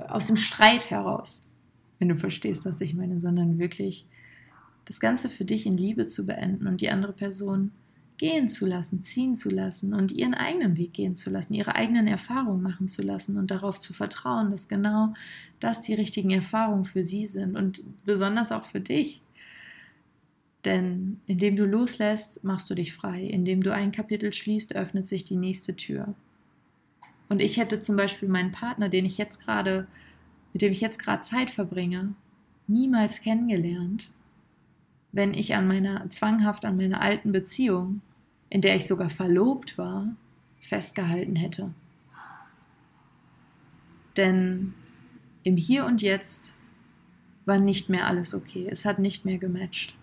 aus 0.08 0.26
dem 0.26 0.36
Streit 0.36 0.90
heraus, 0.90 1.42
wenn 1.98 2.08
du 2.08 2.16
verstehst, 2.16 2.66
was 2.66 2.80
ich 2.80 2.94
meine, 2.94 3.20
sondern 3.20 3.58
wirklich 3.58 4.06
das 4.84 5.00
Ganze 5.00 5.30
für 5.30 5.44
dich 5.44 5.66
in 5.66 5.76
Liebe 5.76 6.06
zu 6.06 6.26
beenden 6.26 6.66
und 6.66 6.80
die 6.80 6.90
andere 6.90 7.12
Person 7.12 7.72
gehen 8.16 8.48
zu 8.48 8.66
lassen, 8.66 9.02
ziehen 9.02 9.34
zu 9.34 9.50
lassen 9.50 9.92
und 9.92 10.12
ihren 10.12 10.34
eigenen 10.34 10.76
Weg 10.76 10.92
gehen 10.92 11.16
zu 11.16 11.30
lassen, 11.30 11.54
ihre 11.54 11.74
eigenen 11.74 12.06
Erfahrungen 12.06 12.62
machen 12.62 12.88
zu 12.88 13.02
lassen 13.02 13.36
und 13.38 13.50
darauf 13.50 13.80
zu 13.80 13.92
vertrauen, 13.92 14.50
dass 14.50 14.68
genau 14.68 15.14
das 15.60 15.80
die 15.80 15.94
richtigen 15.94 16.30
Erfahrungen 16.30 16.84
für 16.84 17.02
sie 17.02 17.26
sind 17.26 17.56
und 17.56 17.82
besonders 18.04 18.52
auch 18.52 18.64
für 18.64 18.80
dich. 18.80 19.20
Denn 20.64 21.20
indem 21.26 21.56
du 21.56 21.66
loslässt, 21.66 22.42
machst 22.44 22.70
du 22.70 22.74
dich 22.74 22.94
frei. 22.94 23.22
Indem 23.24 23.62
du 23.62 23.72
ein 23.72 23.92
Kapitel 23.92 24.32
schließt, 24.32 24.74
öffnet 24.74 25.06
sich 25.06 25.24
die 25.24 25.36
nächste 25.36 25.76
Tür. 25.76 26.14
Und 27.28 27.42
ich 27.42 27.56
hätte 27.56 27.80
zum 27.80 27.96
Beispiel 27.96 28.28
meinen 28.28 28.52
Partner, 28.52 28.88
den 28.88 29.04
ich 29.04 29.18
jetzt 29.18 29.40
gerade, 29.40 29.86
mit 30.52 30.62
dem 30.62 30.72
ich 30.72 30.80
jetzt 30.80 30.98
gerade 30.98 31.22
Zeit 31.22 31.50
verbringe, 31.50 32.14
niemals 32.66 33.20
kennengelernt, 33.20 34.10
wenn 35.14 35.32
ich 35.32 35.54
an 35.54 35.68
meiner, 35.68 36.10
zwanghaft 36.10 36.64
an 36.64 36.76
meiner 36.76 37.00
alten 37.00 37.30
Beziehung, 37.30 38.00
in 38.50 38.60
der 38.60 38.74
ich 38.74 38.88
sogar 38.88 39.08
verlobt 39.08 39.78
war, 39.78 40.08
festgehalten 40.60 41.36
hätte. 41.36 41.70
Denn 44.16 44.74
im 45.44 45.56
Hier 45.56 45.86
und 45.86 46.02
Jetzt 46.02 46.52
war 47.44 47.58
nicht 47.58 47.88
mehr 47.90 48.08
alles 48.08 48.34
okay. 48.34 48.66
Es 48.68 48.84
hat 48.84 48.98
nicht 48.98 49.24
mehr 49.24 49.38
gematcht. 49.38 49.94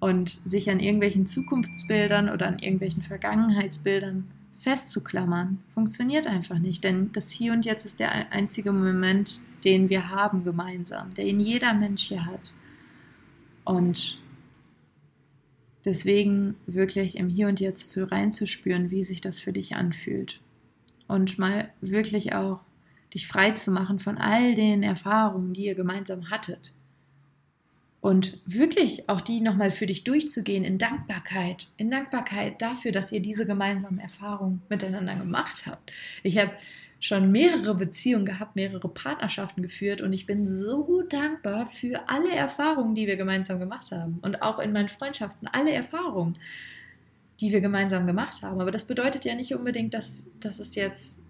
Und 0.00 0.30
sich 0.30 0.68
an 0.68 0.80
irgendwelchen 0.80 1.28
Zukunftsbildern 1.28 2.30
oder 2.30 2.48
an 2.48 2.58
irgendwelchen 2.58 3.02
Vergangenheitsbildern 3.02 4.26
festzuklammern, 4.58 5.62
funktioniert 5.72 6.26
einfach 6.26 6.58
nicht. 6.58 6.82
Denn 6.82 7.12
das 7.12 7.30
Hier 7.30 7.52
und 7.52 7.64
Jetzt 7.64 7.84
ist 7.84 8.00
der 8.00 8.32
einzige 8.32 8.72
Moment, 8.72 9.40
den 9.64 9.88
wir 9.88 10.10
haben 10.10 10.42
gemeinsam, 10.42 11.10
den 11.10 11.38
jeder 11.38 11.74
Mensch 11.74 12.08
hier 12.08 12.26
hat. 12.26 12.52
Und 13.64 14.18
deswegen 15.84 16.56
wirklich 16.66 17.16
im 17.16 17.28
Hier 17.28 17.48
und 17.48 17.60
Jetzt 17.60 17.90
zu 17.90 18.10
reinzuspüren, 18.10 18.90
wie 18.90 19.04
sich 19.04 19.20
das 19.20 19.38
für 19.38 19.52
dich 19.52 19.76
anfühlt. 19.76 20.40
Und 21.08 21.38
mal 21.38 21.70
wirklich 21.80 22.34
auch 22.34 22.60
dich 23.14 23.26
frei 23.26 23.50
zu 23.52 23.70
machen 23.70 23.98
von 23.98 24.18
all 24.18 24.54
den 24.54 24.82
Erfahrungen, 24.82 25.52
die 25.52 25.66
ihr 25.66 25.74
gemeinsam 25.74 26.30
hattet. 26.30 26.72
Und 28.00 28.40
wirklich 28.46 29.08
auch 29.08 29.20
die 29.20 29.40
nochmal 29.40 29.70
für 29.70 29.86
dich 29.86 30.02
durchzugehen 30.02 30.64
in 30.64 30.76
Dankbarkeit. 30.76 31.68
In 31.76 31.88
Dankbarkeit 31.88 32.60
dafür, 32.60 32.90
dass 32.90 33.12
ihr 33.12 33.20
diese 33.20 33.46
gemeinsamen 33.46 34.00
Erfahrungen 34.00 34.60
miteinander 34.68 35.14
gemacht 35.14 35.66
habt. 35.66 35.92
Ich 36.24 36.36
habe 36.38 36.50
schon 37.02 37.32
mehrere 37.32 37.74
Beziehungen 37.74 38.24
gehabt, 38.24 38.54
mehrere 38.54 38.88
Partnerschaften 38.88 39.60
geführt 39.60 40.00
und 40.00 40.12
ich 40.12 40.24
bin 40.24 40.46
so 40.46 41.02
dankbar 41.02 41.66
für 41.66 42.08
alle 42.08 42.30
Erfahrungen, 42.30 42.94
die 42.94 43.08
wir 43.08 43.16
gemeinsam 43.16 43.58
gemacht 43.58 43.90
haben 43.90 44.20
und 44.22 44.40
auch 44.40 44.60
in 44.60 44.72
meinen 44.72 44.88
Freundschaften 44.88 45.48
alle 45.48 45.72
Erfahrungen, 45.72 46.38
die 47.40 47.50
wir 47.50 47.60
gemeinsam 47.60 48.06
gemacht 48.06 48.42
haben. 48.42 48.60
Aber 48.60 48.70
das 48.70 48.86
bedeutet 48.86 49.24
ja 49.24 49.34
nicht 49.34 49.52
unbedingt, 49.52 49.94
dass, 49.94 50.26
dass 50.38 50.60
es 50.60 50.76
jetzt 50.76 51.20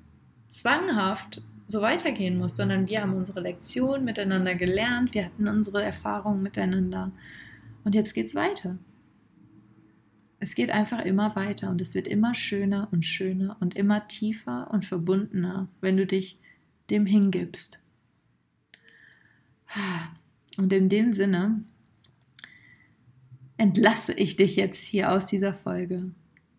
zwanghaft 0.46 1.40
so 1.68 1.80
weitergehen 1.80 2.36
muss, 2.36 2.54
sondern 2.54 2.86
wir 2.86 3.00
haben 3.00 3.14
unsere 3.14 3.40
Lektion 3.40 4.04
miteinander 4.04 4.54
gelernt, 4.54 5.14
wir 5.14 5.24
hatten 5.24 5.48
unsere 5.48 5.82
Erfahrungen 5.82 6.42
miteinander 6.42 7.12
und 7.84 7.94
jetzt 7.94 8.12
geht's 8.12 8.34
weiter. 8.34 8.76
Es 10.42 10.56
geht 10.56 10.70
einfach 10.70 11.04
immer 11.04 11.36
weiter 11.36 11.70
und 11.70 11.80
es 11.80 11.94
wird 11.94 12.08
immer 12.08 12.34
schöner 12.34 12.88
und 12.90 13.06
schöner 13.06 13.56
und 13.60 13.76
immer 13.76 14.08
tiefer 14.08 14.68
und 14.72 14.84
verbundener, 14.84 15.68
wenn 15.80 15.96
du 15.96 16.04
dich 16.04 16.36
dem 16.90 17.06
hingibst. 17.06 17.78
Und 20.56 20.72
in 20.72 20.88
dem 20.88 21.12
Sinne 21.12 21.62
entlasse 23.56 24.14
ich 24.14 24.34
dich 24.34 24.56
jetzt 24.56 24.84
hier 24.84 25.12
aus 25.12 25.26
dieser 25.26 25.54
Folge. 25.54 26.10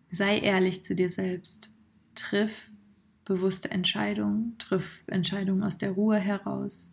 Sei 0.08 0.38
ehrlich 0.38 0.82
zu 0.82 0.94
dir 0.94 1.10
selbst. 1.10 1.68
Triff 2.14 2.70
bewusste 3.26 3.70
Entscheidungen, 3.70 4.56
triff 4.56 5.04
Entscheidungen 5.08 5.62
aus 5.62 5.76
der 5.76 5.90
Ruhe 5.90 6.16
heraus. 6.16 6.90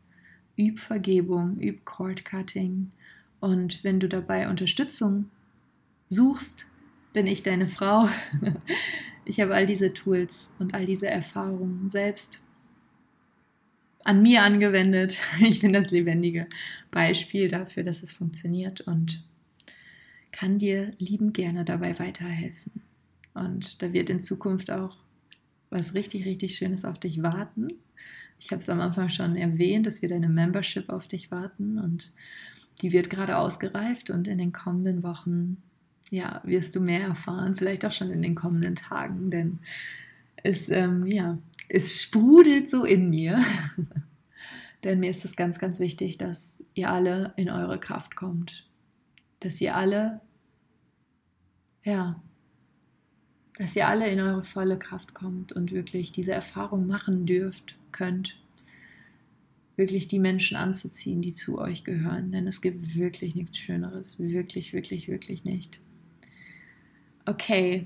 Üb 0.58 0.78
Vergebung, 0.78 1.58
üb 1.58 1.86
Cord 1.86 2.26
Cutting. 2.26 2.92
Und 3.40 3.82
wenn 3.86 4.02
du 4.02 4.10
dabei 4.10 4.50
Unterstützung 4.50 5.30
suchst, 6.10 6.66
bin 7.14 7.28
ich 7.28 7.44
deine 7.44 7.68
Frau. 7.68 8.08
Ich 9.24 9.40
habe 9.40 9.54
all 9.54 9.68
diese 9.68 9.94
Tools 9.94 10.52
und 10.58 10.74
all 10.74 10.88
diese 10.88 11.08
Erfahrungen 11.08 11.88
selbst 11.88 12.42
an 14.04 14.24
mir 14.24 14.42
angewendet. 14.42 15.18
Ich 15.40 15.60
bin 15.60 15.74
das 15.74 15.92
lebendige 15.92 16.48
Beispiel 16.90 17.48
dafür, 17.48 17.84
dass 17.84 18.02
es 18.02 18.12
funktioniert 18.12 18.82
und 18.82 19.24
kann 20.32 20.58
dir 20.58 20.94
liebend 20.98 21.36
gerne 21.36 21.66
dabei 21.66 22.00
weiterhelfen. 22.00 22.82
Und 23.34 23.82
da 23.82 23.94
wird 23.94 24.10
in 24.10 24.20
Zukunft 24.20 24.72
auch 24.72 24.98
was 25.70 25.94
richtig, 25.94 26.26
richtig 26.26 26.56
Schönes 26.56 26.84
auf 26.84 27.00
dich 27.00 27.22
warten. 27.22 27.70
Ich 28.40 28.52
habe 28.52 28.62
es 28.62 28.70
am 28.70 28.82
Anfang 28.82 29.10
schon 29.10 29.36
erwähnt, 29.36 29.86
dass 29.86 30.02
wir 30.02 30.10
deine 30.10 30.30
Membership 30.30 30.90
auf 30.90 31.08
dich 31.08 31.30
warten 31.30 31.78
und 31.78 32.12
die 32.82 32.92
wird 32.92 33.10
gerade 33.10 33.38
ausgereift 33.38 34.10
und 34.10 34.28
in 34.28 34.40
den 34.40 34.52
kommenden 34.52 35.04
Wochen 35.04 35.62
ja, 36.12 36.42
wirst 36.44 36.76
du 36.76 36.82
mehr 36.82 37.08
erfahren, 37.08 37.56
vielleicht 37.56 37.86
auch 37.86 37.92
schon 37.92 38.12
in 38.12 38.22
den 38.22 38.36
kommenden 38.36 38.76
Tagen, 38.76 39.32
denn 39.32 39.60
es, 40.44 40.70
ähm, 40.70 41.08
ja, 41.08 41.40
es 41.70 42.04
sprudelt 42.04 42.70
so 42.70 42.84
in 42.84 43.10
mir. 43.10 43.40
denn 44.84 45.00
mir 45.00 45.10
ist 45.10 45.24
es 45.24 45.38
ganz, 45.38 45.58
ganz 45.58 45.80
wichtig, 45.80 46.18
dass 46.18 46.62
ihr 46.74 46.90
alle 46.90 47.34
in 47.38 47.50
eure 47.50 47.80
Kraft 47.80 48.16
kommt. 48.16 48.68
Dass 49.40 49.62
ihr 49.62 49.76
alle, 49.76 50.20
ja, 51.86 52.22
dass 53.58 53.76
ihr 53.76 53.88
alle 53.88 54.10
in 54.10 54.20
eure 54.20 54.44
volle 54.44 54.78
Kraft 54.78 55.14
kommt 55.14 55.54
und 55.54 55.72
wirklich 55.72 56.12
diese 56.12 56.34
Erfahrung 56.34 56.88
machen 56.88 57.26
dürft, 57.26 57.78
könnt, 57.94 58.38
wirklich 59.78 60.10
die 60.10 60.20
Menschen 60.20 60.58
anzuziehen, 60.58 61.22
die 61.22 61.34
zu 61.34 61.58
euch 61.58 61.86
gehören. 61.86 62.34
Denn 62.34 62.48
es 62.48 62.60
gibt 62.60 62.96
wirklich 62.96 63.34
nichts 63.36 63.58
Schöneres. 63.58 64.20
Wirklich, 64.20 64.74
wirklich, 64.74 65.08
wirklich 65.08 65.46
nicht. 65.46 65.80
Okay, 67.26 67.86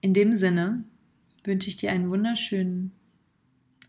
in 0.00 0.14
dem 0.14 0.36
Sinne 0.36 0.84
wünsche 1.44 1.68
ich 1.68 1.76
dir 1.76 1.92
einen 1.92 2.08
wunderschönen 2.10 2.92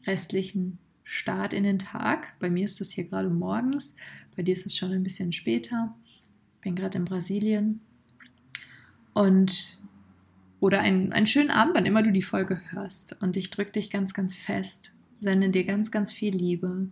restlichen 0.06 0.80
Start 1.04 1.54
in 1.54 1.64
den 1.64 1.80
Tag. 1.80 2.38
Bei 2.40 2.50
mir 2.50 2.66
ist 2.66 2.82
das 2.82 2.92
hier 2.92 3.06
gerade 3.06 3.30
morgens, 3.30 3.96
bei 4.36 4.44
dir 4.44 4.52
ist 4.52 4.66
es 4.66 4.76
schon 4.76 4.92
ein 4.92 5.04
bisschen 5.04 5.32
später. 5.32 5.96
Ich 6.56 6.62
bin 6.62 6.76
gerade 6.76 6.98
in 6.98 7.06
Brasilien. 7.06 7.82
Und 9.14 9.80
oder 10.60 10.82
einen, 10.82 11.14
einen 11.14 11.28
schönen 11.28 11.50
Abend, 11.50 11.76
wann 11.76 11.86
immer 11.86 12.04
du 12.04 12.12
die 12.12 12.22
Folge 12.22 12.60
hörst. 12.72 13.16
Und 13.22 13.38
ich 13.38 13.50
drücke 13.50 13.72
dich 13.74 13.90
ganz, 13.90 14.14
ganz 14.14 14.36
fest, 14.36 14.92
sende 15.20 15.50
dir 15.50 15.64
ganz, 15.64 15.92
ganz 15.92 16.12
viel 16.12 16.36
Liebe. 16.36 16.90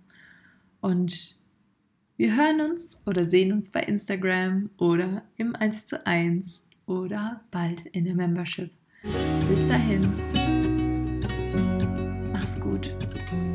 Und 0.81 1.36
wir 2.15 2.36
hören 2.36 2.61
uns 2.61 2.97
oder 3.05 3.25
sehen 3.25 3.51
uns 3.51 3.69
bei 3.69 3.81
Instagram 3.81 4.69
oder 4.77 5.23
im 5.36 5.55
1 5.55 5.88
zu 5.88 6.05
1 6.05 6.64
oder 6.88 7.41
bald 7.51 7.86
in 7.88 8.05
der 8.05 8.15
Membership. 8.15 8.71
Bis 9.49 9.67
dahin, 9.67 10.01
mach's 12.31 12.59
gut. 12.59 12.93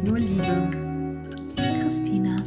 Nur 0.05 0.19
Liebe. 0.19 0.71
Christina. 1.57 2.43